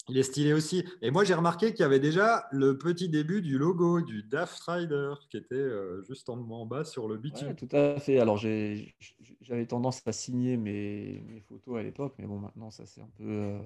il 0.09 0.19
est 0.19 0.23
stylé 0.25 0.53
aussi. 0.53 0.85
Et 1.03 1.11
moi, 1.11 1.25
j'ai 1.25 1.35
remarqué 1.35 1.71
qu'il 1.73 1.81
y 1.81 1.85
avait 1.85 2.01
déjà 2.01 2.47
le 2.51 2.79
petit 2.79 3.09
début 3.09 3.43
du 3.43 3.59
logo 3.59 4.01
du 4.01 4.23
Daft 4.25 4.61
Rider 4.67 5.15
qui 5.31 5.37
était 5.37 5.55
euh, 5.55 6.03
juste 6.03 6.29
en, 6.29 6.39
en 6.51 6.67
bas 6.67 6.85
sur 6.85 7.07
le 7.09 7.17
bitume. 7.17 7.49
Ouais, 7.49 7.55
tout 7.55 7.69
à 7.73 7.99
fait. 8.01 8.19
Alors 8.19 8.37
j'avais 8.39 9.67
tendance 9.67 10.03
à 10.07 10.13
signer 10.13 10.57
mes 10.57 11.21
mes 11.29 11.41
photos 11.41 11.79
à 11.79 11.83
l'époque, 11.83 12.15
mais 12.19 12.27
bon 12.27 12.39
maintenant 12.39 12.71
ça 12.71 12.87
s'est 12.87 13.03
un 13.03 13.11
peu, 13.17 13.59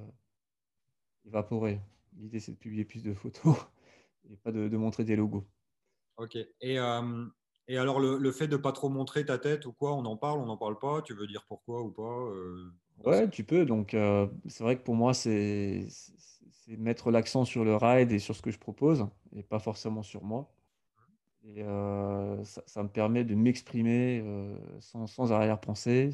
évaporé. 1.26 1.80
L'idée 2.16 2.40
c'est 2.40 2.52
de 2.52 2.56
publier 2.56 2.84
plus 2.84 3.02
de 3.02 3.12
photos 3.14 3.56
et 4.30 4.36
pas 4.36 4.52
de 4.52 4.68
de 4.68 4.76
montrer 4.76 5.04
des 5.04 5.16
logos. 5.16 5.48
Ok. 6.16 6.36
Et, 6.60 6.78
euh, 6.78 7.26
et 7.68 7.78
alors, 7.78 8.00
le, 8.00 8.18
le 8.18 8.32
fait 8.32 8.48
de 8.48 8.56
pas 8.56 8.72
trop 8.72 8.88
montrer 8.88 9.24
ta 9.24 9.38
tête 9.38 9.66
ou 9.66 9.72
quoi, 9.72 9.94
on 9.94 10.04
en 10.04 10.16
parle, 10.16 10.40
on 10.40 10.46
n'en 10.46 10.56
parle 10.56 10.78
pas? 10.78 11.02
Tu 11.02 11.14
veux 11.14 11.26
dire 11.26 11.44
pourquoi 11.46 11.82
ou 11.82 11.90
pas 11.92 12.02
euh, 12.02 12.72
Ouais, 12.98 13.28
tu 13.28 13.44
peux. 13.44 13.64
Donc, 13.66 13.92
euh, 13.94 14.28
c'est 14.46 14.62
vrai 14.64 14.78
que 14.78 14.82
pour 14.82 14.94
moi, 14.94 15.14
c'est 15.14 15.88
mettre 16.68 17.10
l'accent 17.10 17.44
sur 17.44 17.64
le 17.64 17.76
ride 17.76 18.12
et 18.12 18.18
sur 18.18 18.34
ce 18.36 18.42
que 18.42 18.50
je 18.50 18.58
propose, 18.58 19.06
et 19.32 19.42
pas 19.42 19.58
forcément 19.58 20.02
sur 20.02 20.24
moi. 20.24 20.54
Et 21.44 21.62
euh, 21.62 22.44
ça, 22.44 22.62
ça 22.66 22.82
me 22.82 22.90
permet 22.90 23.24
de 23.24 23.34
m'exprimer 23.34 24.20
euh, 24.24 24.80
sans, 24.80 25.06
sans 25.06 25.32
arrière-pensée. 25.32 26.10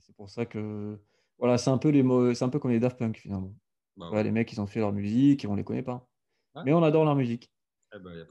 C'est 0.00 0.16
pour 0.16 0.30
ça 0.30 0.46
que, 0.46 1.00
voilà, 1.38 1.58
c'est 1.58 1.70
un 1.70 1.78
peu 1.78 1.90
les 1.90 2.02
c'est 2.34 2.44
un 2.44 2.50
peu 2.50 2.58
comme 2.60 2.72
les 2.72 2.80
Daft 2.80 2.98
Punk 2.98 3.18
finalement. 3.18 3.54
Bah 3.96 4.10
Ouais, 4.10 4.22
ouais. 4.22 4.24
les 4.24 4.32
mecs, 4.32 4.52
ils 4.52 4.60
ont 4.60 4.66
fait 4.66 4.80
leur 4.80 4.92
musique 4.92 5.44
et 5.44 5.48
on 5.48 5.56
les 5.56 5.64
connaît 5.64 5.82
pas. 5.84 6.10
Ouais. 6.56 6.62
Mais 6.64 6.72
on 6.72 6.82
adore 6.82 7.04
leur 7.04 7.14
musique. 7.14 7.52
Eh 7.94 7.98
ben, 7.98 8.26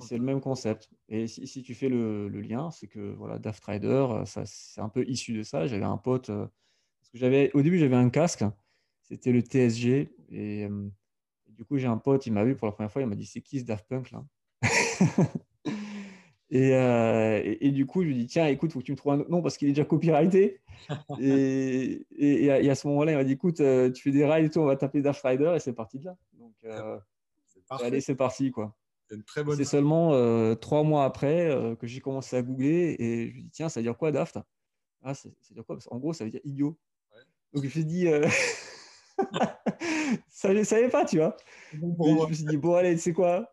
c'est 0.00 0.16
le 0.16 0.24
même 0.24 0.40
concept. 0.40 0.88
Et 1.08 1.26
si, 1.26 1.46
si 1.46 1.62
tu 1.62 1.74
fais 1.74 1.88
le, 1.88 2.28
le 2.28 2.40
lien, 2.40 2.70
c'est 2.70 2.86
que 2.86 3.12
voilà, 3.14 3.38
Daft 3.38 3.64
Rider, 3.64 4.06
euh, 4.10 4.24
c'est 4.24 4.80
un 4.80 4.88
peu 4.88 5.04
issu 5.08 5.32
de 5.36 5.42
ça. 5.42 5.66
J'avais 5.66 5.84
un 5.84 5.96
pote, 5.96 6.30
euh, 6.30 6.46
parce 7.00 7.10
que 7.10 7.18
j'avais, 7.18 7.50
au 7.54 7.62
début, 7.62 7.78
j'avais 7.78 7.96
un 7.96 8.08
casque, 8.08 8.44
c'était 9.02 9.32
le 9.32 9.40
TSG. 9.40 10.14
Et 10.30 10.64
euh, 10.64 10.88
du 11.48 11.64
coup, 11.64 11.76
j'ai 11.76 11.88
un 11.88 11.98
pote, 11.98 12.26
il 12.26 12.32
m'a 12.32 12.44
vu 12.44 12.56
pour 12.56 12.66
la 12.66 12.72
première 12.72 12.90
fois, 12.90 13.02
il 13.02 13.08
m'a 13.08 13.16
dit, 13.16 13.26
c'est 13.26 13.40
qui 13.40 13.60
ce 13.60 13.64
Daft 13.64 13.86
Punk 13.88 14.10
là? 14.10 14.24
Et, 16.50 16.72
euh, 16.72 17.40
et, 17.42 17.66
et 17.66 17.70
du 17.72 17.84
coup, 17.84 18.02
je 18.02 18.08
lui 18.08 18.14
dis, 18.14 18.26
tiens, 18.26 18.46
écoute, 18.46 18.70
faut 18.70 18.78
que 18.78 18.84
tu 18.84 18.92
me 18.92 18.96
trouves 18.96 19.14
un 19.14 19.18
autre 19.18 19.30
nom 19.30 19.42
parce 19.42 19.56
qu'il 19.56 19.66
est 19.66 19.72
déjà 19.72 19.84
copyrighté. 19.84 20.60
Et, 21.20 22.06
et, 22.16 22.70
à, 22.70 22.74
ce 22.76 22.86
moment-là, 22.88 23.12
il 23.12 23.14
m'a 23.16 23.24
dit, 23.24 23.32
écoute, 23.32 23.56
tu 23.56 24.02
fais 24.02 24.10
des 24.12 24.24
rides 24.24 24.44
et 24.44 24.50
tout, 24.50 24.60
on 24.60 24.66
va 24.66 24.76
taper 24.76 25.02
Daft 25.02 25.24
Rider 25.24 25.52
et 25.56 25.58
c'est 25.58 25.72
parti 25.72 25.98
de 25.98 26.04
là. 26.04 26.16
Donc, 26.34 26.52
C'est 26.62 26.70
parfait. 27.68 27.86
allez, 27.86 28.00
c'est 28.00 28.14
parti, 28.14 28.50
quoi. 28.50 28.76
C'est 29.10 29.42
bonne. 29.44 29.56
C'est 29.56 29.64
seulement 29.64 30.12
euh, 30.14 30.54
trois 30.54 30.82
mois 30.82 31.04
après 31.04 31.50
euh, 31.50 31.76
que 31.76 31.86
j'ai 31.86 32.00
commencé 32.00 32.36
à 32.36 32.42
googler 32.42 32.96
et 32.98 33.28
je 33.28 33.32
lui 33.34 33.42
dis 33.44 33.50
tiens, 33.50 33.68
ça 33.68 33.80
veut 33.80 33.84
dire 33.84 33.96
quoi 33.98 34.10
Daft? 34.12 34.38
Ah, 35.02 35.14
c'est- 35.14 35.28
ça 35.42 35.48
veut 35.50 35.54
dire 35.56 35.64
quoi? 35.66 35.76
Parce 35.76 35.86
qu'en 35.86 35.98
gros, 35.98 36.12
ça 36.14 36.24
veut 36.24 36.30
dire 36.30 36.40
idiot. 36.44 36.78
Ouais. 37.12 37.20
Donc 37.52 37.62
je 37.62 37.66
me 37.66 37.70
suis 37.70 37.84
dit, 37.84 38.08
euh, 38.08 38.26
ça 40.28 40.52
je 40.52 40.58
ne 40.58 40.64
savais 40.64 40.88
pas, 40.88 41.04
tu 41.04 41.18
vois. 41.18 41.36
C'est 41.70 41.78
bon 41.78 42.24
je 42.24 42.28
me 42.30 42.34
suis 42.34 42.44
dit, 42.44 42.56
bon, 42.56 42.74
allez, 42.74 42.94
tu 42.94 43.00
sais 43.00 43.12
quoi? 43.12 43.50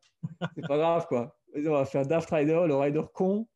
C'est 0.56 0.68
pas 0.68 0.78
grave, 0.78 1.08
quoi. 1.08 1.38
On 1.56 1.72
va 1.72 1.86
faire 1.86 2.06
Daft 2.06 2.30
Rider, 2.32 2.64
le 2.68 2.76
rider 2.76 3.04
con. 3.14 3.48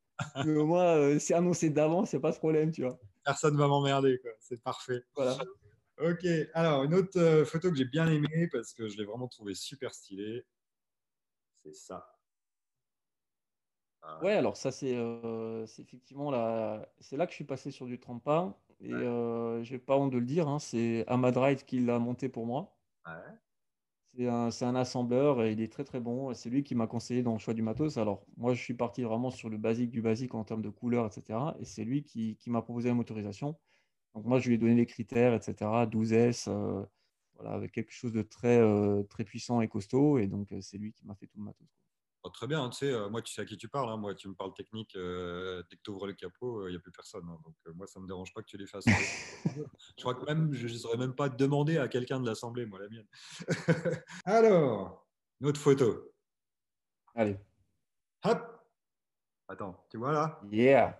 Mais 0.45 0.55
au 0.55 0.65
moins, 0.65 1.17
c'est 1.19 1.33
annoncé 1.33 1.69
d'avance, 1.69 2.09
c'est 2.09 2.19
pas 2.19 2.31
de 2.31 2.37
problème, 2.37 2.71
tu 2.71 2.83
vois. 2.83 2.99
Personne 3.23 3.57
va 3.57 3.67
m'emmerder. 3.67 4.19
quoi. 4.21 4.31
C'est 4.39 4.61
parfait. 4.61 5.01
Voilà. 5.15 5.37
Ok. 5.97 6.25
Alors, 6.53 6.83
une 6.83 6.93
autre 6.93 7.19
euh, 7.19 7.45
photo 7.45 7.71
que 7.71 7.77
j'ai 7.77 7.85
bien 7.85 8.07
aimée 8.07 8.47
parce 8.51 8.73
que 8.73 8.87
je 8.87 8.97
l'ai 8.97 9.05
vraiment 9.05 9.27
trouvée 9.27 9.55
super 9.55 9.93
stylée. 9.93 10.45
C'est 11.63 11.73
ça. 11.75 12.07
Ah, 14.01 14.19
Ouais, 14.21 14.33
alors 14.33 14.55
ça, 14.57 14.71
c'est 14.71 14.95
euh, 14.95 15.65
effectivement 15.79 16.31
là, 16.31 16.87
c'est 16.99 17.17
là 17.17 17.25
que 17.25 17.31
je 17.31 17.35
suis 17.35 17.43
passé 17.45 17.71
sur 17.71 17.85
du 17.85 17.99
trempa. 17.99 18.57
Et 18.81 18.93
Ouais. 18.93 19.01
euh, 19.03 19.63
j'ai 19.63 19.79
pas 19.79 19.97
honte 19.97 20.11
de 20.11 20.17
le 20.17 20.25
dire, 20.25 20.47
hein, 20.47 20.59
c'est 20.59 21.03
Ahmad 21.07 21.35
Ride 21.37 21.63
qui 21.65 21.79
l'a 21.79 21.99
monté 21.99 22.29
pour 22.29 22.45
moi. 22.45 22.77
ouais. 23.05 23.37
C'est 24.49 24.65
un, 24.65 24.75
assembleur 24.75 25.43
et 25.43 25.51
il 25.51 25.61
est 25.61 25.71
très 25.71 25.83
très 25.83 25.99
bon. 25.99 26.33
C'est 26.33 26.49
lui 26.49 26.63
qui 26.63 26.73
m'a 26.73 26.87
conseillé 26.87 27.21
dans 27.21 27.33
le 27.33 27.37
choix 27.39 27.53
du 27.53 27.61
matos. 27.61 27.97
Alors, 27.97 28.25
moi, 28.37 28.53
je 28.53 28.61
suis 28.61 28.73
parti 28.73 29.03
vraiment 29.03 29.29
sur 29.29 29.49
le 29.49 29.57
basique 29.57 29.91
du 29.91 30.01
basique 30.01 30.33
en 30.35 30.43
termes 30.45 30.61
de 30.61 30.69
couleur, 30.69 31.05
etc. 31.05 31.55
Et 31.59 31.65
c'est 31.65 31.83
lui 31.83 32.03
qui, 32.03 32.37
qui 32.37 32.49
m'a 32.49 32.61
proposé 32.61 32.89
la 32.89 32.95
motorisation. 32.95 33.57
Donc, 34.15 34.25
moi, 34.25 34.39
je 34.39 34.47
lui 34.47 34.55
ai 34.55 34.57
donné 34.57 34.75
les 34.75 34.85
critères, 34.85 35.33
etc. 35.33 35.85
12S, 35.85 36.47
euh, 36.47 36.83
voilà, 37.35 37.51
avec 37.51 37.73
quelque 37.73 37.91
chose 37.91 38.13
de 38.13 38.21
très, 38.21 38.59
euh, 38.59 39.03
très 39.03 39.25
puissant 39.25 39.59
et 39.61 39.67
costaud. 39.67 40.17
Et 40.17 40.27
donc, 40.27 40.51
euh, 40.53 40.61
c'est 40.61 40.77
lui 40.77 40.93
qui 40.93 41.05
m'a 41.05 41.15
fait 41.15 41.27
tout 41.27 41.37
le 41.37 41.43
matos. 41.43 41.67
Oh, 42.23 42.29
très 42.29 42.47
bien. 42.47 42.67
Tu 42.69 42.77
sais, 42.77 42.91
euh, 42.91 43.09
moi, 43.09 43.21
tu 43.21 43.31
sais 43.33 43.41
à 43.41 43.45
qui 43.45 43.57
tu 43.57 43.67
parles. 43.67 43.89
hein. 43.89 43.97
Moi, 43.97 44.15
tu 44.15 44.29
me 44.29 44.33
parles 44.33 44.53
technique. 44.53 44.95
euh, 44.95 45.61
dès 45.69 45.75
que 45.75 45.81
tu 45.83 45.91
ouvres 45.91 46.07
le 46.07 46.13
capot, 46.13 46.67
il 46.67 46.71
n'y 46.71 46.77
a 46.77 46.79
plus 46.79 46.93
personne. 46.93 47.25
hein. 47.29 47.37
Donc, 47.43 47.53
euh, 47.67 47.73
moi, 47.73 47.85
ça 47.87 47.99
ne 47.99 48.03
me 48.03 48.07
dérange 48.07 48.33
pas 48.33 48.41
que 48.41 48.47
tu 48.47 48.57
les 48.57 48.65
fasses. 48.67 48.85
je 49.97 50.01
crois 50.01 50.15
que 50.15 50.25
même, 50.25 50.53
je 50.53 50.65
ne 50.65 50.73
saurais 50.73 50.97
même 50.97 51.13
pas 51.13 51.27
demander 51.29 51.77
à 51.77 51.87
quelqu'un 51.89 52.19
de 52.21 52.25
l'assembler, 52.25 52.65
moi, 52.65 52.79
la 52.79 52.87
mienne. 52.89 53.07
Alors, 54.25 55.05
une 55.41 55.47
autre 55.47 55.59
photo. 55.59 56.13
Allez. 57.13 57.37
Hop. 58.23 58.65
Attends, 59.47 59.85
tu 59.91 59.97
vois 59.97 60.13
là? 60.13 60.39
Yeah. 60.49 60.99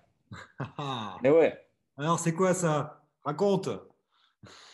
Ah. 0.78 1.18
Mais 1.24 1.32
ouais. 1.32 1.66
Alors, 1.98 2.20
c'est 2.20 2.34
quoi 2.36 2.54
ça? 2.54 3.05
Raconte. 3.26 3.68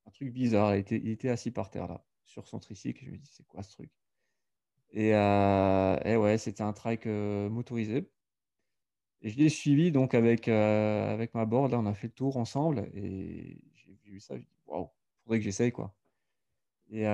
un 0.07 0.11
truc 0.11 0.31
bizarre. 0.33 0.75
Il 0.75 0.79
était, 0.81 0.97
il 0.99 1.09
était 1.09 1.29
assis 1.29 1.51
par 1.51 1.69
terre 1.71 1.87
là, 1.87 2.05
sur 2.25 2.47
son 2.47 2.59
tricycle. 2.59 3.05
Je 3.05 3.11
me 3.11 3.17
dis, 3.17 3.31
c'est 3.33 3.45
quoi 3.47 3.63
ce 3.63 3.71
truc? 3.73 3.91
Et, 4.91 5.09
et 5.09 6.15
ouais, 6.17 6.37
c'était 6.37 6.63
un 6.63 6.73
trike 6.73 7.05
motorisé. 7.07 8.11
Je 9.21 9.35
l'ai 9.37 9.49
suivi 9.49 9.91
donc 9.91 10.13
avec, 10.13 10.47
euh, 10.47 11.13
avec 11.13 11.33
ma 11.33 11.45
board. 11.45 11.71
Là, 11.71 11.79
on 11.79 11.85
a 11.85 11.93
fait 11.93 12.07
le 12.07 12.13
tour 12.13 12.37
ensemble 12.37 12.89
et 12.93 13.59
j'ai 13.73 14.11
vu 14.11 14.19
ça. 14.19 14.35
Je 14.35 14.41
dis, 14.41 14.47
waouh, 14.67 14.89
faudrait 15.23 15.39
que 15.39 15.43
j'essaye 15.43 15.71
quoi. 15.71 15.95
Et 16.91 17.05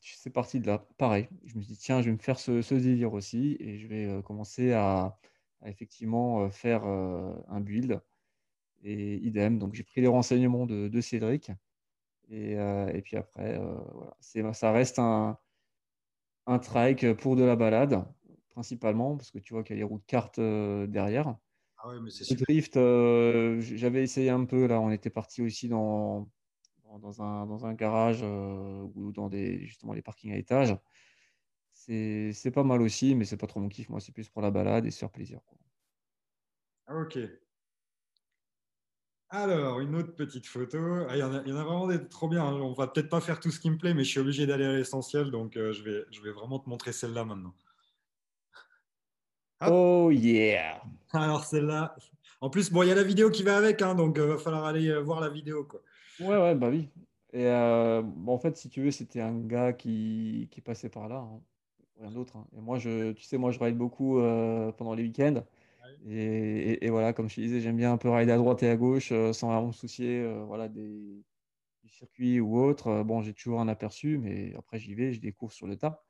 c'est 0.00 0.30
parti 0.30 0.58
de 0.58 0.66
là. 0.66 0.84
Pareil, 0.96 1.28
je 1.44 1.56
me 1.56 1.62
suis 1.62 1.74
dit, 1.74 1.78
tiens, 1.78 2.00
je 2.02 2.06
vais 2.06 2.12
me 2.12 2.18
faire 2.18 2.38
ce, 2.40 2.62
ce 2.62 2.74
délire 2.74 3.12
aussi 3.12 3.56
et 3.60 3.78
je 3.78 3.86
vais 3.86 4.22
commencer 4.24 4.72
à, 4.72 5.16
effectivement 5.64 6.50
faire 6.50 6.84
un 6.84 7.60
build. 7.60 8.00
Et 8.82 9.16
idem, 9.18 9.58
donc 9.58 9.74
j'ai 9.74 9.84
pris 9.84 10.00
les 10.00 10.08
renseignements 10.08 10.66
de, 10.66 11.00
Cédric. 11.00 11.52
Et, 12.28 12.54
et 12.54 13.02
puis 13.02 13.16
après, 13.16 13.60
voilà. 13.92 14.52
Ça 14.52 14.72
reste 14.72 14.98
un, 14.98 15.38
un 16.48 16.58
trike 16.58 17.12
pour 17.14 17.36
de 17.36 17.44
la 17.44 17.56
balade, 17.56 18.04
principalement, 18.50 19.16
parce 19.16 19.30
que 19.30 19.38
tu 19.38 19.54
vois 19.54 19.64
qu'il 19.64 19.76
y 19.76 19.78
a 19.78 19.80
les 19.80 19.84
roues 19.84 19.98
de 19.98 20.04
kart 20.06 20.38
euh, 20.38 20.86
derrière. 20.86 21.36
Ah 21.76 21.88
ouais, 21.88 22.00
mais 22.00 22.10
c'est 22.10 22.24
Le 22.30 22.36
drift, 22.36 22.76
euh, 22.76 23.60
j'avais 23.60 24.02
essayé 24.02 24.30
un 24.30 24.44
peu 24.44 24.66
là. 24.66 24.80
On 24.80 24.90
était 24.90 25.10
parti 25.10 25.42
aussi 25.42 25.68
dans, 25.68 26.30
dans, 27.00 27.22
un, 27.22 27.46
dans 27.46 27.66
un 27.66 27.74
garage 27.74 28.20
euh, 28.22 28.82
ou 28.94 29.12
dans 29.12 29.28
des, 29.28 29.64
justement 29.66 29.94
les 29.94 30.02
parkings 30.02 30.32
à 30.32 30.36
étage. 30.36 30.76
C'est 31.72 32.50
pas 32.52 32.62
mal 32.64 32.82
aussi, 32.82 33.14
mais 33.14 33.24
c'est 33.24 33.38
pas 33.38 33.46
trop 33.46 33.60
mon 33.60 33.68
kiff. 33.70 33.88
Moi, 33.88 34.00
c'est 34.00 34.12
plus 34.12 34.28
pour 34.28 34.42
la 34.42 34.50
balade 34.50 34.84
et 34.86 34.90
se 34.90 34.98
faire 34.98 35.10
plaisir. 35.10 35.40
quoi. 35.46 35.58
Ok. 36.88 37.16
Alors, 39.30 39.80
une 39.80 39.94
autre 39.96 40.14
petite 40.14 40.46
photo. 40.46 40.78
Ah, 41.08 41.16
Il 41.16 41.20
y 41.20 41.22
en 41.22 41.32
a, 41.34 41.42
il 41.42 41.48
y 41.48 41.52
en 41.52 41.56
a 41.56 41.64
vraiment 41.64 41.86
des 41.86 42.08
trop 42.08 42.28
bien. 42.28 42.44
hein. 42.44 42.52
On 42.60 42.72
va 42.74 42.88
peut-être 42.88 43.08
pas 43.10 43.20
faire 43.22 43.40
tout 43.40 43.50
ce 43.50 43.58
qui 43.60 43.70
me 43.70 43.76
plaît, 43.78 43.94
mais 43.94 44.04
je 44.04 44.10
suis 44.10 44.20
obligé 44.20 44.46
d'aller 44.46 44.64
à 44.66 44.72
l'essentiel, 44.76 45.30
donc 45.30 45.56
euh, 45.56 45.72
je 45.72 45.82
vais, 45.82 46.04
je 46.10 46.20
vais 46.22 46.32
vraiment 46.32 46.58
te 46.58 46.68
montrer 46.68 46.92
celle-là 46.92 47.24
maintenant. 47.24 47.54
Hop. 49.60 49.70
Oh 49.72 50.10
yeah! 50.10 50.82
Alors 51.12 51.44
celle-là. 51.44 51.94
En 52.40 52.50
plus, 52.50 52.70
bon, 52.70 52.82
il 52.82 52.88
y 52.88 52.92
a 52.92 52.94
la 52.94 53.02
vidéo 53.02 53.30
qui 53.30 53.42
va 53.42 53.56
avec, 53.56 53.82
hein, 53.82 53.94
donc 53.94 54.16
il 54.16 54.22
va 54.22 54.38
falloir 54.38 54.64
aller 54.64 54.88
euh, 54.88 55.00
voir 55.00 55.20
la 55.20 55.28
vidéo, 55.28 55.64
quoi. 55.64 55.80
Ouais, 56.18 56.36
ouais, 56.36 56.54
bah 56.54 56.68
oui. 56.70 56.88
Et 57.32 57.46
euh, 57.46 58.02
bon, 58.02 58.32
en 58.34 58.38
fait, 58.38 58.56
si 58.56 58.68
tu 58.68 58.82
veux, 58.82 58.90
c'était 58.90 59.20
un 59.20 59.38
gars 59.40 59.72
qui, 59.72 60.48
qui 60.50 60.60
passait 60.60 60.88
par 60.88 61.08
là. 61.08 61.16
hein. 61.18 61.42
Rien 62.00 62.10
d'autre. 62.12 62.36
hein. 62.36 62.46
Et 62.56 62.60
moi, 62.60 62.78
je, 62.78 63.12
tu 63.12 63.24
sais, 63.24 63.38
moi, 63.38 63.50
je 63.50 63.58
ride 63.58 63.76
beaucoup 63.76 64.18
euh, 64.18 64.72
pendant 64.72 64.94
les 64.94 65.02
week-ends. 65.04 65.44
Et, 66.06 66.14
et- 66.72 66.86
et 66.86 66.90
voilà, 66.90 67.12
comme 67.12 67.28
je 67.28 67.36
te 67.36 67.40
disais, 67.40 67.60
j'aime 67.60 67.76
bien 67.76 67.92
un 67.92 67.98
peu 67.98 68.10
rider 68.10 68.32
à 68.32 68.36
droite 68.38 68.62
et 68.62 68.70
à 68.70 68.76
gauche 68.76 69.12
euh, 69.12 69.32
sans 69.32 69.48
vraiment 69.48 69.68
me 69.68 69.72
soucier 69.72 70.20
euh, 70.22 70.44
voilà, 70.44 70.68
des, 70.68 71.24
du 71.82 71.90
circuit 71.90 72.40
ou 72.40 72.58
autre. 72.58 72.88
Euh, 72.88 73.04
Bon, 73.04 73.22
j'ai 73.22 73.34
toujours 73.34 73.60
un 73.60 73.68
aperçu, 73.68 74.18
mais 74.18 74.54
après, 74.56 74.78
j'y 74.80 74.94
vais, 74.94 75.12
je 75.12 75.20
découvre 75.20 75.52
sur 75.52 75.66
le 75.68 75.76
tas. 75.78 76.07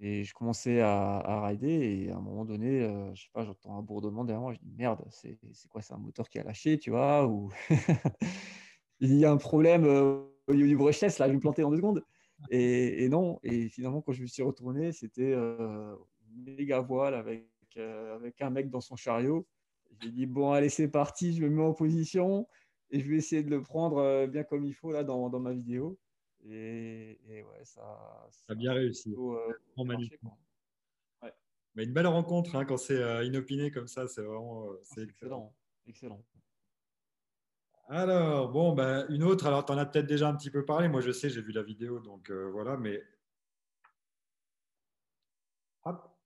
Et 0.00 0.22
je 0.22 0.32
commençais 0.32 0.80
à, 0.80 1.42
rider 1.46 2.06
et 2.06 2.10
à 2.10 2.16
un 2.16 2.20
moment 2.20 2.44
donné, 2.44 2.82
euh, 2.82 3.12
je 3.14 3.22
sais 3.22 3.30
pas, 3.32 3.44
j'entends 3.44 3.76
un 3.76 3.82
bourdonnement 3.82 4.24
derrière 4.24 4.40
moi. 4.40 4.52
Je 4.52 4.60
dis 4.60 4.72
merde, 4.76 5.04
c'est 5.10 5.36
quoi, 5.68 5.82
c'est 5.82 5.94
un 5.94 5.98
moteur 5.98 6.28
qui 6.28 6.38
a 6.38 6.44
lâché, 6.44 6.78
tu 6.78 6.90
vois, 6.90 7.26
ou 7.26 7.50
il 9.00 9.16
y 9.16 9.24
a 9.24 9.32
un 9.32 9.36
problème 9.36 9.84
euh, 9.84 10.22
au 10.48 10.54
niveau 10.54 10.66
du 10.66 10.76
brushless, 10.76 11.18
là, 11.18 11.26
je 11.26 11.30
vais 11.30 11.36
me 11.36 11.40
planter 11.40 11.62
en 11.62 11.70
deux 11.70 11.76
secondes. 11.76 12.04
Et, 12.50 13.04
et 13.04 13.08
non, 13.08 13.38
et 13.42 13.68
finalement, 13.68 14.00
quand 14.00 14.12
je 14.12 14.22
me 14.22 14.26
suis 14.26 14.42
retourné, 14.42 14.92
c'était 14.92 15.32
euh, 15.32 15.94
une 16.30 16.54
méga 16.54 16.80
voile 16.80 17.14
avec, 17.14 17.46
euh, 17.76 18.14
avec 18.14 18.40
un 18.40 18.50
mec 18.50 18.70
dans 18.70 18.80
son 18.80 18.96
chariot. 18.96 19.46
J'ai 20.00 20.10
dit, 20.10 20.26
bon, 20.26 20.52
allez, 20.52 20.68
c'est 20.68 20.88
parti, 20.88 21.34
je 21.34 21.42
me 21.42 21.50
mets 21.50 21.62
en 21.62 21.74
position 21.74 22.46
et 22.90 23.00
je 23.00 23.08
vais 23.08 23.16
essayer 23.16 23.42
de 23.42 23.50
le 23.50 23.62
prendre 23.62 23.98
euh, 23.98 24.26
bien 24.26 24.44
comme 24.44 24.64
il 24.64 24.72
faut 24.72 24.92
là 24.92 25.04
dans, 25.04 25.28
dans 25.28 25.40
ma 25.40 25.52
vidéo. 25.52 25.98
Et, 26.44 27.18
et 27.28 27.42
ouais, 27.42 27.64
ça, 27.64 28.28
T'as 28.46 28.54
bien 28.54 28.72
réussi. 28.72 29.10
plutôt, 29.10 29.34
euh, 29.36 29.52
marché, 29.84 30.18
quoi. 30.18 30.36
Mais 31.74 31.84
une 31.84 31.92
belle 31.92 32.06
rencontre 32.08 32.56
hein, 32.56 32.64
quand 32.64 32.76
c'est 32.76 33.00
euh, 33.00 33.22
inopiné 33.24 33.70
comme 33.70 33.86
ça, 33.86 34.08
c'est 34.08 34.22
vraiment 34.22 34.70
euh, 34.72 34.76
Ah, 34.80 34.84
c'est 34.84 35.02
excellent. 35.02 35.54
excellent, 35.86 36.18
excellent. 36.18 36.44
Alors, 37.88 38.50
bon, 38.50 38.74
ben, 38.74 39.06
une 39.10 39.22
autre, 39.22 39.46
alors 39.46 39.64
tu 39.64 39.72
en 39.72 39.78
as 39.78 39.86
peut-être 39.86 40.06
déjà 40.06 40.28
un 40.28 40.34
petit 40.36 40.50
peu 40.50 40.64
parlé. 40.64 40.88
Moi, 40.88 41.00
je 41.00 41.10
sais, 41.12 41.30
j'ai 41.30 41.40
vu 41.40 41.52
la 41.52 41.62
vidéo, 41.62 42.00
donc 42.00 42.30
euh, 42.30 42.50
voilà, 42.50 42.76
mais. 42.76 43.02
Hop. 45.84 46.18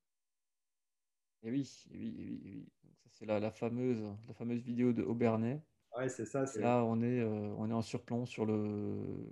Et 1.43 1.51
oui, 1.51 1.85
et 1.93 1.99
oui, 1.99 2.17
et 2.19 2.25
oui, 2.25 2.43
et 2.45 2.51
oui. 2.51 2.73
Donc 2.85 2.95
ça, 2.99 3.09
c'est 3.11 3.27
la, 3.27 3.39
la 3.39 3.51
fameuse, 3.51 4.03
la 4.27 4.35
fameuse 4.35 4.63
vidéo 4.63 4.93
de 4.93 5.03
Aubernais. 5.03 5.63
Ouais, 5.97 6.09
c'est 6.09 6.25
ça. 6.25 6.47
C'est- 6.47 6.61
là, 6.63 6.83
on 6.85 7.03
est, 7.03 7.21
euh, 7.21 7.55
on 7.59 7.69
est 7.69 7.75
en 7.75 7.83
surplomb 7.83 8.25
sur 8.27 8.47
le, 8.47 9.27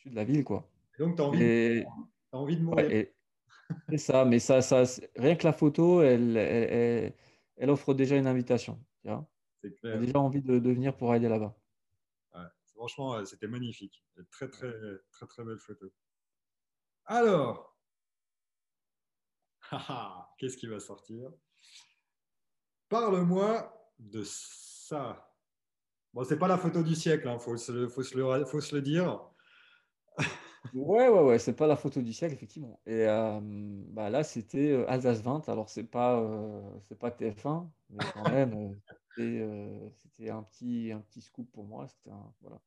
au-dessus 0.00 0.10
de 0.10 0.16
la 0.16 0.24
ville, 0.24 0.44
quoi. 0.44 0.68
Donc, 0.98 1.16
tu 1.16 1.22
as 1.22 1.42
Et, 1.42 1.84
t'as 2.30 2.38
envie 2.38 2.56
de 2.56 2.60
ouais, 2.64 2.82
mourir. 2.82 2.90
et 2.90 3.14
c'est 3.90 3.98
ça, 3.98 4.24
mais 4.24 4.38
ça, 4.38 4.62
ça, 4.62 4.84
rien 5.16 5.36
que 5.36 5.44
la 5.44 5.52
photo, 5.52 6.02
elle, 6.02 6.36
elle, 6.36 6.72
elle- 6.72 7.14
elle 7.56 7.70
offre 7.70 7.94
déjà 7.94 8.16
une 8.16 8.26
invitation. 8.26 8.84
Tu 9.02 9.08
vois. 9.08 9.28
Clair. 9.80 9.98
déjà 9.98 10.18
envie 10.18 10.40
de, 10.42 10.58
de 10.58 10.70
venir 10.70 10.96
pour 10.96 11.12
aller 11.12 11.28
là-bas. 11.28 11.54
Ouais. 12.34 12.46
Franchement, 12.74 13.24
c'était 13.26 13.46
magnifique. 13.48 14.02
Très, 14.30 14.48
très, 14.48 14.72
très, 15.10 15.26
très 15.26 15.44
belle 15.44 15.58
photo. 15.58 15.92
Alors, 17.04 17.76
haha, 19.70 20.30
qu'est-ce 20.38 20.56
qui 20.56 20.66
va 20.66 20.80
sortir? 20.80 21.30
Parle-moi 22.88 23.92
de 23.98 24.22
ça. 24.24 25.36
Bon, 26.14 26.24
c'est 26.24 26.38
pas 26.38 26.48
la 26.48 26.56
photo 26.58 26.82
du 26.82 26.94
siècle, 26.94 27.30
il 27.32 27.38
faut, 27.38 27.52
le- 27.52 27.88
faut, 27.88 28.02
se 28.02 28.16
le, 28.16 28.44
faut 28.46 28.60
se 28.60 28.74
le 28.74 28.82
dire. 28.82 29.29
Ouais, 30.72 31.08
ouais, 31.08 31.22
ouais, 31.24 31.38
c'est 31.40 31.56
pas 31.56 31.66
la 31.66 31.74
photo 31.76 32.00
du 32.00 32.12
siècle, 32.12 32.34
effectivement. 32.34 32.80
Et 32.86 33.04
euh, 33.08 33.40
bah 33.42 34.08
là, 34.08 34.22
c'était 34.22 34.70
euh, 34.70 34.88
Alsace 34.88 35.20
20. 35.20 35.48
Alors, 35.48 35.68
c'est 35.68 35.84
pas, 35.90 36.20
euh, 36.20 36.78
c'est 36.82 36.96
pas 36.98 37.10
TF1, 37.10 37.72
mais 37.88 38.06
quand 38.06 38.24
même, 38.28 38.54
euh, 39.18 39.90
c'était 39.96 40.30
un 40.30 40.42
petit, 40.44 40.92
un 40.92 41.00
petit 41.00 41.22
scoop 41.22 41.50
pour 41.50 41.64
moi. 41.64 41.86
Un- 42.08 42.32
voilà. 42.40 42.62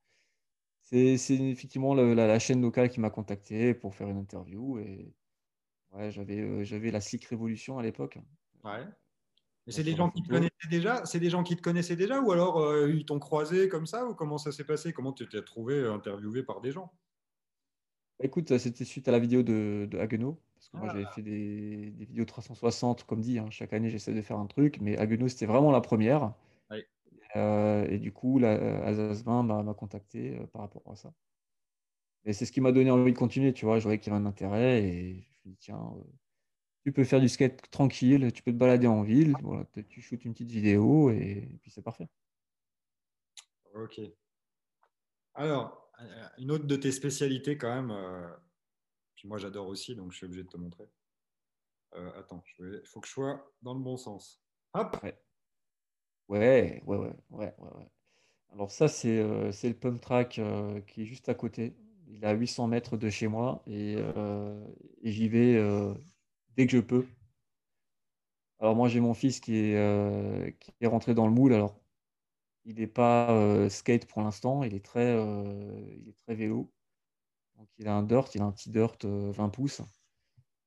C'est 0.82 1.16
effectivement 1.32 1.96
le- 1.96 2.14
la, 2.16 2.28
la 2.28 2.39
chaîne 2.39 2.62
locale 2.62 2.89
qui 2.89 3.00
m'a 3.02 3.10
contacté 3.12 3.74
pour 3.76 3.96
faire 3.96 4.10
une 4.10 4.18
interview. 4.18 4.80
Et 4.80 5.16
ouais, 5.91 6.12
j'avais 6.12 6.66
j'avais 6.66 6.91
la 6.91 7.02
Slick 7.02 7.26
Révolution 7.26 7.80
à 7.80 7.84
l'époque. 7.84 8.20
Ouais. 8.64 8.86
C'est 9.70 9.84
des 9.84 9.96
gens 9.96 10.10
qui 10.12 10.24
te 10.24 10.30
connaissaient 10.30 10.52
déjà 10.70 11.06
C'est 11.06 11.20
des 11.22 11.30
gens 11.32 11.44
qui 11.44 11.56
te 11.58 11.62
connaissaient 11.62 11.96
déjà 11.98 12.22
ou 12.22 12.32
alors 12.32 12.88
ils 12.88 13.06
t'ont 13.06 13.20
croisé 13.20 13.70
comme 13.70 13.88
ça 13.88 14.08
ou 14.08 14.16
comment 14.16 14.38
ça 14.39 14.52
s'est 14.54 14.66
passé? 14.66 14.94
Comment 14.94 15.14
tu 15.14 15.28
t'es 15.30 15.44
trouvé 15.44 15.86
interviewé 15.88 16.44
par 16.44 16.62
des 16.62 16.72
gens? 16.72 16.94
Écoute, 18.24 18.57
c'était 18.57 18.86
suite 18.86 19.07
à 19.07 19.11
la 19.11 19.19
vidéo 19.19 19.43
de, 19.43 19.88
de 19.89 19.97
Haguenau, 19.99 20.41
parce 20.55 20.69
que 20.69 20.78
moi 20.78 20.88
j'avais 20.88 21.05
Ah, 21.05 21.11
fait 21.13 21.21
des, 21.21 21.91
des 21.91 22.05
vidéos 22.05 22.26
360, 22.26 23.03
comme 23.03 23.21
dit, 23.21 23.38
hein, 23.38 23.49
chaque 23.51 23.74
année 23.74 23.89
j'essaie 23.91 24.13
de 24.15 24.21
faire 24.21 24.39
un 24.39 24.47
truc, 24.47 24.80
mais 24.82 24.97
Haguenau 24.97 25.28
c'était 25.28 25.45
vraiment 25.45 25.71
la 25.71 25.82
première. 25.82 26.34
Euh, 27.36 27.88
et 27.89 27.99
du 27.99 28.11
coup, 28.13 28.39
la, 28.39 28.49
euh, 28.53 28.86
Alsace 28.88 29.24
20 29.24 29.43
m'a 29.43 29.74
contacté 29.74 30.38
euh, 30.39 30.47
par 30.47 30.61
rapport 30.61 30.84
à 30.91 30.95
ça. 30.95 31.13
Et 32.26 32.34
c'est 32.34 32.45
ce 32.45 32.51
qui 32.51 32.61
m'a 32.61 32.71
donné 32.71 32.91
envie 32.91 33.11
de 33.13 33.17
continuer, 33.17 33.53
tu 33.53 33.65
vois. 33.65 33.80
Je 33.80 33.84
voyais 33.84 33.99
qu'il 33.99 34.11
y 34.11 34.15
avait 34.15 34.24
un 34.24 34.28
intérêt 34.28 34.84
et 34.84 35.13
je 35.21 35.30
me 35.30 35.34
suis 35.34 35.49
dit, 35.51 35.57
tiens, 35.57 35.93
euh, 35.97 36.03
tu 36.86 36.93
peux 36.93 37.03
faire 37.05 37.21
du 37.21 37.30
skate 37.30 37.69
tranquille, 37.71 38.32
tu 38.34 38.43
peux 38.43 38.51
te 38.53 38.57
balader 38.57 38.88
en 38.88 39.03
ville, 39.03 39.39
voilà, 39.43 39.65
tu 39.89 40.01
shootes 40.01 40.26
une 40.26 40.34
petite 40.34 40.51
vidéo 40.51 41.11
et, 41.11 41.49
et 41.53 41.59
puis 41.61 41.71
c'est 41.71 41.84
parfait. 41.84 42.09
Ok. 43.74 43.99
Alors, 45.36 45.65
euh, 45.67 45.82
une 46.38 46.51
autre 46.51 46.66
de 46.66 46.76
tes 46.76 46.91
spécialités 46.91 47.58
quand 47.58 47.74
même, 47.74 47.91
euh, 47.91 48.28
puis 49.16 49.28
moi 49.28 49.38
j'adore 49.38 49.68
aussi, 49.68 49.95
donc 49.95 50.12
je 50.12 50.18
suis 50.18 50.26
obligé 50.26 50.43
de 50.43 50.49
te 50.49 50.58
montrer. 50.58 50.86
Euh, 51.95 52.12
attends, 52.20 52.43
il 52.60 52.82
faut 52.86 52.99
que 53.01 53.08
je 53.08 53.14
sois 53.14 53.54
dans 53.62 53.74
le 53.74 53.80
bon 53.80 53.97
sens. 53.97 54.43
Hop 54.74 54.97
Ouais, 55.04 56.82
ouais, 56.86 56.97
ouais, 56.97 56.97
ouais, 56.97 57.14
ouais, 57.30 57.54
ouais. 57.60 57.89
Alors 58.51 58.72
ça, 58.72 58.88
c'est 58.88 59.20
euh, 59.20 59.51
le 59.64 59.74
pump 59.74 60.01
track 60.01 60.39
euh, 60.39 60.82
qui 60.82 61.04
est 61.04 61.06
juste 61.06 61.30
à 61.30 61.34
côté. 61.36 61.76
Il 62.08 62.24
est 62.24 62.28
à 62.28 62.34
800 62.34 62.68
mètres 62.68 62.97
de 62.97 63.10
chez 63.10 63.28
moi 63.28 63.64
et, 63.68 63.95
euh, 63.97 64.66
et 65.01 65.12
j'y 65.12 65.28
vais 65.30 65.56
euh, 65.58 65.93
dès 66.56 66.66
que 66.68 66.74
je 66.74 66.80
peux. 66.80 67.06
Alors 68.60 68.76
moi, 68.76 68.88
j'ai 68.88 68.99
mon 68.99 69.14
fils 69.14 69.39
qui 69.39 69.56
est, 69.58 69.78
euh, 69.78 70.49
qui 70.60 70.72
est 70.82 70.88
rentré 70.88 71.14
dans 71.14 71.28
le 71.28 71.34
moule. 71.34 71.54
Alors, 71.54 71.80
il 72.66 72.76
n'est 72.76 72.88
pas 72.88 73.70
skate 73.70 74.05
pour 74.07 74.22
l'instant, 74.22 74.64
il 74.64 74.74
est 74.76 74.84
très, 74.86 75.14
il 75.16 76.09
est 76.09 76.18
très 76.26 76.36
vélo. 76.36 76.72
Donc 77.57 77.68
il 77.78 77.88
a 77.88 77.95
un 77.95 78.03
dirt, 78.03 78.34
il 78.36 78.41
a 78.41 78.45
un 78.45 78.51
petit 78.51 78.70
dirt 78.70 78.97
euh, 79.05 79.32
20 79.32 79.49
pouces. 79.49 79.82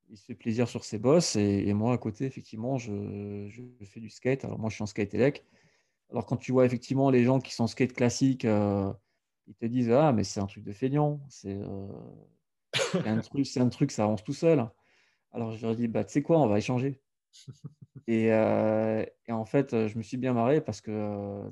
Il 0.08 0.16
se 0.16 0.24
fait 0.24 0.34
plaisir 0.34 0.68
sur 0.68 0.84
ses 0.84 0.98
bosses 0.98 1.36
et, 1.36 1.66
et 1.66 1.74
moi 1.74 1.92
à 1.94 1.98
côté, 1.98 2.24
effectivement, 2.26 2.78
je, 2.78 3.48
je 3.48 3.62
fais 3.84 4.00
du 4.00 4.08
skate. 4.10 4.44
Alors 4.44 4.58
moi, 4.58 4.70
je 4.70 4.76
suis 4.76 4.82
en 4.82 4.86
skate 4.86 5.14
élec. 5.14 5.44
Alors 6.10 6.26
quand 6.26 6.36
tu 6.36 6.52
vois 6.52 6.66
effectivement 6.66 7.10
les 7.10 7.24
gens 7.24 7.40
qui 7.40 7.54
sont 7.54 7.66
skate 7.66 7.92
classique, 7.94 8.44
euh, 8.44 8.92
ils 9.48 9.54
te 9.56 9.66
disent 9.66 9.90
ah 9.90 10.12
mais 10.12 10.24
c'est 10.24 10.40
un 10.40 10.46
truc 10.46 10.64
de 10.64 10.72
feignant, 10.72 11.20
c'est 11.28 11.56
euh, 11.56 11.88
un 13.04 13.20
truc, 13.20 13.46
un 13.56 13.68
truc, 13.68 13.90
ça 13.90 14.04
avance 14.04 14.24
tout 14.24 14.32
seul. 14.32 14.68
Alors 15.32 15.52
je 15.52 15.66
leur 15.66 15.76
dis 15.76 15.88
bah 15.88 16.04
tu 16.04 16.12
sais 16.14 16.22
quoi, 16.22 16.38
on 16.40 16.48
va 16.48 16.58
échanger. 16.58 17.00
Et, 18.08 18.32
euh, 18.32 19.04
et 19.26 19.32
en 19.32 19.44
fait, 19.44 19.88
je 19.88 19.98
me 19.98 20.02
suis 20.02 20.16
bien 20.16 20.32
marré 20.32 20.60
parce 20.60 20.80
que 20.80 21.42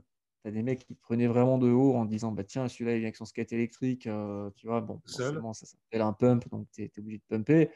tu 0.44 0.48
as 0.48 0.52
des 0.52 0.62
mecs 0.62 0.86
qui 0.86 0.94
te 0.94 1.00
prenaient 1.00 1.26
vraiment 1.26 1.58
de 1.58 1.70
haut 1.70 1.94
en 1.94 2.04
disant 2.04 2.30
bah 2.30 2.44
tiens 2.44 2.68
celui-là 2.68 2.92
il 2.92 2.98
vient 2.98 3.06
avec 3.06 3.16
son 3.16 3.24
skate 3.24 3.52
électrique, 3.52 4.06
euh, 4.06 4.50
tu 4.56 4.66
vois 4.66 4.82
bon 4.82 5.00
forcément 5.06 5.54
ça 5.54 5.64
s'appelle 5.66 6.02
un 6.02 6.12
pump 6.12 6.48
donc 6.50 6.68
tu 6.70 6.82
es, 6.84 6.90
obligé 6.98 7.18
de 7.18 7.24
pumper. 7.28 7.70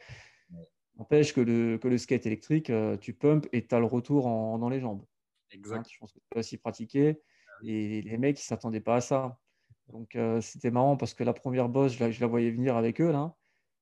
N'empêche 0.97 1.33
que 1.33 1.41
le, 1.41 1.77
que 1.77 1.87
le 1.87 1.97
skate 1.97 2.25
électrique, 2.25 2.69
euh, 2.69 2.97
tu 2.97 3.13
pumpes 3.13 3.47
et 3.53 3.65
tu 3.65 3.73
as 3.73 3.79
le 3.79 3.85
retour 3.85 4.27
en- 4.27 4.59
dans 4.59 4.69
les 4.69 4.81
jambes. 4.81 5.01
Hein, 5.01 5.45
Exact. 5.51 5.89
je 5.89 5.97
pense 5.97 6.11
que 6.11 6.19
tu 6.19 6.37
as 6.37 6.39
aussi 6.39 6.57
pratiqué. 6.57 7.21
Et 7.63 8.01
les 8.01 8.17
mecs, 8.17 8.37
ils 8.37 8.43
ne 8.43 8.45
s'attendaient 8.45 8.81
pas 8.81 8.97
à 8.97 9.01
ça. 9.01 9.39
Donc, 9.87 10.15
euh, 10.15 10.41
c'était 10.41 10.71
marrant 10.71 10.97
parce 10.97 11.13
que 11.13 11.23
la 11.23 11.33
première 11.33 11.69
bosse, 11.69 11.93
je 11.93 11.99
la, 12.03 12.11
je 12.11 12.19
la 12.19 12.27
voyais 12.27 12.51
venir 12.51 12.75
avec 12.75 12.99
eux. 13.01 13.11
Là. 13.11 13.35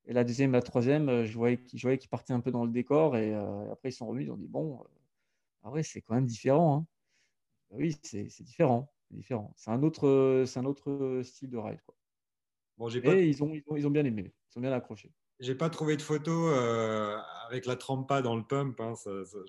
Et 0.06 0.14
la 0.14 0.24
deuxième, 0.24 0.52
la 0.52 0.62
troisième, 0.62 1.26
je 1.26 1.38
voyais, 1.38 1.58
qu'ils- 1.62 1.80
je 1.80 1.84
voyais 1.86 1.98
qu'ils 1.98 2.10
partaient 2.10 2.34
un 2.34 2.40
peu 2.40 2.52
dans 2.52 2.66
le 2.66 2.72
décor. 2.72 3.18
Et 3.18 3.34
euh, 3.34 3.72
après, 3.72 3.90
ils 3.90 3.94
sont 3.94 4.08
revenus. 4.08 4.28
Ils 4.28 4.32
ont 4.32 4.38
dit 4.38 4.48
Bon, 4.48 4.84
ah 5.64 5.72
ouais, 5.72 5.84
c'est 5.84 6.02
quand 6.02 6.16
même 6.16 6.26
différent. 6.28 6.78
hein. 6.78 6.86
Oui, 7.72 7.98
c'est 8.04 8.24
différent. 8.44 8.92
C'est 9.10 9.16
différent. 9.16 9.54
C'est 9.56 9.72
un, 9.72 9.84
autre, 9.84 10.08
euh, 10.08 10.46
c'est 10.46 10.60
un 10.60 10.66
autre 10.66 11.22
style 11.24 11.50
de 11.50 11.58
ride. 11.58 11.82
Quoi. 11.86 11.96
Bon, 12.78 12.90
j'ai 12.90 13.02
pas, 13.02 13.16
Et 13.16 13.28
ils 13.28 13.44
ont, 13.44 13.54
ils, 13.54 13.64
ont, 13.68 13.76
ils 13.76 13.88
ont 13.88 13.92
bien 13.92 14.06
aimé. 14.06 14.34
Ils 14.54 14.60
ont 14.60 14.62
bien 14.62 14.72
accroché. 14.72 15.12
j'ai 15.40 15.56
pas 15.56 15.70
trouvé 15.70 15.98
de 15.98 16.02
photo 16.02 16.50
euh, 16.50 17.18
avec 17.48 17.66
la 17.66 17.76
trempa 17.76 18.22
dans 18.22 18.36
le 18.36 18.44
pump. 18.44 18.80
hein, 18.82 18.94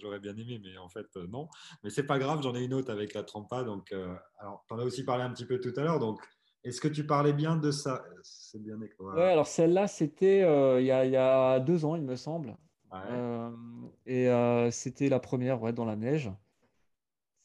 j'aurais 0.01 0.21
bien 0.21 0.37
aimé, 0.37 0.61
mais 0.63 0.77
en 0.79 0.89
fait 0.89 1.07
euh, 1.17 1.27
non. 1.27 1.49
Mais 1.83 1.91
c'est 1.91 2.07
pas 2.07 2.19
grave, 2.19 2.43
j'en 2.43 2.55
ai 2.55 2.63
une 2.65 2.75
autre 2.75 2.91
avec 2.93 3.15
la 3.15 3.23
trempa. 3.23 3.65
Donc, 3.65 3.93
euh, 3.93 4.15
alors, 4.39 4.65
t'en 4.69 4.79
as 4.79 4.85
aussi 4.85 5.05
parlé 5.05 5.25
un 5.25 5.31
petit 5.31 5.47
peu 5.47 5.61
tout 5.61 5.73
à 5.77 5.83
l'heure. 5.83 5.99
Donc, 5.99 6.21
est-ce 6.65 6.81
que 6.81 6.89
tu 6.89 7.07
parlais 7.07 7.33
bien 7.33 7.57
de 7.57 7.71
ça? 7.71 8.05
C'est 8.23 8.63
bien 8.63 8.81
écrit. 8.83 9.03
Ouais, 9.05 9.23
alors 9.33 9.47
celle-là, 9.47 9.87
c'était 9.89 10.43
euh, 10.43 10.81
il 10.81 10.87
y 10.87 10.91
a, 10.91 11.05
il 11.05 11.13
y 11.13 11.17
a 11.17 11.61
deux 11.61 11.85
ans, 11.85 11.97
il 11.97 12.03
me 12.03 12.17
semble. 12.17 12.57
Ouais. 12.93 12.99
Euh, 13.11 13.51
et 14.07 14.29
euh, 14.29 14.71
c'était 14.71 15.09
la 15.09 15.21
première 15.21 15.63
ouais, 15.63 15.73
dans 15.73 15.85
la 15.85 15.97
neige. 15.97 16.31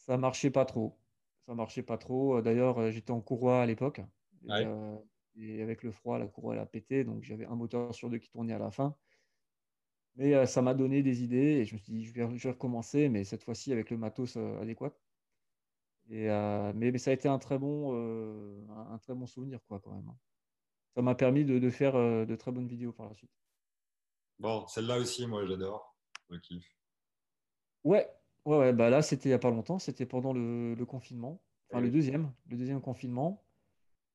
Ça 0.06 0.18
marchait 0.18 0.52
pas 0.52 0.66
trop. 0.66 1.00
Ça 1.46 1.56
marchait 1.56 1.82
pas 1.84 1.98
trop. 1.98 2.42
D'ailleurs, 2.42 2.78
euh, 2.78 2.92
j'étais 2.92 3.12
en 3.12 3.22
courroie 3.22 3.62
à 3.62 3.66
l'époque. 3.66 4.00
Et, 4.46 4.50
Ouais. 4.52 4.66
euh, 4.66 4.98
et 5.36 5.62
avec 5.62 5.82
le 5.84 5.92
froid, 5.92 6.20
la 6.20 6.28
courroie 6.28 6.56
elle 6.56 6.60
a 6.60 6.66
pété. 6.66 7.06
Donc 7.06 7.24
j'avais 7.24 7.46
un 7.46 7.56
moteur 7.56 7.96
sur 7.96 8.10
deux 8.10 8.18
qui 8.18 8.30
tournait 8.30 8.54
à 8.54 8.60
la 8.60 8.70
fin. 8.70 8.98
Mais 10.16 10.34
euh, 10.36 10.46
ça 10.46 10.62
m'a 10.62 10.74
donné 10.74 11.02
des 11.04 11.24
idées 11.24 11.38
et 11.62 11.66
je 11.66 11.74
me 11.74 11.80
suis 11.80 11.94
dit, 11.94 12.04
je 12.06 12.12
vais, 12.14 12.38
je 12.38 12.44
vais 12.48 12.52
recommencer, 12.52 13.08
mais 13.08 13.24
cette 13.24 13.44
fois-ci 13.44 13.72
avec 13.72 13.90
le 13.90 13.98
matos 13.98 14.36
euh, 14.36 14.62
adéquat. 14.62 14.94
Et, 16.10 16.30
euh, 16.30 16.74
mais, 16.76 16.92
mais 16.92 16.98
ça 16.98 17.12
a 17.12 17.14
été 17.14 17.30
un 17.30 17.40
très 17.40 17.58
bon, 17.58 17.92
euh, 17.96 18.62
un, 18.92 18.98
très 18.98 19.16
bon 19.16 19.26
souvenir, 19.26 19.60
quoi, 19.68 19.80
quand 19.80 19.92
même. 19.94 20.08
hein. 20.10 20.18
Ça 20.96 21.02
m'a 21.02 21.16
permis 21.16 21.46
de, 21.46 21.60
de 21.60 21.70
faire 21.70 21.96
euh, 21.96 22.26
de 22.26 22.36
très 22.36 22.52
bonnes 22.52 22.68
vidéos 22.68 22.92
par 22.92 23.08
la 23.08 23.16
suite. 23.16 23.32
Bon, 24.38 24.68
celle-là 24.68 24.98
aussi, 25.00 25.26
moi, 25.26 25.46
j'adore. 25.46 25.96
Je 26.30 26.36
kiffe. 26.38 26.78
Ouais, 27.84 28.08
ouais, 28.46 28.58
ouais, 28.58 28.74
bah 28.74 28.90
là, 28.90 29.02
c'était 29.02 29.30
il 29.30 29.32
n'y 29.32 29.36
a 29.36 29.40
pas 29.40 29.50
longtemps, 29.52 29.80
c'était 29.80 30.06
pendant 30.06 30.34
le, 30.34 30.76
le 30.76 30.86
confinement, 30.86 31.44
Eh 31.72 31.76
enfin 31.76 31.82
le 31.82 31.88
oui. 31.88 31.92
deuxième, 31.92 32.34
le 32.50 32.58
deuxième 32.58 32.82
confinement. 32.82 33.46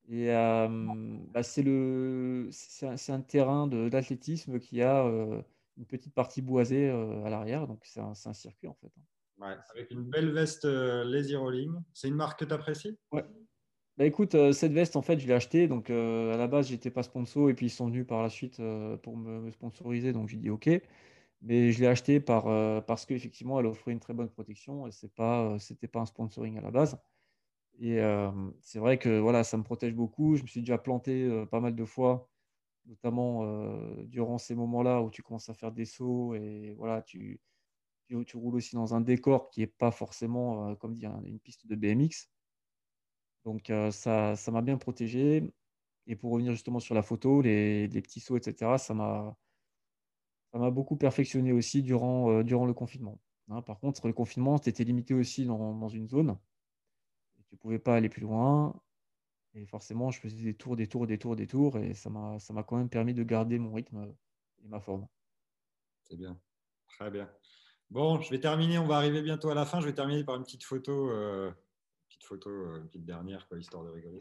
Et 0.08 0.30
euh, 0.32 0.68
bah, 1.32 1.42
c'est 1.42 1.62
le, 1.62 2.48
c'est 2.52 2.86
un, 2.86 2.96
c'est 2.96 3.12
un 3.12 3.20
terrain 3.20 3.66
d'athlétisme 3.68 4.58
qui 4.60 4.82
a 4.82 5.04
euh, 5.06 5.42
une 5.76 5.86
petite 5.86 6.14
partie 6.14 6.42
boisée 6.42 6.88
euh, 6.88 7.24
à 7.24 7.30
l'arrière, 7.30 7.66
donc 7.68 7.84
c'est 7.84 8.00
un, 8.00 8.14
c'est 8.14 8.28
un 8.30 8.34
circuit 8.34 8.68
en 8.68 8.74
fait. 8.74 8.88
hein. 8.98 9.02
Ouais. 9.38 9.56
Avec 9.74 9.90
une 9.92 10.02
belle 10.04 10.32
veste 10.32 10.64
Lazy 10.64 11.36
Rolling. 11.36 11.72
C'est 11.94 12.08
une 12.08 12.14
marque 12.16 12.40
que 12.40 12.44
tu 12.44 12.54
apprécies? 12.54 12.98
Ouais. 13.12 13.24
Bah 13.96 14.04
écoute, 14.06 14.36
cette 14.52 14.72
veste 14.72 14.96
en 14.96 15.02
fait, 15.02 15.18
je 15.18 15.26
l'ai 15.26 15.34
achetée, 15.34 15.68
donc 15.68 15.90
à 15.90 16.36
la 16.36 16.46
base, 16.46 16.68
j'étais 16.68 16.90
pas 16.90 17.02
sponsor, 17.02 17.50
et 17.50 17.54
puis 17.54 17.66
ils 17.66 17.70
sont 17.70 17.86
venus 17.88 18.06
par 18.06 18.22
la 18.22 18.30
suite 18.30 18.56
pour 19.02 19.16
me, 19.16 19.40
me 19.40 19.50
sponsoriser, 19.50 20.12
donc 20.12 20.28
j'ai 20.28 20.36
dit 20.38 20.50
ok. 20.50 20.70
Mais 21.40 21.70
je 21.72 21.80
l'ai 21.80 21.86
achetée 21.86 22.20
par, 22.20 22.48
euh, 22.48 22.80
parce 22.80 23.06
qu'effectivement, 23.06 23.60
elle 23.60 23.66
offrait 23.66 23.92
une 23.92 24.00
très 24.00 24.14
bonne 24.14 24.28
protection, 24.28 24.86
et 24.86 24.90
c'est 24.92 25.12
pas, 25.14 25.52
euh, 25.54 25.86
pas 25.92 26.00
un 26.00 26.06
sponsoring 26.06 26.58
à 26.58 26.60
la 26.60 26.70
base. 26.70 26.98
Et 27.80 28.00
euh, 28.00 28.30
c'est 28.60 28.80
vrai 28.80 28.98
que 28.98 29.20
voilà, 29.20 29.44
ça 29.44 29.56
me 29.56 29.62
protège 29.62 29.94
beaucoup. 29.94 30.36
Je 30.36 30.42
me 30.42 30.48
suis 30.48 30.60
déjà 30.60 30.78
planté 30.78 31.46
pas 31.50 31.60
mal 31.60 31.76
de 31.76 31.84
fois, 31.84 32.28
notamment 32.86 33.44
durant 34.04 34.38
ces 34.38 34.54
moments-là 34.56 35.02
où 35.02 35.10
tu 35.10 35.22
commences 35.22 35.48
à 35.48 35.54
faire 35.54 35.72
des 35.72 35.84
sauts 35.84 36.34
et 36.34 36.74
voilà, 36.78 37.02
tu, 37.02 37.40
tu, 38.08 38.36
roules 38.36 38.56
aussi 38.56 38.74
dans 38.76 38.94
un 38.94 39.00
décor 39.00 39.50
qui 39.50 39.60
n'est 39.60 39.66
pas 39.68 39.92
forcément, 39.92 40.74
comme 40.76 40.96
dire, 40.96 41.12
une 41.24 41.40
piste 41.40 41.66
de 41.68 41.76
BMX. 41.76 42.28
Donc 43.44 43.72
ça 43.92 44.36
ça 44.36 44.50
m'a 44.50 44.62
bien 44.62 44.76
protégé 44.78 45.52
et 46.06 46.16
pour 46.16 46.32
revenir 46.32 46.52
justement 46.52 46.80
sur 46.80 46.94
la 46.94 47.02
photo, 47.02 47.42
les 47.42 47.88
les 47.88 48.02
petits 48.02 48.20
sauts 48.20 48.36
et 48.38 48.42
cetera, 48.42 48.78
ça 48.78 48.94
m'a 48.94 49.36
ça 50.52 50.58
m'a 50.58 50.70
beaucoup 50.70 50.96
perfectionné 50.96 51.52
aussi 51.52 51.82
durant, 51.82 52.42
durant 52.42 52.66
le 52.66 52.74
confinement, 52.74 53.20
hein. 53.50 53.62
Par 53.62 53.78
contre, 53.78 54.06
le 54.06 54.12
confinement, 54.12 54.58
tu 54.58 54.68
étais 54.68 54.84
limité 54.84 55.14
aussi 55.14 55.44
dans 55.44 55.74
dans 55.74 55.88
une 55.88 56.08
zone 56.08 56.38
et 57.38 57.44
tu 57.44 57.56
pouvais 57.56 57.78
pas 57.78 57.96
aller 57.96 58.08
plus 58.08 58.22
loin 58.22 58.74
et 59.54 59.66
forcément, 59.66 60.10
je 60.10 60.20
faisais 60.20 60.42
des 60.42 60.54
tours, 60.54 60.76
des 60.76 60.86
tours, 60.86 61.06
des 61.06 61.18
tours, 61.18 61.36
des 61.36 61.46
tours 61.46 61.78
et 61.78 61.94
ça 61.94 62.10
m'a 62.10 62.62
quand 62.66 62.76
même 62.76 62.88
permis 62.88 63.14
de 63.14 63.22
garder 63.22 63.58
mon 63.58 63.72
rythme 63.72 64.14
et 64.62 64.68
ma 64.68 64.80
forme. 64.80 65.06
C'est 66.04 66.16
bien, 66.16 66.38
très 66.88 67.10
bien. 67.10 67.28
Bon, 67.90 68.20
je 68.20 68.30
vais 68.30 68.40
terminer, 68.40 68.78
on 68.78 68.86
va 68.86 68.96
arriver 68.96 69.22
bientôt 69.22 69.50
à 69.50 69.54
la 69.54 69.64
fin. 69.64 69.80
Je 69.80 69.86
vais 69.86 69.94
terminer 69.94 70.22
par 70.22 70.36
une 70.36 70.42
petite 70.42 70.64
photo, 70.64 71.10
euh, 71.10 71.50
petite 72.08 72.24
photo, 72.24 72.50
euh, 72.50 72.80
une 72.80 72.86
petite 72.86 73.04
dernière, 73.04 73.48
quoi, 73.48 73.58
histoire 73.58 73.84
de 73.84 73.90
rigoler. 73.90 74.20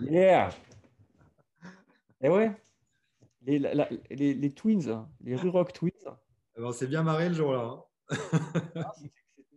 Yeah! 0.00 0.50
Et 2.20 2.26
eh 2.26 2.28
ouais, 2.28 2.56
les, 3.44 3.58
les, 4.10 4.34
les, 4.34 4.54
Twins, 4.54 5.06
les 5.20 5.36
Rurock 5.36 5.72
Twins. 5.72 5.90
Eh 6.56 6.60
ben, 6.60 6.72
c'est 6.72 6.86
bien 6.86 7.02
marré 7.02 7.28
le 7.28 7.34
jour-là. 7.34 7.60
Hein. 7.60 7.84
Ah, 8.76 8.92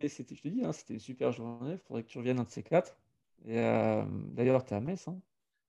je 0.02 0.22
te 0.22 0.48
dis, 0.48 0.64
hein, 0.64 0.72
c'était 0.72 0.94
une 0.94 1.00
super 1.00 1.32
journée. 1.32 1.72
Il 1.72 1.78
faudrait 1.78 2.02
que 2.02 2.08
tu 2.08 2.18
reviennes 2.18 2.38
un 2.38 2.44
de 2.44 2.50
ces 2.50 2.62
quatre. 2.62 2.96
Et 3.44 3.58
euh, 3.58 4.04
d'ailleurs, 4.32 4.64
tu 4.64 4.74
es 4.74 4.76
à 4.76 4.80
Metz. 4.80 5.08
Hein. 5.08 5.20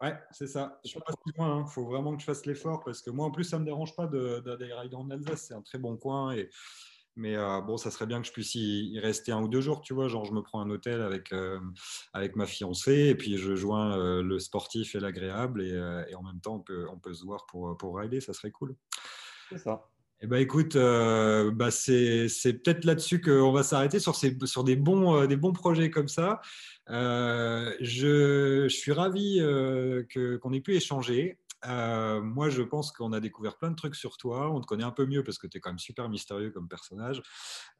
Ouais, 0.01 0.17
c'est 0.31 0.47
ça. 0.47 0.79
Je 0.83 0.89
suis 0.89 0.99
pas 0.99 1.11
si 1.11 1.37
loin. 1.37 1.57
Il 1.57 1.61
hein. 1.61 1.65
faut 1.65 1.85
vraiment 1.85 2.13
que 2.13 2.19
je 2.19 2.25
fasse 2.25 2.45
l'effort 2.45 2.83
parce 2.83 3.01
que 3.01 3.09
moi, 3.09 3.25
en 3.25 3.31
plus, 3.31 3.45
ça 3.45 3.57
ne 3.57 3.61
me 3.61 3.65
dérange 3.65 3.95
pas 3.95 4.07
d'aller 4.07 4.73
rider 4.73 4.95
en 4.95 5.09
Alsace. 5.09 5.45
C'est 5.47 5.53
un 5.53 5.61
très 5.61 5.77
bon 5.77 5.97
coin. 5.97 6.33
Et 6.33 6.49
mais 7.17 7.35
euh, 7.35 7.61
bon, 7.61 7.77
ça 7.77 7.89
serait 7.89 8.05
bien 8.05 8.21
que 8.21 8.27
je 8.27 8.31
puisse 8.31 8.53
y, 8.55 8.99
rester 8.99 9.31
un 9.31 9.41
ou 9.41 9.47
deux 9.47 9.59
jours, 9.59 9.81
tu 9.81 9.93
vois. 9.93 10.07
Genre, 10.07 10.23
je 10.23 10.33
me 10.33 10.41
prends 10.41 10.61
un 10.61 10.69
hôtel 10.69 11.01
avec, 11.01 11.33
euh, 11.33 11.59
avec 12.13 12.35
ma 12.35 12.45
fiancée 12.45 13.07
et 13.07 13.15
puis 13.15 13.37
je 13.37 13.55
joins 13.55 13.97
euh, 13.97 14.21
le 14.21 14.39
sportif 14.39 14.93
et 14.95 14.99
l'agréable 14.99 15.63
et, 15.63 16.15
en 16.15 16.23
même 16.23 16.39
temps, 16.39 16.55
on 16.55 16.59
peut, 16.59 16.85
on 16.91 16.99
peut 16.99 17.13
se 17.13 17.25
voir 17.25 17.45
pour, 17.47 17.75
pour 17.75 17.97
rider, 17.97 18.21
ça 18.21 18.33
serait 18.33 18.51
cool. 18.51 18.75
C'est 19.49 19.57
ça. 19.57 19.89
Eh 20.21 20.27
ben, 20.27 20.37
écoute, 20.37 20.75
bah 20.75 21.69
c'est 21.69 22.27
peut-être 22.63 22.85
là-dessus 22.85 23.21
qu'on 23.21 23.51
va 23.51 23.61
s'arrêter 23.61 23.99
sur, 23.99 24.15
ces, 24.15 24.35
sur 24.45 24.63
des, 24.63 24.75
bons, 24.75 25.25
des 25.27 25.37
bons 25.37 25.53
projets 25.53 25.91
comme 25.91 26.07
ça. 26.07 26.39
je, 26.87 27.75
je, 27.79 28.67
suis 28.67 28.91
ravi 28.91 29.39
qu'on 30.13 30.53
ait 30.53 30.61
pu 30.61 30.75
échanger. 30.75 31.37
Euh, 31.65 32.21
moi, 32.21 32.49
je 32.49 32.61
pense 32.61 32.91
qu'on 32.91 33.13
a 33.13 33.19
découvert 33.19 33.57
plein 33.57 33.71
de 33.71 33.75
trucs 33.75 33.95
sur 33.95 34.17
toi. 34.17 34.51
On 34.51 34.61
te 34.61 34.65
connaît 34.65 34.83
un 34.83 34.91
peu 34.91 35.05
mieux 35.05 35.23
parce 35.23 35.37
que 35.37 35.47
tu 35.47 35.57
es 35.57 35.59
quand 35.59 35.71
même 35.71 35.79
super 35.79 36.09
mystérieux 36.09 36.51
comme 36.51 36.67
personnage. 36.67 37.21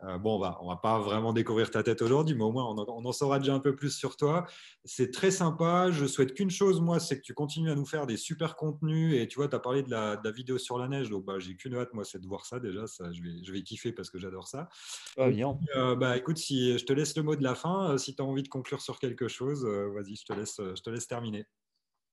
Euh, 0.03 0.17
bon, 0.17 0.35
on 0.35 0.39
va, 0.39 0.57
on 0.61 0.69
va 0.69 0.77
pas 0.77 0.99
vraiment 0.99 1.33
découvrir 1.33 1.69
ta 1.69 1.83
tête 1.83 2.01
aujourd'hui, 2.01 2.35
mais 2.35 2.43
au 2.43 2.51
moins, 2.51 2.65
on 2.65 3.05
en, 3.05 3.11
saura 3.11 3.39
déjà 3.39 3.53
un 3.53 3.59
peu 3.59 3.75
plus 3.75 3.91
sur 3.91 4.17
toi. 4.17 4.45
C'est 4.83 5.11
très 5.11 5.31
sympa. 5.31 5.91
Je 5.91 6.05
souhaite 6.05 6.33
qu'une 6.33 6.49
chose, 6.49 6.81
moi, 6.81 6.99
c'est 6.99 7.17
que 7.17 7.23
tu 7.23 7.33
continues 7.33 7.71
à 7.71 7.75
nous 7.75 7.85
faire 7.85 8.07
des 8.07 8.17
super 8.17 8.55
contenus. 8.55 9.13
Et 9.13 9.27
tu 9.27 9.37
vois, 9.37 9.47
tu 9.47 9.55
as 9.55 9.59
parlé 9.59 9.83
de 9.83 9.91
la, 9.91 10.19
vidéo 10.31 10.57
sur 10.57 10.77
la 10.77 10.87
neige. 10.87 11.09
Donc, 11.09 11.25
bah, 11.25 11.39
j'ai 11.39 11.55
qu'une 11.55 11.75
hâte, 11.75 11.93
moi, 11.93 12.03
c'est 12.03 12.19
de 12.19 12.27
voir 12.27 12.45
ça 12.45 12.59
déjà. 12.59 12.87
Ça, 12.87 13.11
je, 13.11 13.21
vais, 13.21 13.43
je 13.43 13.51
vais 13.51 13.61
kiffer 13.61 13.91
parce 13.91 14.09
que 14.09 14.17
j'adore 14.17 14.47
ça. 14.47 14.69
Ah, 15.17 15.29
bien. 15.29 15.57
Euh, 15.75 15.95
bah, 15.95 16.17
écoute, 16.17 16.37
si 16.37 16.77
je 16.77 16.85
te 16.85 16.93
laisse 16.93 17.15
le 17.15 17.23
mot 17.23 17.35
de 17.35 17.43
la 17.43 17.55
fin, 17.55 17.97
si 17.97 18.15
tu 18.15 18.21
as 18.21 18.25
envie 18.25 18.43
de 18.43 18.49
conclure 18.49 18.81
sur 18.81 18.99
quelque 18.99 19.27
chose, 19.27 19.65
vas-y, 19.65 20.15
je 20.15 20.25
te 20.25 20.33
laisse, 20.33 20.57
je 20.57 20.81
te 20.81 20.89
laisse 20.89 21.07
terminer. 21.07 21.45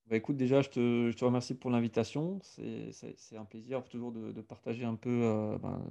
Bah, 0.06 0.16
écoute, 0.16 0.36
déjà, 0.36 0.60
je 0.60 0.68
te, 0.68 1.24
remercie 1.24 1.54
pour 1.54 1.70
l'invitation. 1.70 2.38
C'est 2.42 3.36
un 3.36 3.44
plaisir 3.44 3.84
toujours 3.84 4.12
de, 4.12 4.40
partager 4.42 4.84
un 4.84 4.96
peu 4.96 5.10
euh, 5.10 5.58
ben, 5.58 5.82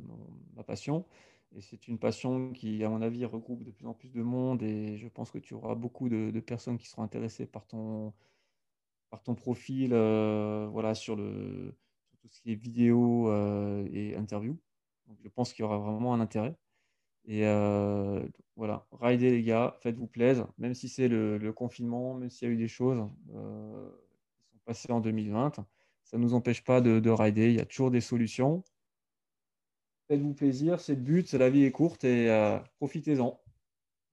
ma 0.56 0.64
passion. 0.64 1.06
Et 1.56 1.62
c'est 1.62 1.88
une 1.88 1.98
passion 2.00 2.52
qui, 2.52 2.84
à 2.84 2.90
mon 2.90 3.02
avis, 3.02 3.26
regroupe 3.26 3.64
de 3.64 3.72
plus 3.72 3.88
en 3.88 3.94
plus 3.94 4.10
de 4.12 4.22
monde. 4.22 4.62
Et 4.62 4.98
je 4.98 5.08
pense 5.08 5.32
que 5.32 5.40
tu 5.40 5.56
auras 5.56 5.76
beaucoup 5.76 6.10
de, 6.10 6.40
personnes 6.42 6.78
qui 6.78 6.88
seront 6.88 7.04
intéressées 7.04 7.48
par 7.48 7.66
ton, 7.66 8.14
profil 9.36 9.94
euh, 9.94 10.68
voilà, 10.72 10.94
sur, 10.94 11.16
tout 11.18 12.28
ce 12.30 12.42
qui 12.42 12.52
est 12.52 12.56
vidéo 12.56 13.30
euh, 13.30 13.88
et 13.92 14.16
interview. 14.16 14.58
Donc, 15.08 15.18
je 15.24 15.30
pense 15.30 15.54
qu'il 15.54 15.64
y 15.64 15.66
aura 15.66 15.80
vraiment 15.80 16.14
un 16.14 16.20
intérêt. 16.20 16.56
Et 17.26 17.42
voilà, 18.56 18.86
ridez 18.92 19.32
les 19.32 19.44
gars, 19.44 19.76
faites-vous 19.82 20.08
plaisir, 20.08 20.48
même 20.60 20.76
si 20.76 20.88
c'est 20.88 21.08
le, 21.08 21.52
confinement, 21.54 22.14
même 22.14 22.30
s'il 22.30 22.48
y 22.48 22.52
a 22.52 22.54
eu 22.54 22.58
des 22.58 22.68
choses 22.68 23.04
passé 24.66 24.92
en 24.92 25.00
2020. 25.00 25.54
Ça 26.04 26.18
ne 26.18 26.24
nous 26.24 26.34
empêche 26.34 26.64
pas 26.64 26.82
de, 26.82 27.10
rider, 27.10 27.50
il 27.50 27.56
y 27.56 27.62
a 27.62 27.66
toujours 27.66 27.92
des 27.92 28.02
solutions. 28.02 28.64
Faites-vous 30.08 30.34
plaisir, 30.34 30.80
c'est 30.80 30.96
le 30.96 31.02
but, 31.02 31.32
la 31.34 31.50
vie 31.50 31.64
est 31.64 31.72
courte 31.72 32.04
et 32.04 32.30
euh, 32.30 32.60
profitez-en. 32.78 33.42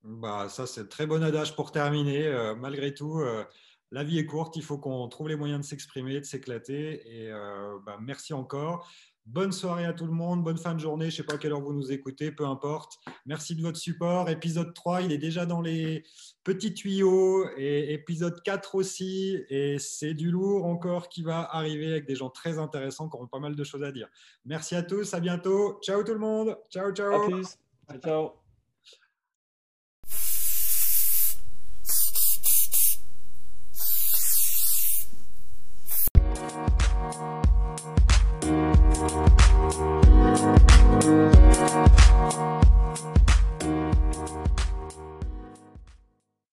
Bah, 0.02 0.48
ça, 0.48 0.66
c'est 0.66 0.88
très 0.88 1.06
bon 1.06 1.22
adage 1.22 1.56
pour 1.56 1.72
terminer. 1.72 2.26
Euh, 2.26 2.54
malgré 2.54 2.94
tout, 2.94 3.18
euh, 3.18 3.44
la 3.90 4.04
vie 4.04 4.18
est 4.18 4.24
courte, 4.24 4.56
il 4.56 4.62
faut 4.62 4.78
qu'on 4.78 5.06
trouve 5.08 5.28
les 5.28 5.36
moyens 5.36 5.60
de 5.60 5.66
s'exprimer, 5.66 6.20
de 6.20 6.24
s'éclater. 6.24 7.02
Et 7.06 7.30
bah, 7.84 7.98
merci 8.00 8.32
encore. 8.32 8.88
Bonne 9.26 9.52
soirée 9.52 9.84
à 9.84 9.92
tout 9.92 10.06
le 10.06 10.12
monde, 10.12 10.42
bonne 10.42 10.58
fin 10.58 10.74
de 10.74 10.80
journée. 10.80 11.04
Je 11.04 11.14
ne 11.14 11.16
sais 11.18 11.22
pas 11.22 11.34
à 11.34 11.38
quelle 11.38 11.52
heure 11.52 11.60
vous 11.60 11.72
nous 11.72 11.92
écoutez, 11.92 12.32
peu 12.32 12.46
importe. 12.46 12.98
Merci 13.26 13.54
de 13.54 13.62
votre 13.62 13.78
support. 13.78 14.28
Épisode 14.28 14.74
3, 14.74 15.02
il 15.02 15.12
est 15.12 15.18
déjà 15.18 15.46
dans 15.46 15.60
les 15.60 16.02
petits 16.42 16.74
tuyaux. 16.74 17.46
Et 17.56 17.92
épisode 17.92 18.42
4 18.42 18.74
aussi. 18.74 19.38
Et 19.48 19.78
c'est 19.78 20.14
du 20.14 20.30
lourd 20.30 20.66
encore 20.66 21.08
qui 21.08 21.22
va 21.22 21.42
arriver 21.54 21.90
avec 21.90 22.06
des 22.06 22.16
gens 22.16 22.30
très 22.30 22.58
intéressants 22.58 23.08
qui 23.08 23.16
auront 23.16 23.28
pas 23.28 23.40
mal 23.40 23.54
de 23.54 23.64
choses 23.64 23.84
à 23.84 23.92
dire. 23.92 24.08
Merci 24.44 24.74
à 24.74 24.82
tous, 24.82 25.14
à 25.14 25.20
bientôt. 25.20 25.78
Ciao 25.82 26.02
tout 26.02 26.14
le 26.14 26.18
monde. 26.18 26.56
Ciao, 26.70 26.90
ciao. 26.92 27.42
Ciao. 28.02 28.39